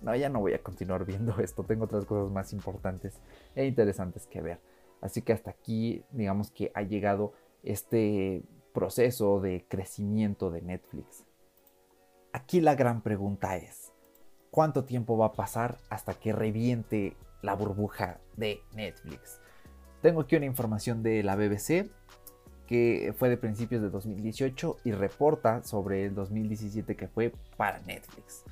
no, 0.01 0.15
ya 0.15 0.29
no 0.29 0.39
voy 0.39 0.53
a 0.53 0.63
continuar 0.63 1.05
viendo 1.05 1.37
esto, 1.39 1.63
tengo 1.63 1.85
otras 1.85 2.05
cosas 2.05 2.31
más 2.31 2.53
importantes 2.53 3.19
e 3.55 3.65
interesantes 3.65 4.27
que 4.27 4.41
ver. 4.41 4.59
Así 5.01 5.21
que 5.21 5.33
hasta 5.33 5.51
aquí, 5.51 6.03
digamos 6.11 6.51
que 6.51 6.71
ha 6.75 6.81
llegado 6.81 7.33
este 7.63 8.43
proceso 8.73 9.39
de 9.39 9.65
crecimiento 9.67 10.51
de 10.51 10.61
Netflix. 10.61 11.25
Aquí 12.33 12.61
la 12.61 12.75
gran 12.75 13.01
pregunta 13.01 13.57
es, 13.57 13.91
¿cuánto 14.51 14.83
tiempo 14.85 15.17
va 15.17 15.27
a 15.27 15.33
pasar 15.33 15.77
hasta 15.89 16.13
que 16.13 16.33
reviente 16.33 17.15
la 17.41 17.55
burbuja 17.55 18.19
de 18.35 18.59
Netflix? 18.73 19.39
Tengo 20.01 20.21
aquí 20.21 20.35
una 20.35 20.45
información 20.45 21.01
de 21.01 21.23
la 21.23 21.35
BBC 21.35 21.89
que 22.67 23.15
fue 23.17 23.29
de 23.29 23.37
principios 23.37 23.81
de 23.81 23.89
2018 23.89 24.77
y 24.83 24.91
reporta 24.91 25.63
sobre 25.63 26.05
el 26.05 26.13
2017 26.13 26.95
que 26.95 27.07
fue 27.07 27.33
para 27.57 27.79
Netflix. 27.79 28.45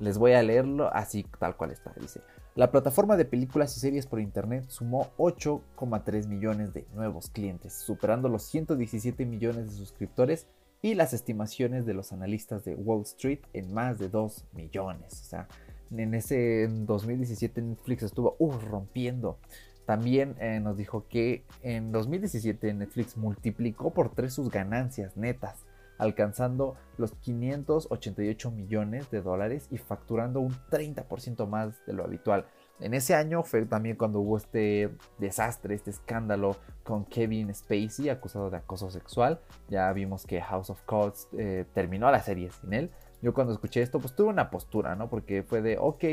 Les 0.00 0.18
voy 0.18 0.32
a 0.32 0.42
leerlo 0.42 0.92
así 0.92 1.24
tal 1.38 1.56
cual 1.56 1.70
está. 1.70 1.92
Dice, 2.00 2.20
la 2.56 2.70
plataforma 2.70 3.16
de 3.16 3.24
películas 3.24 3.76
y 3.76 3.80
series 3.80 4.06
por 4.06 4.20
internet 4.20 4.64
sumó 4.68 5.12
8,3 5.18 6.26
millones 6.26 6.74
de 6.74 6.86
nuevos 6.94 7.30
clientes, 7.30 7.74
superando 7.74 8.28
los 8.28 8.42
117 8.44 9.24
millones 9.26 9.70
de 9.70 9.76
suscriptores 9.76 10.46
y 10.82 10.94
las 10.94 11.12
estimaciones 11.12 11.86
de 11.86 11.94
los 11.94 12.12
analistas 12.12 12.64
de 12.64 12.74
Wall 12.74 13.02
Street 13.02 13.40
en 13.52 13.72
más 13.72 13.98
de 13.98 14.08
2 14.08 14.46
millones. 14.52 15.20
O 15.20 15.24
sea, 15.24 15.48
en 15.96 16.14
ese 16.14 16.68
2017 16.68 17.60
Netflix 17.62 18.02
estuvo 18.02 18.36
uh, 18.38 18.52
rompiendo. 18.52 19.38
También 19.86 20.36
eh, 20.40 20.60
nos 20.60 20.76
dijo 20.76 21.06
que 21.08 21.44
en 21.62 21.92
2017 21.92 22.74
Netflix 22.74 23.16
multiplicó 23.16 23.90
por 23.92 24.14
tres 24.14 24.34
sus 24.34 24.50
ganancias 24.50 25.16
netas, 25.16 25.64
alcanzando 26.00 26.76
los 26.96 27.12
588 27.16 28.50
millones 28.50 29.10
de 29.10 29.20
dólares 29.20 29.68
y 29.70 29.78
facturando 29.78 30.40
un 30.40 30.52
30% 30.70 31.46
más 31.46 31.84
de 31.86 31.92
lo 31.92 32.04
habitual. 32.04 32.46
En 32.80 32.94
ese 32.94 33.14
año 33.14 33.42
fue 33.42 33.66
también 33.66 33.96
cuando 33.96 34.20
hubo 34.20 34.38
este 34.38 34.90
desastre, 35.18 35.74
este 35.74 35.90
escándalo 35.90 36.56
con 36.82 37.04
Kevin 37.04 37.54
Spacey 37.54 38.08
acusado 38.08 38.48
de 38.48 38.56
acoso 38.56 38.90
sexual. 38.90 39.40
Ya 39.68 39.92
vimos 39.92 40.24
que 40.24 40.40
House 40.40 40.70
of 40.70 40.80
Cards 40.86 41.28
eh, 41.36 41.66
terminó 41.74 42.10
la 42.10 42.22
serie 42.22 42.50
sin 42.50 42.72
él. 42.72 42.90
Yo 43.20 43.34
cuando 43.34 43.52
escuché 43.52 43.82
esto 43.82 44.00
pues 44.00 44.14
tuve 44.16 44.30
una 44.30 44.50
postura, 44.50 44.96
¿no? 44.96 45.10
Porque 45.10 45.42
fue 45.42 45.60
de, 45.60 45.76
ok, 45.78 46.04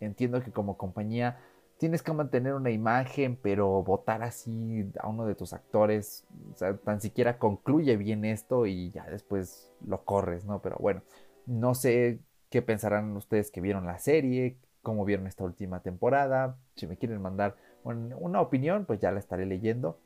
entiendo 0.00 0.42
que 0.42 0.50
como 0.50 0.76
compañía 0.76 1.38
tienes 1.78 2.02
que 2.02 2.12
mantener 2.12 2.54
una 2.54 2.70
imagen, 2.70 3.38
pero 3.40 3.82
votar 3.82 4.22
así 4.22 4.90
a 4.98 5.08
uno 5.08 5.26
de 5.26 5.34
tus 5.34 5.52
actores, 5.52 6.26
o 6.52 6.56
sea, 6.56 6.76
tan 6.76 7.00
siquiera 7.00 7.38
concluye 7.38 7.96
bien 7.96 8.24
esto 8.24 8.66
y 8.66 8.90
ya 8.90 9.04
después 9.06 9.72
lo 9.86 10.04
corres, 10.04 10.44
¿no? 10.44 10.62
Pero 10.62 10.76
bueno, 10.78 11.02
no 11.46 11.74
sé 11.74 12.20
qué 12.50 12.62
pensarán 12.62 13.14
ustedes 13.16 13.50
que 13.50 13.60
vieron 13.60 13.86
la 13.86 13.98
serie, 13.98 14.56
cómo 14.82 15.04
vieron 15.04 15.26
esta 15.26 15.44
última 15.44 15.80
temporada, 15.80 16.56
si 16.76 16.86
me 16.86 16.96
quieren 16.96 17.20
mandar 17.20 17.56
una 17.84 18.40
opinión, 18.40 18.84
pues 18.84 18.98
ya 19.00 19.12
la 19.12 19.20
estaré 19.20 19.46
leyendo 19.46 19.98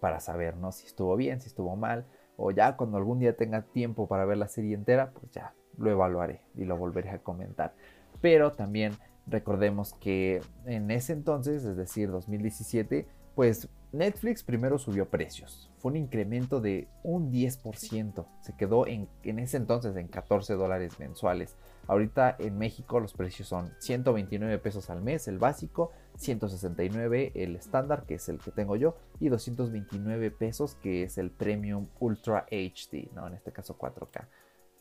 para 0.00 0.20
saber, 0.20 0.56
¿no? 0.56 0.70
Si 0.70 0.86
estuvo 0.86 1.16
bien, 1.16 1.40
si 1.40 1.48
estuvo 1.48 1.74
mal, 1.76 2.06
o 2.36 2.50
ya 2.50 2.76
cuando 2.76 2.98
algún 2.98 3.18
día 3.18 3.36
tenga 3.36 3.62
tiempo 3.62 4.06
para 4.06 4.24
ver 4.24 4.38
la 4.38 4.48
serie 4.48 4.74
entera, 4.74 5.10
pues 5.10 5.30
ya 5.32 5.54
lo 5.76 5.90
evaluaré 5.90 6.42
y 6.54 6.64
lo 6.64 6.76
volveré 6.76 7.10
a 7.10 7.18
comentar. 7.18 7.74
Pero 8.20 8.52
también 8.52 8.92
Recordemos 9.26 9.94
que 9.94 10.40
en 10.66 10.90
ese 10.90 11.12
entonces, 11.12 11.64
es 11.64 11.76
decir, 11.76 12.10
2017, 12.10 13.06
pues 13.34 13.68
Netflix 13.92 14.44
primero 14.44 14.78
subió 14.78 15.08
precios. 15.08 15.68
Fue 15.78 15.90
un 15.90 15.96
incremento 15.96 16.60
de 16.60 16.88
un 17.02 17.32
10%. 17.32 18.26
Se 18.40 18.52
quedó 18.54 18.86
en, 18.86 19.08
ese 19.24 19.56
entonces 19.56 19.96
en 19.96 20.06
14 20.06 20.54
dólares 20.54 21.00
mensuales. 21.00 21.56
Ahorita 21.88 22.36
en 22.38 22.56
México 22.56 23.00
los 23.00 23.14
precios 23.14 23.48
son 23.48 23.72
129 23.78 24.58
pesos 24.58 24.90
al 24.90 25.02
mes 25.02 25.26
el 25.26 25.38
básico, 25.38 25.90
169 26.18 27.32
el 27.34 27.56
estándar 27.56 28.04
que 28.04 28.14
es 28.14 28.28
el 28.28 28.38
que 28.38 28.52
tengo 28.52 28.76
yo 28.76 28.94
y 29.18 29.28
229 29.28 30.30
pesos 30.30 30.76
que 30.76 31.02
es 31.02 31.18
el 31.18 31.30
Premium 31.30 31.88
Ultra 31.98 32.46
HD, 32.50 33.10
¿no? 33.14 33.26
en 33.26 33.34
este 33.34 33.50
caso 33.50 33.76
4K. 33.76 34.28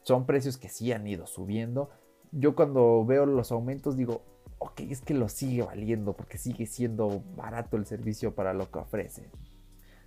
Son 0.03 0.25
precios 0.25 0.57
que 0.57 0.69
sí 0.69 0.91
han 0.91 1.07
ido 1.07 1.25
subiendo. 1.25 1.89
Yo 2.31 2.55
cuando 2.55 3.05
veo 3.05 3.25
los 3.25 3.51
aumentos 3.51 3.97
digo, 3.97 4.21
ok, 4.59 4.81
es 4.81 5.01
que 5.01 5.13
lo 5.13 5.29
sigue 5.29 5.63
valiendo 5.63 6.13
porque 6.13 6.37
sigue 6.37 6.67
siendo 6.67 7.23
barato 7.35 7.77
el 7.77 7.85
servicio 7.85 8.35
para 8.35 8.53
lo 8.53 8.69
que 8.69 8.79
ofrece. 8.79 9.29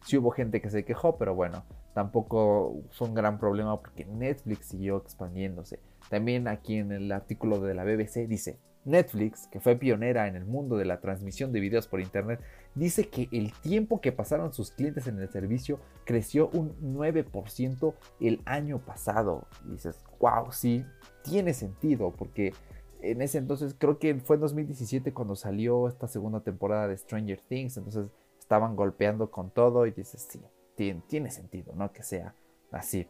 Sí 0.05 0.17
hubo 0.17 0.31
gente 0.31 0.61
que 0.61 0.71
se 0.71 0.85
quejó, 0.85 1.17
pero 1.17 1.35
bueno, 1.35 1.65
tampoco 1.95 2.83
fue 2.91 3.09
un 3.09 3.15
gran 3.15 3.39
problema 3.39 3.81
porque 3.81 4.05
Netflix 4.05 4.67
siguió 4.67 4.99
expandiéndose. 4.99 5.81
También 6.11 6.49
aquí 6.49 6.77
en 6.77 6.93
el 6.93 7.11
artículo 7.11 7.61
de 7.61 7.75
la 7.75 7.85
BBC 7.85 8.29
dice, 8.29 8.59
Netflix, 8.85 9.47
que 9.47 9.61
fue 9.61 9.77
pionera 9.77 10.27
en 10.27 10.35
el 10.35 10.45
mundo 10.45 10.77
de 10.77 10.85
la 10.85 11.01
transmisión 11.01 11.53
de 11.53 11.61
videos 11.61 11.87
por 11.87 12.01
Internet, 12.01 12.41
dice 12.75 13.09
que 13.09 13.29
el 13.31 13.53
tiempo 13.53 14.01
que 14.01 14.11
pasaron 14.11 14.53
sus 14.53 14.73
clientes 14.73 15.07
en 15.07 15.21
el 15.21 15.29
servicio 15.29 15.79
creció 16.05 16.49
un 16.49 16.75
9% 16.97 17.95
el 18.21 18.41
año 18.45 18.79
pasado. 18.79 19.47
Dices, 19.65 20.03
wow, 20.19 20.51
sí, 20.51 20.85
tiene 21.23 21.55
sentido, 21.55 22.13
porque 22.13 22.53
en 23.01 23.21
ese 23.21 23.39
entonces, 23.39 23.75
creo 23.77 23.99
que 23.99 24.15
fue 24.17 24.37
en 24.37 24.43
2017 24.43 25.13
cuando 25.13 25.35
salió 25.35 25.89
esta 25.89 26.07
segunda 26.07 26.41
temporada 26.41 26.89
de 26.89 26.97
Stranger 26.97 27.41
Things, 27.49 27.77
entonces 27.77 28.07
estaban 28.39 28.77
golpeando 28.77 29.31
con 29.31 29.51
todo 29.51 29.87
y 29.87 29.91
dices, 29.91 30.29
sí, 30.31 30.41
tiene, 30.77 31.03
tiene 31.09 31.31
sentido, 31.31 31.75
¿no? 31.75 31.93
Que 31.93 32.03
sea 32.03 32.35
así. 32.71 33.09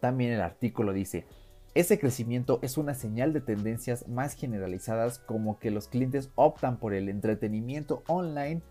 También 0.00 0.32
el 0.32 0.40
artículo 0.40 0.92
dice, 0.92 1.24
ese 1.74 1.98
crecimiento 1.98 2.58
es 2.62 2.78
una 2.78 2.94
señal 2.94 3.32
de 3.32 3.42
tendencias 3.42 4.08
más 4.08 4.34
generalizadas 4.34 5.18
como 5.18 5.58
que 5.58 5.70
los 5.70 5.88
clientes 5.88 6.30
optan 6.34 6.78
por 6.78 6.94
el 6.94 7.08
entretenimiento 7.08 8.02
online 8.06 8.62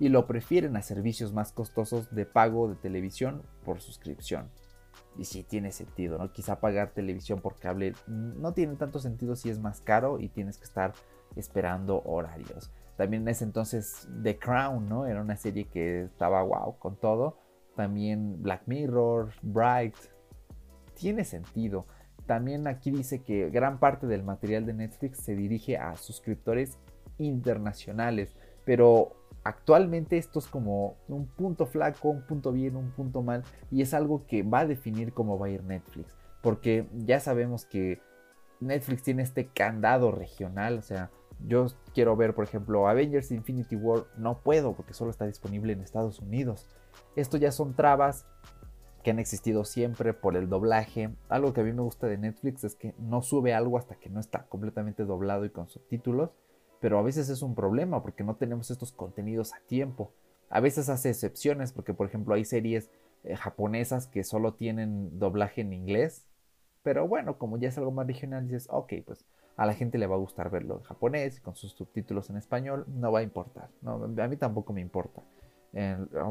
y 0.00 0.08
lo 0.08 0.26
prefieren 0.26 0.76
a 0.76 0.82
servicios 0.82 1.32
más 1.32 1.52
costosos 1.52 2.14
de 2.14 2.26
pago 2.26 2.68
de 2.68 2.76
televisión 2.76 3.42
por 3.64 3.80
suscripción. 3.80 4.50
Y 5.16 5.24
sí 5.24 5.44
tiene 5.44 5.70
sentido, 5.70 6.18
¿no? 6.18 6.32
Quizá 6.32 6.60
pagar 6.60 6.90
televisión 6.90 7.40
por 7.40 7.56
cable 7.56 7.94
no 8.06 8.52
tiene 8.52 8.74
tanto 8.76 8.98
sentido 8.98 9.36
si 9.36 9.48
es 9.48 9.60
más 9.60 9.80
caro 9.80 10.18
y 10.18 10.28
tienes 10.28 10.58
que 10.58 10.64
estar 10.64 10.92
esperando 11.36 12.02
horarios. 12.04 12.72
También 12.96 13.22
en 13.22 13.28
ese 13.28 13.44
entonces 13.44 14.08
The 14.22 14.38
Crown, 14.38 14.88
¿no? 14.88 15.06
Era 15.06 15.20
una 15.20 15.36
serie 15.36 15.64
que 15.64 16.02
estaba 16.02 16.42
wow 16.42 16.78
con 16.78 16.96
todo. 16.96 17.38
También 17.76 18.40
Black 18.42 18.62
Mirror, 18.66 19.32
Bright. 19.42 19.96
Tiene 20.94 21.24
sentido. 21.24 21.86
También 22.26 22.66
aquí 22.66 22.90
dice 22.90 23.22
que 23.22 23.50
gran 23.50 23.78
parte 23.78 24.06
del 24.06 24.22
material 24.22 24.64
de 24.64 24.74
Netflix 24.74 25.18
se 25.18 25.34
dirige 25.34 25.76
a 25.76 25.96
suscriptores 25.96 26.78
internacionales, 27.18 28.34
pero 28.64 29.16
actualmente 29.44 30.16
esto 30.18 30.38
es 30.38 30.46
como 30.46 30.96
un 31.08 31.26
punto 31.26 31.66
flaco, 31.66 32.08
un 32.08 32.22
punto 32.22 32.50
bien, 32.50 32.76
un 32.76 32.90
punto 32.90 33.22
mal, 33.22 33.44
y 33.70 33.82
es 33.82 33.94
algo 33.94 34.26
que 34.26 34.42
va 34.42 34.60
a 34.60 34.66
definir 34.66 35.12
cómo 35.12 35.38
va 35.38 35.46
a 35.46 35.50
ir 35.50 35.62
Netflix, 35.62 36.16
porque 36.42 36.88
ya 36.92 37.20
sabemos 37.20 37.64
que 37.66 38.00
Netflix 38.60 39.02
tiene 39.02 39.22
este 39.22 39.48
candado 39.48 40.10
regional, 40.10 40.78
o 40.78 40.82
sea, 40.82 41.10
yo 41.46 41.66
quiero 41.92 42.16
ver, 42.16 42.34
por 42.34 42.44
ejemplo, 42.44 42.88
Avengers 42.88 43.30
Infinity 43.30 43.76
War, 43.76 44.04
no 44.16 44.38
puedo 44.38 44.74
porque 44.74 44.94
solo 44.94 45.10
está 45.10 45.26
disponible 45.26 45.72
en 45.72 45.80
Estados 45.80 46.20
Unidos. 46.20 46.68
Esto 47.16 47.36
ya 47.36 47.52
son 47.52 47.74
trabas 47.74 48.26
que 49.02 49.10
han 49.10 49.18
existido 49.18 49.64
siempre 49.64 50.14
por 50.14 50.36
el 50.36 50.48
doblaje. 50.48 51.14
Algo 51.28 51.52
que 51.52 51.60
a 51.60 51.64
mí 51.64 51.72
me 51.72 51.82
gusta 51.82 52.06
de 52.06 52.16
Netflix 52.16 52.64
es 52.64 52.74
que 52.74 52.94
no 52.98 53.20
sube 53.22 53.52
algo 53.52 53.76
hasta 53.76 53.96
que 53.96 54.08
no 54.08 54.20
está 54.20 54.46
completamente 54.46 55.04
doblado 55.04 55.44
y 55.44 55.50
con 55.50 55.68
subtítulos, 55.68 56.30
pero 56.84 56.98
a 56.98 57.02
veces 57.02 57.30
es 57.30 57.40
un 57.40 57.54
problema 57.54 58.02
porque 58.02 58.24
no 58.24 58.36
tenemos 58.36 58.70
estos 58.70 58.92
contenidos 58.92 59.54
a 59.54 59.60
tiempo. 59.66 60.12
A 60.50 60.60
veces 60.60 60.90
hace 60.90 61.08
excepciones 61.08 61.72
porque, 61.72 61.94
por 61.94 62.06
ejemplo, 62.06 62.34
hay 62.34 62.44
series 62.44 62.90
eh, 63.22 63.36
japonesas 63.36 64.06
que 64.06 64.22
solo 64.22 64.52
tienen 64.52 65.18
doblaje 65.18 65.62
en 65.62 65.72
inglés, 65.72 66.26
pero 66.82 67.08
bueno, 67.08 67.38
como 67.38 67.56
ya 67.56 67.70
es 67.70 67.78
algo 67.78 67.90
más 67.90 68.06
regional, 68.06 68.46
dices, 68.46 68.68
ok, 68.70 68.92
pues 69.06 69.24
a 69.56 69.64
la 69.64 69.72
gente 69.72 69.96
le 69.96 70.06
va 70.06 70.16
a 70.16 70.18
gustar 70.18 70.50
verlo 70.50 70.76
en 70.76 70.82
japonés 70.82 71.40
con 71.40 71.54
sus 71.54 71.72
subtítulos 71.72 72.28
en 72.28 72.36
español, 72.36 72.84
no 72.86 73.10
va 73.10 73.20
a 73.20 73.22
importar. 73.22 73.70
No, 73.80 74.04
a 74.04 74.28
mí 74.28 74.36
tampoco 74.36 74.74
me 74.74 74.82
importa 74.82 75.22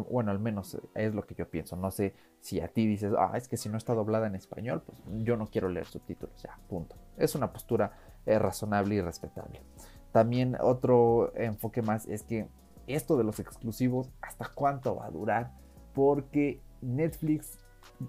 bueno, 0.10 0.32
al 0.32 0.40
menos 0.40 0.78
es 0.96 1.14
lo 1.14 1.26
que 1.26 1.36
yo 1.36 1.50
pienso. 1.50 1.76
No 1.76 1.92
sé 1.92 2.14
si 2.40 2.62
a 2.62 2.68
ti 2.68 2.88
dices, 2.88 3.14
ah, 3.18 3.34
es 3.36 3.48
que 3.48 3.58
si 3.58 3.70
no 3.70 3.78
está 3.78 3.94
doblada 3.94 4.28
en 4.28 4.36
español, 4.36 4.84
pues 4.86 4.98
yo 5.24 5.36
no 5.36 5.48
quiero 5.48 5.70
leer 5.70 5.86
subtítulos. 5.86 6.42
Ya, 6.42 6.58
punto. 6.70 6.96
Es 7.18 7.36
una 7.36 7.52
postura 7.52 7.92
eh, 8.26 8.40
razonable 8.40 8.96
y 8.96 9.02
respetable. 9.02 9.62
También 10.14 10.56
otro 10.62 11.36
enfoque 11.36 11.82
más 11.82 12.08
es 12.08 12.22
que 12.22 12.48
esto 12.86 13.18
de 13.18 13.24
los 13.24 13.40
exclusivos, 13.40 14.12
¿hasta 14.22 14.50
cuánto 14.54 14.96
va 14.96 15.08
a 15.08 15.12
durar? 15.12 15.52
Porque 15.94 16.62
Netflix 16.82 17.58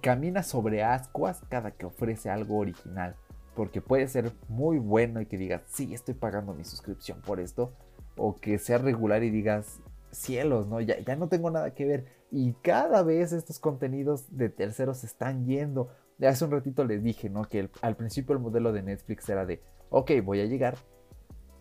camina 0.03 0.43
sobre 0.43 0.85
ascuas 0.85 1.41
cada 1.49 1.71
que 1.71 1.87
ofrece 1.87 2.29
algo 2.29 2.59
original. 2.59 3.17
Porque 3.57 3.81
puede 3.81 4.07
ser 4.07 4.33
muy 4.49 4.79
bueno 4.79 5.23
y 5.23 5.27
que 5.27 5.39
digas, 5.39 5.63
sí, 5.67 5.95
estoy 5.95 6.13
pagando 6.15 6.53
mi 6.53 6.65
suscripción 6.65 7.23
por 7.23 7.41
esto. 7.41 7.73
O 8.17 8.37
que 8.37 8.59
sea 8.59 8.77
regular 8.77 9.23
y 9.23 9.31
digas, 9.31 9.81
cielos, 10.11 10.67
¿no? 10.67 10.83
Ya, 10.83 10.99
ya 11.01 11.17
no 11.17 11.29
tengo 11.29 11.51
nada 11.51 11.73
que 11.73 11.87
ver. 11.87 12.05
Y 12.31 12.53
cada 12.55 13.03
vez 13.03 13.33
estos 13.33 13.59
contenidos 13.59 14.37
de 14.37 14.51
terceros 14.51 15.05
están 15.05 15.47
yendo. 15.47 15.89
Hace 16.21 16.45
un 16.45 16.51
ratito 16.51 16.85
les 16.85 17.03
dije, 17.03 17.31
¿no? 17.31 17.45
Que 17.45 17.71
al 17.81 17.97
principio 17.97 18.35
el 18.35 18.43
modelo 18.43 18.73
de 18.73 18.83
Netflix 18.83 19.27
era 19.31 19.47
de, 19.47 19.63
ok, 19.89 20.11
voy 20.23 20.41
a 20.41 20.47
llegar 20.47 20.77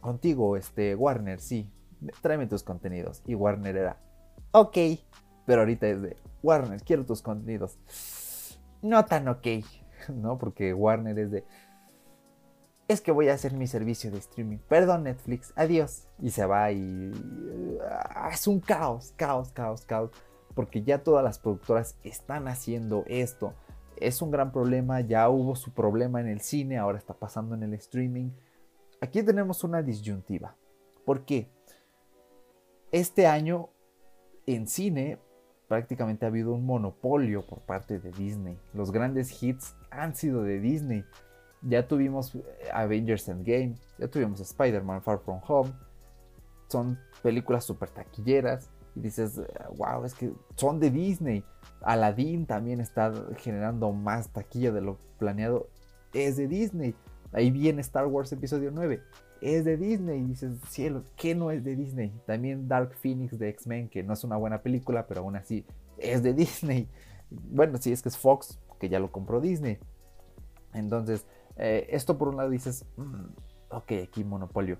contigo, 0.03 0.55
este, 0.55 0.93
Warner, 0.93 1.39
sí, 1.39 1.71
tráeme 2.21 2.45
tus 2.45 2.61
contenidos. 2.61 3.23
Y 3.25 3.33
Warner 3.33 3.75
era, 3.75 3.97
ok, 4.51 4.77
pero 5.47 5.61
ahorita 5.61 5.87
es 5.87 6.01
de, 6.03 6.17
Warner, 6.43 6.83
quiero 6.83 7.05
tus 7.05 7.23
contenidos. 7.23 7.79
No 8.83 9.03
tan 9.05 9.27
ok, 9.27 9.47
¿no? 10.13 10.37
Porque 10.37 10.73
Warner 10.73 11.17
es 11.17 11.31
de, 11.31 11.45
es 12.87 13.01
que 13.01 13.11
voy 13.11 13.29
a 13.29 13.33
hacer 13.33 13.53
mi 13.53 13.67
servicio 13.67 14.11
de 14.11 14.17
streaming. 14.17 14.57
Perdón 14.57 15.03
Netflix, 15.03 15.53
adiós. 15.55 16.07
Y 16.19 16.31
se 16.31 16.45
va 16.45 16.71
y 16.71 17.11
ah, 17.89 18.29
es 18.31 18.45
un 18.47 18.59
caos, 18.59 19.13
caos, 19.15 19.51
caos, 19.51 19.85
caos. 19.85 20.11
Porque 20.53 20.83
ya 20.83 21.03
todas 21.03 21.23
las 21.23 21.39
productoras 21.39 21.97
están 22.03 22.47
haciendo 22.47 23.03
esto. 23.07 23.53
Es 23.97 24.21
un 24.21 24.31
gran 24.31 24.51
problema, 24.51 25.01
ya 25.01 25.29
hubo 25.29 25.55
su 25.55 25.71
problema 25.71 26.19
en 26.19 26.27
el 26.27 26.41
cine, 26.41 26.77
ahora 26.77 26.97
está 26.97 27.13
pasando 27.13 27.55
en 27.55 27.63
el 27.63 27.73
streaming. 27.73 28.31
Aquí 29.03 29.21
tenemos 29.21 29.63
una 29.63 29.81
disyuntiva. 29.81 30.55
¿Por 31.05 31.25
qué? 31.25 31.49
Este 32.91 33.27
año 33.27 33.69
en 34.45 34.67
cine 34.67 35.17
prácticamente 35.67 36.25
ha 36.25 36.29
habido 36.29 36.53
un 36.53 36.65
monopolio 36.65 37.45
por 37.45 37.59
parte 37.59 37.99
de 37.99 38.11
Disney. 38.11 38.57
Los 38.73 38.91
grandes 38.91 39.43
hits 39.43 39.75
han 39.91 40.15
sido 40.15 40.43
de 40.43 40.59
Disney 40.59 41.03
ya 41.65 41.87
tuvimos 41.87 42.35
eh, 42.35 42.43
Avengers 42.73 43.27
Endgame, 43.29 43.75
ya 43.97 44.07
tuvimos 44.07 44.39
Spider-Man 44.39 45.01
Far 45.01 45.19
From 45.19 45.39
Home. 45.47 45.71
Son 46.67 46.99
películas 47.21 47.65
súper 47.65 47.89
taquilleras. 47.89 48.69
Y 48.95 48.99
dices, 48.99 49.41
wow, 49.75 50.03
es 50.05 50.13
que 50.13 50.31
son 50.55 50.79
de 50.79 50.91
Disney. 50.91 51.43
Aladdin 51.81 52.45
también 52.45 52.79
está 52.79 53.11
generando 53.37 53.91
más 53.91 54.29
taquilla 54.29 54.71
de 54.71 54.81
lo 54.81 54.97
planeado. 55.17 55.67
Es 56.13 56.37
de 56.37 56.47
Disney. 56.47 56.95
Ahí 57.33 57.51
viene 57.51 57.81
Star 57.81 58.05
Wars 58.05 58.31
Episodio 58.31 58.71
9. 58.71 59.01
Es 59.41 59.65
de 59.65 59.75
Disney. 59.75 60.19
Y 60.19 60.23
dices, 60.23 60.57
cielo, 60.69 61.03
¿qué 61.15 61.35
no 61.35 61.51
es 61.51 61.63
de 61.63 61.75
Disney? 61.75 62.13
También 62.25 62.67
Dark 62.67 62.93
Phoenix 62.95 63.37
de 63.37 63.49
X-Men, 63.49 63.89
que 63.89 64.03
no 64.03 64.13
es 64.13 64.23
una 64.23 64.37
buena 64.37 64.61
película, 64.61 65.07
pero 65.07 65.21
aún 65.21 65.35
así 65.35 65.65
es 65.97 66.21
de 66.21 66.33
Disney. 66.35 66.87
Bueno, 67.29 67.77
sí, 67.79 67.91
es 67.91 68.01
que 68.01 68.09
es 68.09 68.17
Fox, 68.17 68.59
que 68.79 68.87
ya 68.87 68.99
lo 68.99 69.11
compró 69.11 69.41
Disney. 69.41 69.79
Entonces, 70.73 71.25
eh, 71.57 71.87
esto 71.89 72.17
por 72.17 72.29
un 72.29 72.37
lado 72.37 72.49
dices, 72.49 72.85
mm, 72.97 73.25
ok, 73.69 73.91
aquí 74.03 74.23
monopolio. 74.23 74.77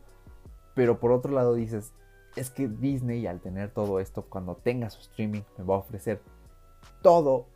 Pero 0.75 0.99
por 0.99 1.11
otro 1.11 1.31
lado 1.31 1.55
dices, 1.55 1.91
es 2.35 2.49
que 2.49 2.67
Disney 2.67 3.25
al 3.27 3.41
tener 3.41 3.71
todo 3.71 3.99
esto, 3.99 4.23
cuando 4.23 4.55
tenga 4.55 4.89
su 4.89 5.01
streaming, 5.01 5.41
me 5.57 5.63
va 5.63 5.75
a 5.75 5.79
ofrecer 5.79 6.21
todo 7.01 7.47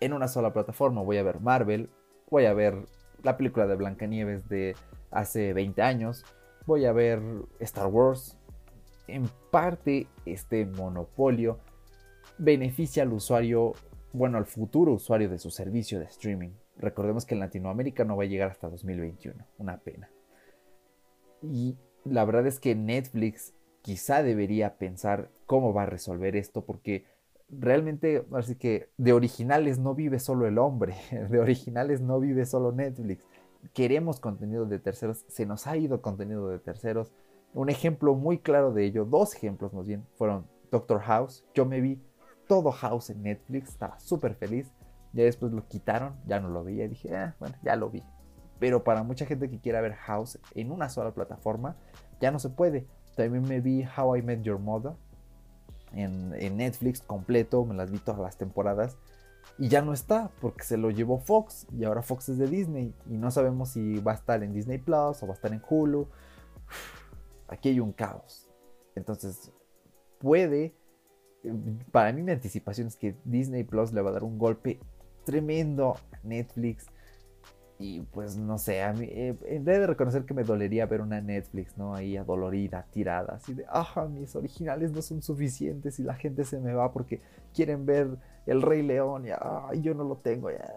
en 0.00 0.12
una 0.12 0.28
sola 0.28 0.52
plataforma. 0.52 1.02
Voy 1.02 1.18
a 1.18 1.22
ver 1.22 1.40
Marvel, 1.40 1.90
voy 2.30 2.46
a 2.46 2.54
ver 2.54 2.86
la 3.24 3.36
película 3.36 3.66
de 3.66 3.74
Blancanieves 3.74 4.48
de 4.48 4.76
hace 5.10 5.52
20 5.52 5.82
años, 5.82 6.24
voy 6.66 6.84
a 6.84 6.92
ver 6.92 7.20
Star 7.58 7.86
Wars. 7.88 8.38
En 9.08 9.28
parte, 9.50 10.06
este 10.24 10.64
monopolio 10.66 11.58
beneficia 12.38 13.02
al 13.02 13.12
usuario, 13.12 13.72
bueno, 14.12 14.38
al 14.38 14.46
futuro 14.46 14.92
usuario 14.92 15.28
de 15.28 15.38
su 15.38 15.50
servicio 15.50 15.98
de 15.98 16.06
streaming. 16.06 16.50
Recordemos 16.76 17.24
que 17.24 17.34
en 17.34 17.40
Latinoamérica 17.40 18.04
no 18.04 18.16
va 18.16 18.24
a 18.24 18.26
llegar 18.26 18.50
hasta 18.50 18.68
2021, 18.68 19.44
una 19.58 19.78
pena. 19.78 20.10
Y 21.42 21.76
la 22.04 22.24
verdad 22.24 22.46
es 22.46 22.60
que 22.60 22.74
Netflix 22.74 23.54
quizá 23.82 24.22
debería 24.22 24.76
pensar 24.76 25.30
cómo 25.46 25.72
va 25.72 25.82
a 25.82 25.86
resolver 25.86 26.36
esto 26.36 26.64
porque 26.64 27.04
realmente, 27.58 28.26
así 28.32 28.56
que 28.56 28.90
de 28.96 29.12
originales 29.12 29.78
no 29.78 29.94
vive 29.94 30.18
solo 30.18 30.46
el 30.46 30.58
hombre, 30.58 30.94
de 31.30 31.38
originales 31.38 32.00
no 32.00 32.20
vive 32.20 32.46
solo 32.46 32.72
Netflix. 32.72 33.26
Queremos 33.72 34.20
contenido 34.20 34.66
de 34.66 34.78
terceros, 34.78 35.24
se 35.28 35.46
nos 35.46 35.66
ha 35.66 35.76
ido 35.76 36.02
contenido 36.02 36.48
de 36.48 36.58
terceros. 36.58 37.12
Un 37.54 37.70
ejemplo 37.70 38.14
muy 38.14 38.38
claro 38.38 38.72
de 38.72 38.84
ello, 38.84 39.04
dos 39.04 39.34
ejemplos 39.34 39.72
más 39.72 39.86
bien, 39.86 40.04
fueron 40.16 40.46
Doctor 40.70 41.00
House. 41.00 41.44
Yo 41.54 41.64
me 41.64 41.80
vi 41.80 42.00
todo 42.46 42.72
House 42.72 43.10
en 43.10 43.22
Netflix, 43.22 43.70
estaba 43.70 43.98
súper 44.00 44.34
feliz. 44.34 44.70
Ya 45.12 45.24
después 45.24 45.52
lo 45.52 45.66
quitaron, 45.68 46.16
ya 46.26 46.40
no 46.40 46.48
lo 46.48 46.64
veía. 46.64 46.88
Dije, 46.88 47.14
ah, 47.14 47.36
bueno, 47.38 47.56
ya 47.62 47.76
lo 47.76 47.90
vi. 47.90 48.02
Pero 48.58 48.82
para 48.82 49.02
mucha 49.02 49.26
gente 49.26 49.48
que 49.48 49.60
quiera 49.60 49.80
ver 49.80 49.94
House 49.94 50.38
en 50.54 50.72
una 50.72 50.88
sola 50.88 51.12
plataforma, 51.12 51.76
ya 52.20 52.30
no 52.30 52.38
se 52.38 52.50
puede. 52.50 52.86
También 53.16 53.44
me 53.44 53.60
vi 53.60 53.84
How 53.96 54.16
I 54.16 54.22
Met 54.22 54.42
Your 54.42 54.58
Mother 54.58 54.94
en, 55.96 56.56
Netflix 56.56 57.00
completo, 57.00 57.64
me 57.64 57.74
las 57.74 57.90
vi 57.90 57.98
todas 57.98 58.20
las 58.20 58.36
temporadas. 58.36 58.96
Y 59.58 59.68
ya 59.68 59.82
no 59.82 59.92
está, 59.92 60.30
porque 60.40 60.64
se 60.64 60.76
lo 60.76 60.90
llevó 60.90 61.18
Fox. 61.18 61.66
Y 61.76 61.84
ahora 61.84 62.02
Fox 62.02 62.28
es 62.28 62.38
de 62.38 62.48
Disney. 62.48 62.94
Y 63.08 63.16
no 63.16 63.30
sabemos 63.30 63.70
si 63.70 63.98
va 64.00 64.12
a 64.12 64.16
estar 64.16 64.42
en 64.42 64.52
Disney 64.52 64.78
Plus 64.78 65.22
o 65.22 65.26
va 65.26 65.32
a 65.32 65.36
estar 65.36 65.52
en 65.52 65.62
Hulu. 65.68 66.08
aquí 67.48 67.68
hay 67.68 67.80
un 67.80 67.92
caos. 67.92 68.48
Entonces, 68.94 69.52
puede, 70.18 70.74
para 71.92 72.12
mí 72.12 72.22
mi 72.22 72.32
anticipación 72.32 72.88
es 72.88 72.96
que 72.96 73.16
Disney 73.24 73.64
Plus 73.64 73.92
le 73.92 74.02
va 74.02 74.10
a 74.10 74.14
dar 74.14 74.24
un 74.24 74.38
golpe 74.38 74.80
tremendo 75.24 75.96
a 76.12 76.18
Netflix. 76.22 76.86
Y 77.78 78.00
pues 78.00 78.36
no 78.36 78.56
sé, 78.56 78.82
a 78.82 78.92
mí, 78.92 79.08
eh, 79.10 79.36
de 79.60 79.86
reconocer 79.86 80.24
que 80.24 80.32
me 80.32 80.44
dolería 80.44 80.86
ver 80.86 81.00
una 81.00 81.20
Netflix, 81.20 81.76
¿no? 81.76 81.94
Ahí 81.94 82.16
adolorida, 82.16 82.86
tirada, 82.92 83.34
así 83.34 83.52
de, 83.52 83.64
ah, 83.68 84.06
mis 84.08 84.36
originales 84.36 84.92
no 84.92 85.02
son 85.02 85.22
suficientes 85.22 85.98
y 85.98 86.04
la 86.04 86.14
gente 86.14 86.44
se 86.44 86.60
me 86.60 86.72
va 86.72 86.92
porque 86.92 87.20
quieren 87.52 87.84
ver 87.84 88.16
El 88.46 88.62
Rey 88.62 88.82
León 88.82 89.26
y 89.26 89.30
ah, 89.30 89.70
yo 89.80 89.92
no 89.94 90.04
lo 90.04 90.16
tengo. 90.16 90.50
Ya. 90.50 90.72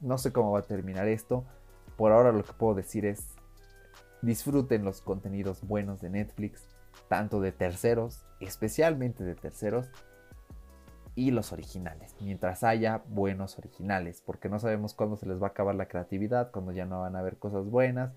No 0.00 0.16
sé 0.16 0.32
cómo 0.32 0.52
va 0.52 0.60
a 0.60 0.62
terminar 0.62 1.08
esto. 1.08 1.44
Por 1.96 2.10
ahora 2.10 2.32
lo 2.32 2.42
que 2.42 2.52
puedo 2.54 2.74
decir 2.74 3.04
es, 3.04 3.34
disfruten 4.22 4.84
los 4.84 5.02
contenidos 5.02 5.62
buenos 5.66 6.00
de 6.00 6.08
Netflix, 6.08 6.66
tanto 7.08 7.40
de 7.40 7.52
terceros, 7.52 8.24
especialmente 8.40 9.24
de 9.24 9.34
terceros, 9.34 9.90
y 11.16 11.30
los 11.30 11.52
originales, 11.52 12.16
mientras 12.20 12.64
haya 12.64 13.02
buenos 13.08 13.58
originales, 13.58 14.22
porque 14.24 14.48
no 14.48 14.58
sabemos 14.58 14.94
cuándo 14.94 15.16
se 15.16 15.26
les 15.26 15.40
va 15.40 15.48
a 15.48 15.50
acabar 15.50 15.74
la 15.74 15.86
creatividad, 15.86 16.50
cuando 16.50 16.72
ya 16.72 16.86
no 16.86 17.00
van 17.02 17.14
a 17.16 17.20
haber 17.20 17.38
cosas 17.38 17.66
buenas, 17.66 18.12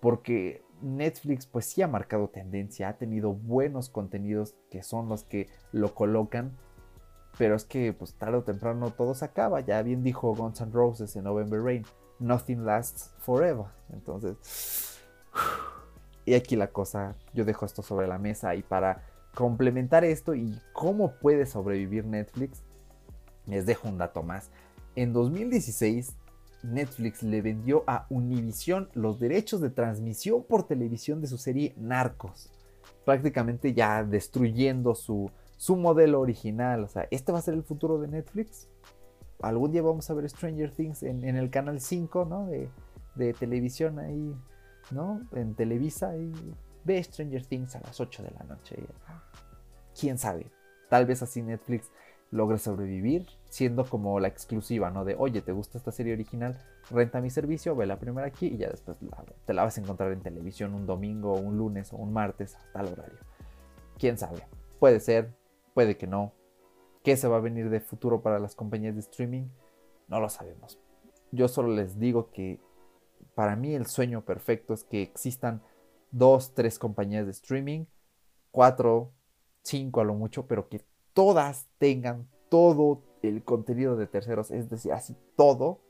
porque 0.00 0.62
Netflix 0.82 1.46
pues 1.46 1.64
sí 1.64 1.80
ha 1.80 1.88
marcado 1.88 2.28
tendencia, 2.28 2.88
ha 2.88 2.98
tenido 2.98 3.32
buenos 3.32 3.88
contenidos 3.88 4.54
que 4.70 4.82
son 4.82 5.08
los 5.08 5.24
que 5.24 5.48
lo 5.72 5.94
colocan, 5.94 6.52
pero 7.38 7.54
es 7.54 7.64
que 7.64 7.92
pues 7.94 8.14
tarde 8.14 8.38
o 8.38 8.42
temprano 8.42 8.90
todo 8.90 9.14
se 9.14 9.24
acaba, 9.24 9.60
ya 9.60 9.80
bien 9.82 10.02
dijo 10.02 10.34
Guns 10.34 10.60
N' 10.60 10.72
Roses 10.72 11.16
en 11.16 11.24
November 11.24 11.62
Rain, 11.62 11.84
nothing 12.18 12.64
lasts 12.64 13.14
forever, 13.18 13.66
entonces... 13.92 15.00
Y 16.26 16.32
aquí 16.32 16.56
la 16.56 16.68
cosa, 16.68 17.16
yo 17.34 17.44
dejo 17.44 17.66
esto 17.66 17.82
sobre 17.82 18.06
la 18.06 18.16
mesa 18.16 18.54
y 18.54 18.62
para 18.62 19.02
complementar 19.34 20.04
esto 20.04 20.34
y 20.34 20.58
cómo 20.72 21.12
puede 21.14 21.46
sobrevivir 21.46 22.06
Netflix, 22.06 22.62
les 23.46 23.66
dejo 23.66 23.88
un 23.88 23.98
dato 23.98 24.22
más. 24.22 24.50
En 24.96 25.12
2016, 25.12 26.16
Netflix 26.62 27.22
le 27.22 27.42
vendió 27.42 27.84
a 27.86 28.06
Univision 28.08 28.88
los 28.94 29.20
derechos 29.20 29.60
de 29.60 29.70
transmisión 29.70 30.44
por 30.44 30.66
televisión 30.66 31.20
de 31.20 31.26
su 31.26 31.36
serie 31.36 31.74
Narcos, 31.76 32.50
prácticamente 33.04 33.74
ya 33.74 34.02
destruyendo 34.02 34.94
su, 34.94 35.30
su 35.56 35.76
modelo 35.76 36.20
original. 36.20 36.84
O 36.84 36.88
sea, 36.88 37.06
¿este 37.10 37.32
va 37.32 37.38
a 37.38 37.42
ser 37.42 37.54
el 37.54 37.64
futuro 37.64 38.00
de 38.00 38.08
Netflix? 38.08 38.68
Algún 39.40 39.72
día 39.72 39.82
vamos 39.82 40.08
a 40.08 40.14
ver 40.14 40.28
Stranger 40.28 40.70
Things 40.70 41.02
en, 41.02 41.24
el 41.24 41.50
canal 41.50 41.80
5, 41.80 42.24
¿no? 42.24 42.46
De, 42.46 42.70
de 43.14 43.34
televisión 43.34 43.98
ahí, 43.98 44.34
¿no? 44.90 45.20
En 45.32 45.54
Televisa 45.54 46.16
y 46.16 46.32
ve 46.84 47.02
Stranger 47.02 47.44
Things 47.44 47.76
a 47.76 47.80
las 47.80 48.00
8 48.00 48.22
de 48.22 48.30
la 48.30 48.44
noche. 48.44 48.76
Ah, 49.06 49.22
quién 49.98 50.18
sabe, 50.18 50.50
tal 50.88 51.06
vez 51.06 51.22
así 51.22 51.42
Netflix 51.42 51.90
logre 52.30 52.58
sobrevivir 52.58 53.26
siendo 53.54 53.84
como 53.84 54.18
la 54.18 54.26
exclusiva, 54.26 54.90
¿no? 54.90 55.04
De, 55.04 55.14
oye, 55.16 55.40
¿te 55.40 55.52
gusta 55.52 55.78
esta 55.78 55.92
serie 55.92 56.12
original? 56.12 56.58
Renta 56.90 57.20
mi 57.20 57.30
servicio, 57.30 57.76
ve 57.76 57.86
la 57.86 58.00
primera 58.00 58.26
aquí 58.26 58.48
y 58.48 58.56
ya 58.56 58.68
después 58.68 58.96
te 59.46 59.54
la 59.54 59.62
vas 59.62 59.78
a 59.78 59.80
encontrar 59.80 60.10
en 60.10 60.22
televisión 60.22 60.74
un 60.74 60.86
domingo, 60.86 61.34
un 61.34 61.56
lunes 61.56 61.92
o 61.92 61.96
un 61.96 62.12
martes 62.12 62.56
a 62.56 62.72
tal 62.72 62.88
horario. 62.88 63.18
¿Quién 63.96 64.18
sabe? 64.18 64.42
Puede 64.80 64.98
ser, 64.98 65.32
puede 65.72 65.96
que 65.96 66.08
no. 66.08 66.32
¿Qué 67.04 67.16
se 67.16 67.28
va 67.28 67.36
a 67.36 67.40
venir 67.40 67.70
de 67.70 67.78
futuro 67.78 68.22
para 68.22 68.40
las 68.40 68.56
compañías 68.56 68.94
de 68.94 69.00
streaming? 69.00 69.44
No 70.08 70.18
lo 70.18 70.28
sabemos. 70.28 70.80
Yo 71.30 71.46
solo 71.46 71.68
les 71.68 72.00
digo 72.00 72.32
que 72.32 72.58
para 73.36 73.54
mí 73.54 73.74
el 73.74 73.86
sueño 73.86 74.24
perfecto 74.24 74.74
es 74.74 74.82
que 74.82 75.02
existan 75.02 75.62
dos, 76.14 76.54
tres 76.54 76.78
compañías 76.78 77.26
de 77.26 77.32
streaming, 77.32 77.86
cuatro, 78.50 79.12
cinco 79.62 80.00
a 80.00 80.04
lo 80.04 80.14
mucho, 80.14 80.46
pero 80.46 80.68
que 80.68 80.80
todas 81.12 81.66
tengan 81.78 82.28
todo 82.48 83.02
el 83.22 83.42
contenido 83.42 83.96
de 83.96 84.06
terceros, 84.06 84.50
es 84.50 84.70
decir, 84.70 84.92
así 84.92 85.16
todo, 85.36 85.80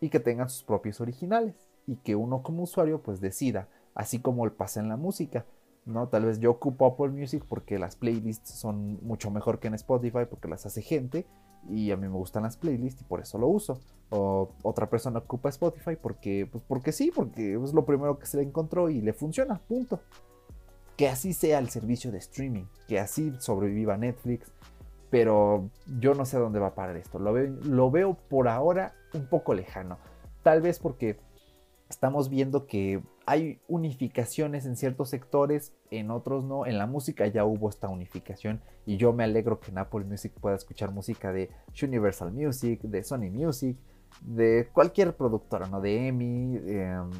y 0.00 0.08
que 0.08 0.18
tengan 0.18 0.50
sus 0.50 0.64
propios 0.64 1.00
originales, 1.00 1.54
y 1.86 1.96
que 1.96 2.16
uno 2.16 2.42
como 2.42 2.64
usuario 2.64 3.00
pues 3.02 3.20
decida, 3.20 3.68
así 3.94 4.18
como 4.18 4.44
el 4.44 4.52
pasa 4.52 4.80
en 4.80 4.88
la 4.88 4.96
música. 4.96 5.46
¿no? 5.84 6.08
Tal 6.08 6.24
vez 6.24 6.40
yo 6.40 6.50
ocupo 6.50 6.86
Apple 6.86 7.08
Music 7.08 7.44
porque 7.48 7.78
las 7.78 7.96
playlists 7.96 8.50
son 8.50 8.98
mucho 9.04 9.30
mejor 9.30 9.58
que 9.58 9.68
en 9.68 9.74
Spotify 9.74 10.26
porque 10.28 10.48
las 10.48 10.66
hace 10.66 10.82
gente 10.82 11.26
y 11.68 11.90
a 11.90 11.96
mí 11.96 12.08
me 12.08 12.14
gustan 12.14 12.42
las 12.42 12.56
playlists 12.56 13.02
y 13.02 13.04
por 13.04 13.20
eso 13.20 13.38
lo 13.38 13.48
uso. 13.48 13.78
O 14.10 14.50
otra 14.62 14.88
persona 14.90 15.20
ocupa 15.20 15.48
Spotify 15.48 15.96
porque, 16.00 16.48
pues 16.50 16.62
porque 16.66 16.92
sí, 16.92 17.10
porque 17.14 17.54
es 17.54 17.72
lo 17.72 17.84
primero 17.84 18.18
que 18.18 18.26
se 18.26 18.36
le 18.36 18.42
encontró 18.42 18.90
y 18.90 19.00
le 19.00 19.12
funciona, 19.12 19.60
punto. 19.60 20.00
Que 20.96 21.08
así 21.08 21.32
sea 21.32 21.58
el 21.58 21.70
servicio 21.70 22.12
de 22.12 22.18
streaming, 22.18 22.64
que 22.86 23.00
así 23.00 23.32
sobreviva 23.38 23.96
Netflix, 23.96 24.52
pero 25.10 25.70
yo 26.00 26.14
no 26.14 26.24
sé 26.24 26.38
dónde 26.38 26.58
va 26.58 26.68
a 26.68 26.74
parar 26.74 26.96
esto. 26.96 27.18
Lo 27.18 27.32
veo, 27.32 27.54
lo 27.64 27.90
veo 27.90 28.14
por 28.28 28.48
ahora 28.48 28.94
un 29.14 29.26
poco 29.26 29.54
lejano. 29.54 29.98
Tal 30.42 30.60
vez 30.60 30.78
porque 30.78 31.18
estamos 31.92 32.30
viendo 32.30 32.66
que 32.66 33.02
hay 33.26 33.60
unificaciones 33.68 34.64
en 34.64 34.76
ciertos 34.76 35.10
sectores, 35.10 35.72
en 35.90 36.10
otros 36.10 36.42
no. 36.44 36.66
En 36.66 36.78
la 36.78 36.86
música 36.86 37.26
ya 37.26 37.44
hubo 37.44 37.68
esta 37.68 37.88
unificación 37.88 38.62
y 38.86 38.96
yo 38.96 39.12
me 39.12 39.24
alegro 39.24 39.60
que 39.60 39.70
en 39.70 39.78
Apple 39.78 40.04
Music 40.04 40.32
pueda 40.40 40.56
escuchar 40.56 40.90
música 40.90 41.32
de 41.32 41.50
Universal 41.82 42.32
Music, 42.32 42.80
de 42.80 43.04
Sony 43.04 43.30
Music, 43.30 43.76
de 44.22 44.68
cualquier 44.72 45.14
productora, 45.16 45.66
¿no? 45.66 45.80
De 45.80 46.08
EMI, 46.08 46.56
em, 46.56 47.10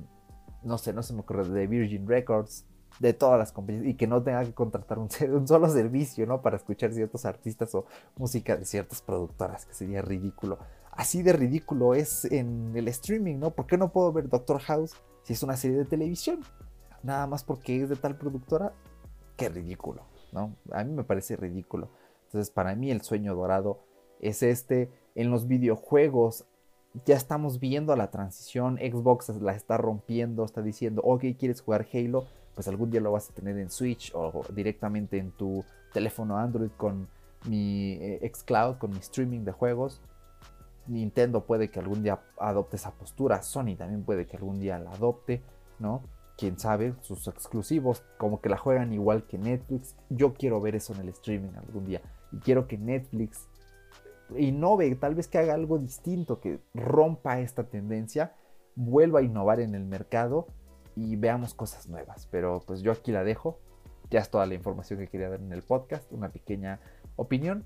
no 0.62 0.78
sé, 0.78 0.92
no 0.94 1.02
se 1.02 1.12
me 1.12 1.20
ocurre, 1.20 1.46
de 1.48 1.66
Virgin 1.66 2.08
Records, 2.08 2.64
de 2.98 3.12
todas 3.12 3.38
las 3.38 3.52
compañías 3.52 3.86
y 3.86 3.94
que 3.94 4.06
no 4.06 4.22
tenga 4.22 4.44
que 4.44 4.54
contratar 4.54 4.98
un, 4.98 5.08
un, 5.32 5.46
solo 5.46 5.68
servicio, 5.68 6.26
¿no? 6.26 6.40
Para 6.40 6.56
escuchar 6.56 6.92
ciertos 6.92 7.26
artistas 7.26 7.74
o 7.74 7.84
música 8.16 8.56
de 8.56 8.64
ciertas 8.64 9.02
productoras, 9.02 9.66
que 9.66 9.74
sería 9.74 10.00
ridículo. 10.00 10.58
Así 10.92 11.22
de 11.22 11.32
ridículo 11.32 11.94
es 11.94 12.26
en 12.26 12.72
el 12.76 12.86
streaming, 12.88 13.38
¿no? 13.38 13.50
¿Por 13.50 13.66
qué 13.66 13.78
no 13.78 13.92
puedo 13.92 14.12
ver 14.12 14.28
Doctor 14.28 14.60
House 14.60 14.92
si 15.22 15.32
es 15.32 15.42
una 15.42 15.56
serie 15.56 15.78
de 15.78 15.86
televisión? 15.86 16.40
Nada 17.02 17.26
más 17.26 17.42
porque 17.42 17.82
es 17.82 17.88
de 17.88 17.96
tal 17.96 18.16
productora. 18.16 18.74
Qué 19.36 19.48
ridículo, 19.48 20.02
¿no? 20.32 20.54
A 20.70 20.84
mí 20.84 20.92
me 20.92 21.02
parece 21.02 21.36
ridículo. 21.36 21.88
Entonces, 22.26 22.50
para 22.50 22.74
mí 22.76 22.90
el 22.90 23.00
sueño 23.00 23.34
dorado 23.34 23.80
es 24.20 24.42
este. 24.42 24.90
En 25.14 25.30
los 25.30 25.48
videojuegos 25.48 26.44
ya 27.06 27.16
estamos 27.16 27.58
viendo 27.58 27.96
la 27.96 28.10
transición. 28.10 28.76
Xbox 28.76 29.30
la 29.40 29.52
está 29.52 29.78
rompiendo, 29.78 30.44
está 30.44 30.60
diciendo, 30.60 31.00
ok, 31.04 31.24
¿quieres 31.38 31.62
jugar 31.62 31.86
Halo? 31.92 32.26
Pues 32.54 32.68
algún 32.68 32.90
día 32.90 33.00
lo 33.00 33.12
vas 33.12 33.30
a 33.30 33.34
tener 33.34 33.58
en 33.58 33.70
Switch 33.70 34.12
o 34.14 34.44
directamente 34.54 35.16
en 35.16 35.32
tu 35.32 35.64
teléfono 35.94 36.36
Android 36.36 36.70
con 36.76 37.08
mi 37.48 37.92
eh, 37.94 38.30
xCloud, 38.30 38.76
con 38.76 38.90
mi 38.90 38.98
streaming 38.98 39.40
de 39.40 39.52
juegos. 39.52 40.02
Nintendo 40.86 41.44
puede 41.44 41.70
que 41.70 41.78
algún 41.78 42.02
día 42.02 42.20
adopte 42.38 42.76
esa 42.76 42.92
postura, 42.92 43.42
Sony 43.42 43.76
también 43.76 44.04
puede 44.04 44.26
que 44.26 44.36
algún 44.36 44.58
día 44.58 44.78
la 44.78 44.90
adopte, 44.90 45.42
¿no? 45.78 46.02
Quién 46.36 46.58
sabe, 46.58 46.94
sus 47.02 47.28
exclusivos 47.28 48.02
como 48.18 48.40
que 48.40 48.48
la 48.48 48.56
juegan 48.56 48.92
igual 48.92 49.24
que 49.24 49.38
Netflix. 49.38 49.94
Yo 50.08 50.34
quiero 50.34 50.60
ver 50.60 50.74
eso 50.74 50.92
en 50.94 51.00
el 51.00 51.08
streaming 51.10 51.54
algún 51.56 51.84
día 51.84 52.00
y 52.32 52.38
quiero 52.38 52.66
que 52.66 52.78
Netflix 52.78 53.48
innove, 54.36 54.94
tal 54.96 55.14
vez 55.14 55.28
que 55.28 55.38
haga 55.38 55.54
algo 55.54 55.78
distinto, 55.78 56.40
que 56.40 56.60
rompa 56.74 57.40
esta 57.40 57.64
tendencia, 57.64 58.34
vuelva 58.74 59.20
a 59.20 59.22
innovar 59.22 59.60
en 59.60 59.74
el 59.74 59.84
mercado 59.84 60.46
y 60.96 61.16
veamos 61.16 61.54
cosas 61.54 61.88
nuevas. 61.88 62.26
Pero 62.30 62.62
pues 62.66 62.82
yo 62.82 62.92
aquí 62.92 63.12
la 63.12 63.24
dejo. 63.24 63.58
Ya 64.10 64.20
es 64.20 64.30
toda 64.30 64.44
la 64.46 64.54
información 64.54 64.98
que 64.98 65.08
quería 65.08 65.30
dar 65.30 65.40
en 65.40 65.52
el 65.52 65.62
podcast, 65.62 66.10
una 66.12 66.28
pequeña 66.30 66.80
opinión 67.16 67.64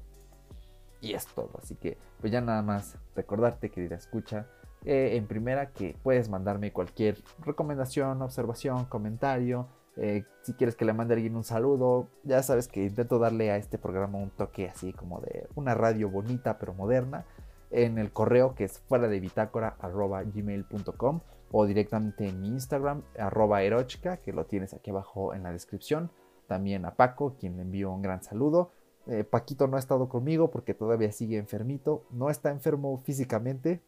y 1.00 1.14
es 1.14 1.26
todo. 1.26 1.50
Así 1.62 1.74
que, 1.76 1.98
pues 2.20 2.32
ya 2.32 2.40
nada 2.40 2.62
más 2.62 2.96
recordarte, 3.14 3.70
querida 3.70 3.96
escucha, 3.96 4.46
eh, 4.84 5.16
en 5.16 5.26
primera 5.26 5.72
que 5.72 5.96
puedes 6.02 6.28
mandarme 6.28 6.72
cualquier 6.72 7.18
recomendación, 7.44 8.22
observación, 8.22 8.84
comentario. 8.84 9.66
Eh, 9.96 10.24
si 10.42 10.52
quieres 10.52 10.76
que 10.76 10.84
le 10.84 10.92
mande 10.92 11.14
a 11.14 11.16
alguien 11.16 11.34
un 11.34 11.42
saludo, 11.42 12.08
ya 12.22 12.42
sabes 12.42 12.68
que 12.68 12.84
intento 12.84 13.18
darle 13.18 13.50
a 13.50 13.56
este 13.56 13.78
programa 13.78 14.18
un 14.18 14.30
toque 14.30 14.68
así 14.68 14.92
como 14.92 15.20
de 15.20 15.48
una 15.54 15.74
radio 15.74 16.08
bonita 16.08 16.58
pero 16.58 16.72
moderna. 16.74 17.24
En 17.72 17.98
el 17.98 18.12
correo 18.12 18.54
que 18.54 18.64
es 18.64 18.78
fuera 18.78 19.08
de 19.08 19.18
bitácora 19.18 19.76
gmail.com 19.80 21.20
o 21.50 21.66
directamente 21.66 22.28
en 22.28 22.40
mi 22.40 22.48
Instagram 22.48 23.02
arroba 23.18 23.62
erochka 23.62 24.18
que 24.18 24.32
lo 24.32 24.44
tienes 24.44 24.72
aquí 24.72 24.90
abajo 24.90 25.34
en 25.34 25.42
la 25.42 25.52
descripción. 25.52 26.10
También 26.46 26.84
a 26.84 26.94
Paco, 26.94 27.34
quien 27.40 27.56
le 27.56 27.62
envío 27.62 27.90
un 27.90 28.02
gran 28.02 28.22
saludo. 28.22 28.70
Eh, 29.06 29.24
Paquito 29.24 29.68
no 29.68 29.76
ha 29.76 29.80
estado 29.80 30.08
conmigo 30.08 30.50
porque 30.50 30.74
todavía 30.74 31.12
sigue 31.12 31.38
enfermito. 31.38 32.04
No 32.10 32.30
está 32.30 32.50
enfermo 32.50 32.98
físicamente, 32.98 33.80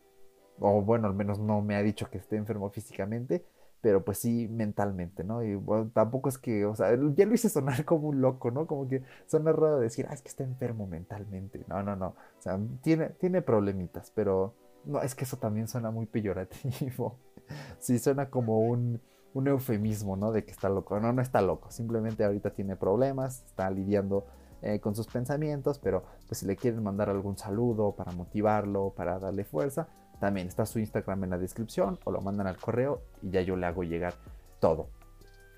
o 0.61 0.83
bueno, 0.83 1.09
al 1.09 1.15
menos 1.15 1.39
no 1.39 1.61
me 1.63 1.77
ha 1.77 1.83
dicho 1.83 2.09
que 2.11 2.19
esté 2.19 2.37
enfermo 2.37 2.71
físicamente, 2.71 3.45
pero 3.81 4.05
pues 4.05 4.19
sí 4.19 4.49
mentalmente, 4.49 5.25
¿no? 5.25 5.43
Y 5.43 5.55
bueno, 5.55 5.91
tampoco 5.93 6.29
es 6.29 6.39
que, 6.39 6.65
o 6.65 6.75
sea, 6.75 6.91
ya 7.15 7.27
lo 7.27 7.35
hice 7.35 7.49
sonar 7.49 7.85
como 7.85 8.09
un 8.09 8.21
loco, 8.21 8.51
¿no? 8.51 8.67
Como 8.67 8.89
que 8.89 9.03
suena 9.27 9.53
raro 9.53 9.81
decir, 9.81 10.07
ah, 10.09 10.15
es 10.15 10.23
que 10.23 10.29
está 10.29 10.45
enfermo 10.45 10.87
mentalmente. 10.87 11.65
No, 11.69 11.83
no, 11.83 11.97
no. 11.97 12.09
O 12.09 12.43
sea, 12.43 12.59
tiene, 12.83 13.11
tiene 13.11 13.43
problemitas, 13.43 14.13
pero 14.15 14.55
no, 14.85 15.03
es 15.03 15.15
que 15.15 15.25
eso 15.25 15.37
también 15.39 15.69
suena 15.69 15.91
muy 15.91 16.07
peyorativo. 16.07 17.17
sí, 17.81 17.99
suena 17.99 18.31
como 18.31 18.61
un 18.61 19.01
un 19.35 19.49
eufemismo, 19.49 20.17
¿no? 20.17 20.33
De 20.33 20.45
que 20.45 20.51
está 20.51 20.69
loco. 20.69 20.99
No, 21.01 21.13
no 21.13 21.23
está 21.23 21.41
loco. 21.41 21.71
Simplemente 21.71 22.25
ahorita 22.25 22.51
tiene 22.51 22.77
problemas, 22.77 23.45
está 23.47 23.71
lidiando 23.71 24.27
eh, 24.63 24.81
con 24.81 24.95
sus 24.95 25.07
pensamientos, 25.07 25.79
pero 25.79 26.05
pues 26.27 26.39
si 26.39 26.47
le 26.47 26.57
quieren 26.57 26.83
mandar 26.83 27.11
algún 27.11 27.37
saludo 27.39 27.93
para 27.93 28.13
motivarlo, 28.13 28.93
para 28.97 29.19
darle 29.19 29.45
fuerza, 29.45 29.89
también 30.21 30.49
está 30.49 30.67
su 30.67 30.79
Instagram 30.79 31.25
en 31.25 31.31
la 31.31 31.39
descripción 31.39 31.99
o 32.05 32.11
lo 32.11 32.21
mandan 32.21 32.47
al 32.47 32.57
correo 32.57 33.03
y 33.23 33.31
ya 33.31 33.41
yo 33.43 33.57
le 33.57 33.67
hago 33.67 33.85
llegar 33.85 34.15
todo. 34.61 34.89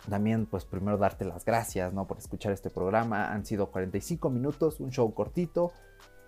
También 0.09 0.47
pues 0.47 0.65
primero 0.65 0.99
darte 0.99 1.25
las 1.25 1.45
gracias, 1.45 1.93
¿no? 1.93 2.07
Por 2.07 2.19
escuchar 2.19 2.53
este 2.53 2.71
programa. 2.71 3.33
Han 3.33 3.45
sido 3.45 3.71
45 3.71 4.31
minutos, 4.31 4.81
un 4.81 4.91
show 4.91 5.13
cortito. 5.15 5.73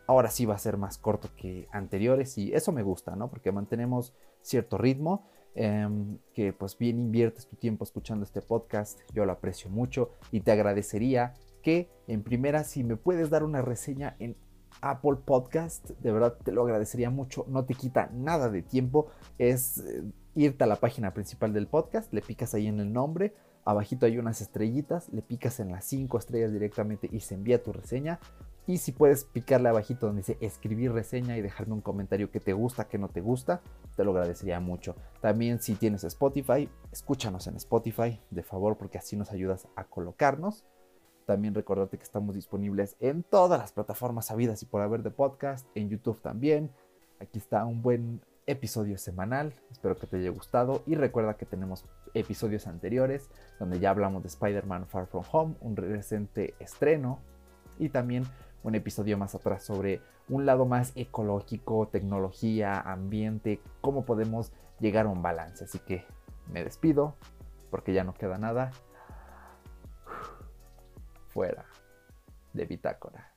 Ahora 0.07 0.31
sí 0.31 0.47
va 0.47 0.55
a 0.55 0.59
ser 0.59 0.77
más 0.77 0.99
corto 0.99 1.29
que 1.37 1.69
anteriores 1.73 2.37
y 2.37 2.53
eso 2.53 2.73
me 2.73 2.83
gusta, 2.83 3.17
¿no? 3.17 3.29
Porque 3.29 3.53
mantenemos 3.53 4.15
cierto 4.43 4.79
ritmo. 4.79 5.27
Em, 5.55 6.17
que 6.33 6.55
pues 6.55 6.79
bien 6.79 6.99
inviertes 6.99 7.47
tu 7.47 7.57
tiempo 7.57 7.85
escuchando 7.85 8.25
este 8.25 8.41
podcast, 8.41 8.99
yo 9.13 9.27
lo 9.27 9.33
aprecio 9.33 9.69
mucho 9.69 10.13
y 10.31 10.41
te 10.41 10.51
agradecería 10.51 11.35
que 11.63 11.89
en 12.07 12.23
primera 12.23 12.65
si 12.65 12.85
me 12.85 12.97
puedes 12.97 13.31
dar 13.31 13.45
una 13.45 13.63
reseña 13.63 14.17
en 14.19 14.37
Apple 14.81 15.19
Podcast, 15.25 15.91
de 15.91 16.13
verdad 16.13 16.37
te 16.43 16.53
lo 16.53 16.63
agradecería 16.63 17.11
mucho, 17.11 17.47
no 17.49 17.65
te 17.65 17.75
quita 17.75 18.11
nada 18.13 18.51
de 18.51 18.63
tiempo, 18.63 19.09
es 19.39 19.79
eh, 19.79 20.03
irte 20.35 20.65
a 20.65 20.67
la 20.67 20.77
página 20.77 21.15
principal 21.15 21.53
del 21.53 21.69
podcast, 21.69 22.13
le 22.13 22.23
picas 22.23 22.55
ahí 22.55 22.67
en 22.67 22.81
el 22.81 22.93
nombre, 22.93 23.35
abajito 23.65 24.07
hay 24.07 24.19
unas 24.19 24.41
estrellitas, 24.41 25.09
le 25.13 25.23
picas 25.23 25.61
en 25.61 25.71
las 25.71 25.85
5 25.85 26.19
estrellas 26.19 26.53
directamente 26.53 27.09
y 27.11 27.21
se 27.21 27.35
envía 27.35 27.63
tu 27.63 27.73
reseña. 27.73 28.19
Y 28.65 28.79
si 28.79 28.93
puedes 28.93 29.25
picarle 29.25 29.69
abajito 29.69 30.07
donde 30.07 30.21
dice 30.21 30.39
escribir 30.41 30.93
reseña 30.93 31.37
y 31.37 31.43
dejarme 31.43 31.75
un 31.75 31.81
comentario 31.81 32.31
que 32.31 32.39
te 32.39 32.53
gusta, 32.53 32.89
que 32.89 32.97
no 32.97 33.09
te 33.09 33.21
gusta, 33.21 33.61
te 33.97 34.05
lo 34.05 34.13
agradecería 34.13 34.61
mucho. 34.61 34.95
También 35.21 35.61
si 35.61 35.75
tienes 35.75 36.05
Spotify, 36.05 36.69
escúchanos 36.93 37.49
en 37.49 37.57
Spotify, 37.57 38.21
de 38.31 38.43
favor, 38.45 38.79
porque 38.79 38.99
así 38.99 39.17
nos 39.17 39.33
ayudas 39.33 39.67
a 39.75 39.85
colocarnos. 39.85 40.65
También 41.27 41.55
recordarte 41.55 41.99
que 41.99 42.05
estamos 42.05 42.35
disponibles 42.35 42.97
en 43.01 43.23
todas 43.23 43.59
las 43.59 43.73
plataformas 43.73 44.27
sabidas 44.27 44.63
y 44.63 44.67
por 44.67 44.83
haber 44.83 45.03
de 45.03 45.11
podcast, 45.11 45.67
en 45.75 45.89
YouTube 45.89 46.21
también. 46.21 46.71
Aquí 47.21 47.39
está 47.39 47.65
un 47.65 47.83
buen 47.83 48.21
episodio 48.47 48.99
semanal, 48.99 49.53
espero 49.71 49.97
que 49.97 50.07
te 50.07 50.17
haya 50.17 50.31
gustado 50.31 50.83
y 50.87 50.97
recuerda 50.97 51.35
que 51.35 51.47
tenemos 51.47 51.85
episodios 52.13 52.67
anteriores 52.67 53.31
donde 53.61 53.79
ya 53.79 53.91
hablamos 53.91 54.23
de 54.23 54.29
Spider-Man 54.29 54.89
Far 54.89 55.07
From 55.07 55.25
Home, 55.31 55.55
un 55.61 55.77
reciente 55.77 56.55
estreno 56.59 57.21
y 57.79 57.89
también 57.91 58.25
un 58.65 58.75
episodio 58.75 59.17
más 59.17 59.35
atrás 59.35 59.63
sobre 59.63 60.01
un 60.29 60.47
lado 60.47 60.67
más 60.67 60.93
ecológico, 60.97 61.89
tecnología, 61.89 62.81
ambiente, 62.81 63.61
cómo 63.81 64.05
podemos 64.05 64.53
llegar 64.81 65.07
a 65.07 65.11
un 65.11 65.23
balance. 65.23 65.65
Así 65.65 65.79
que 65.79 66.05
me 66.53 66.65
despido 66.65 67.15
porque 67.71 67.93
ya 67.93 68.05
no 68.05 68.15
queda 68.15 68.39
nada 68.39 68.73
fuera 71.33 71.65
de 72.53 72.65
bitácora. 72.67 73.32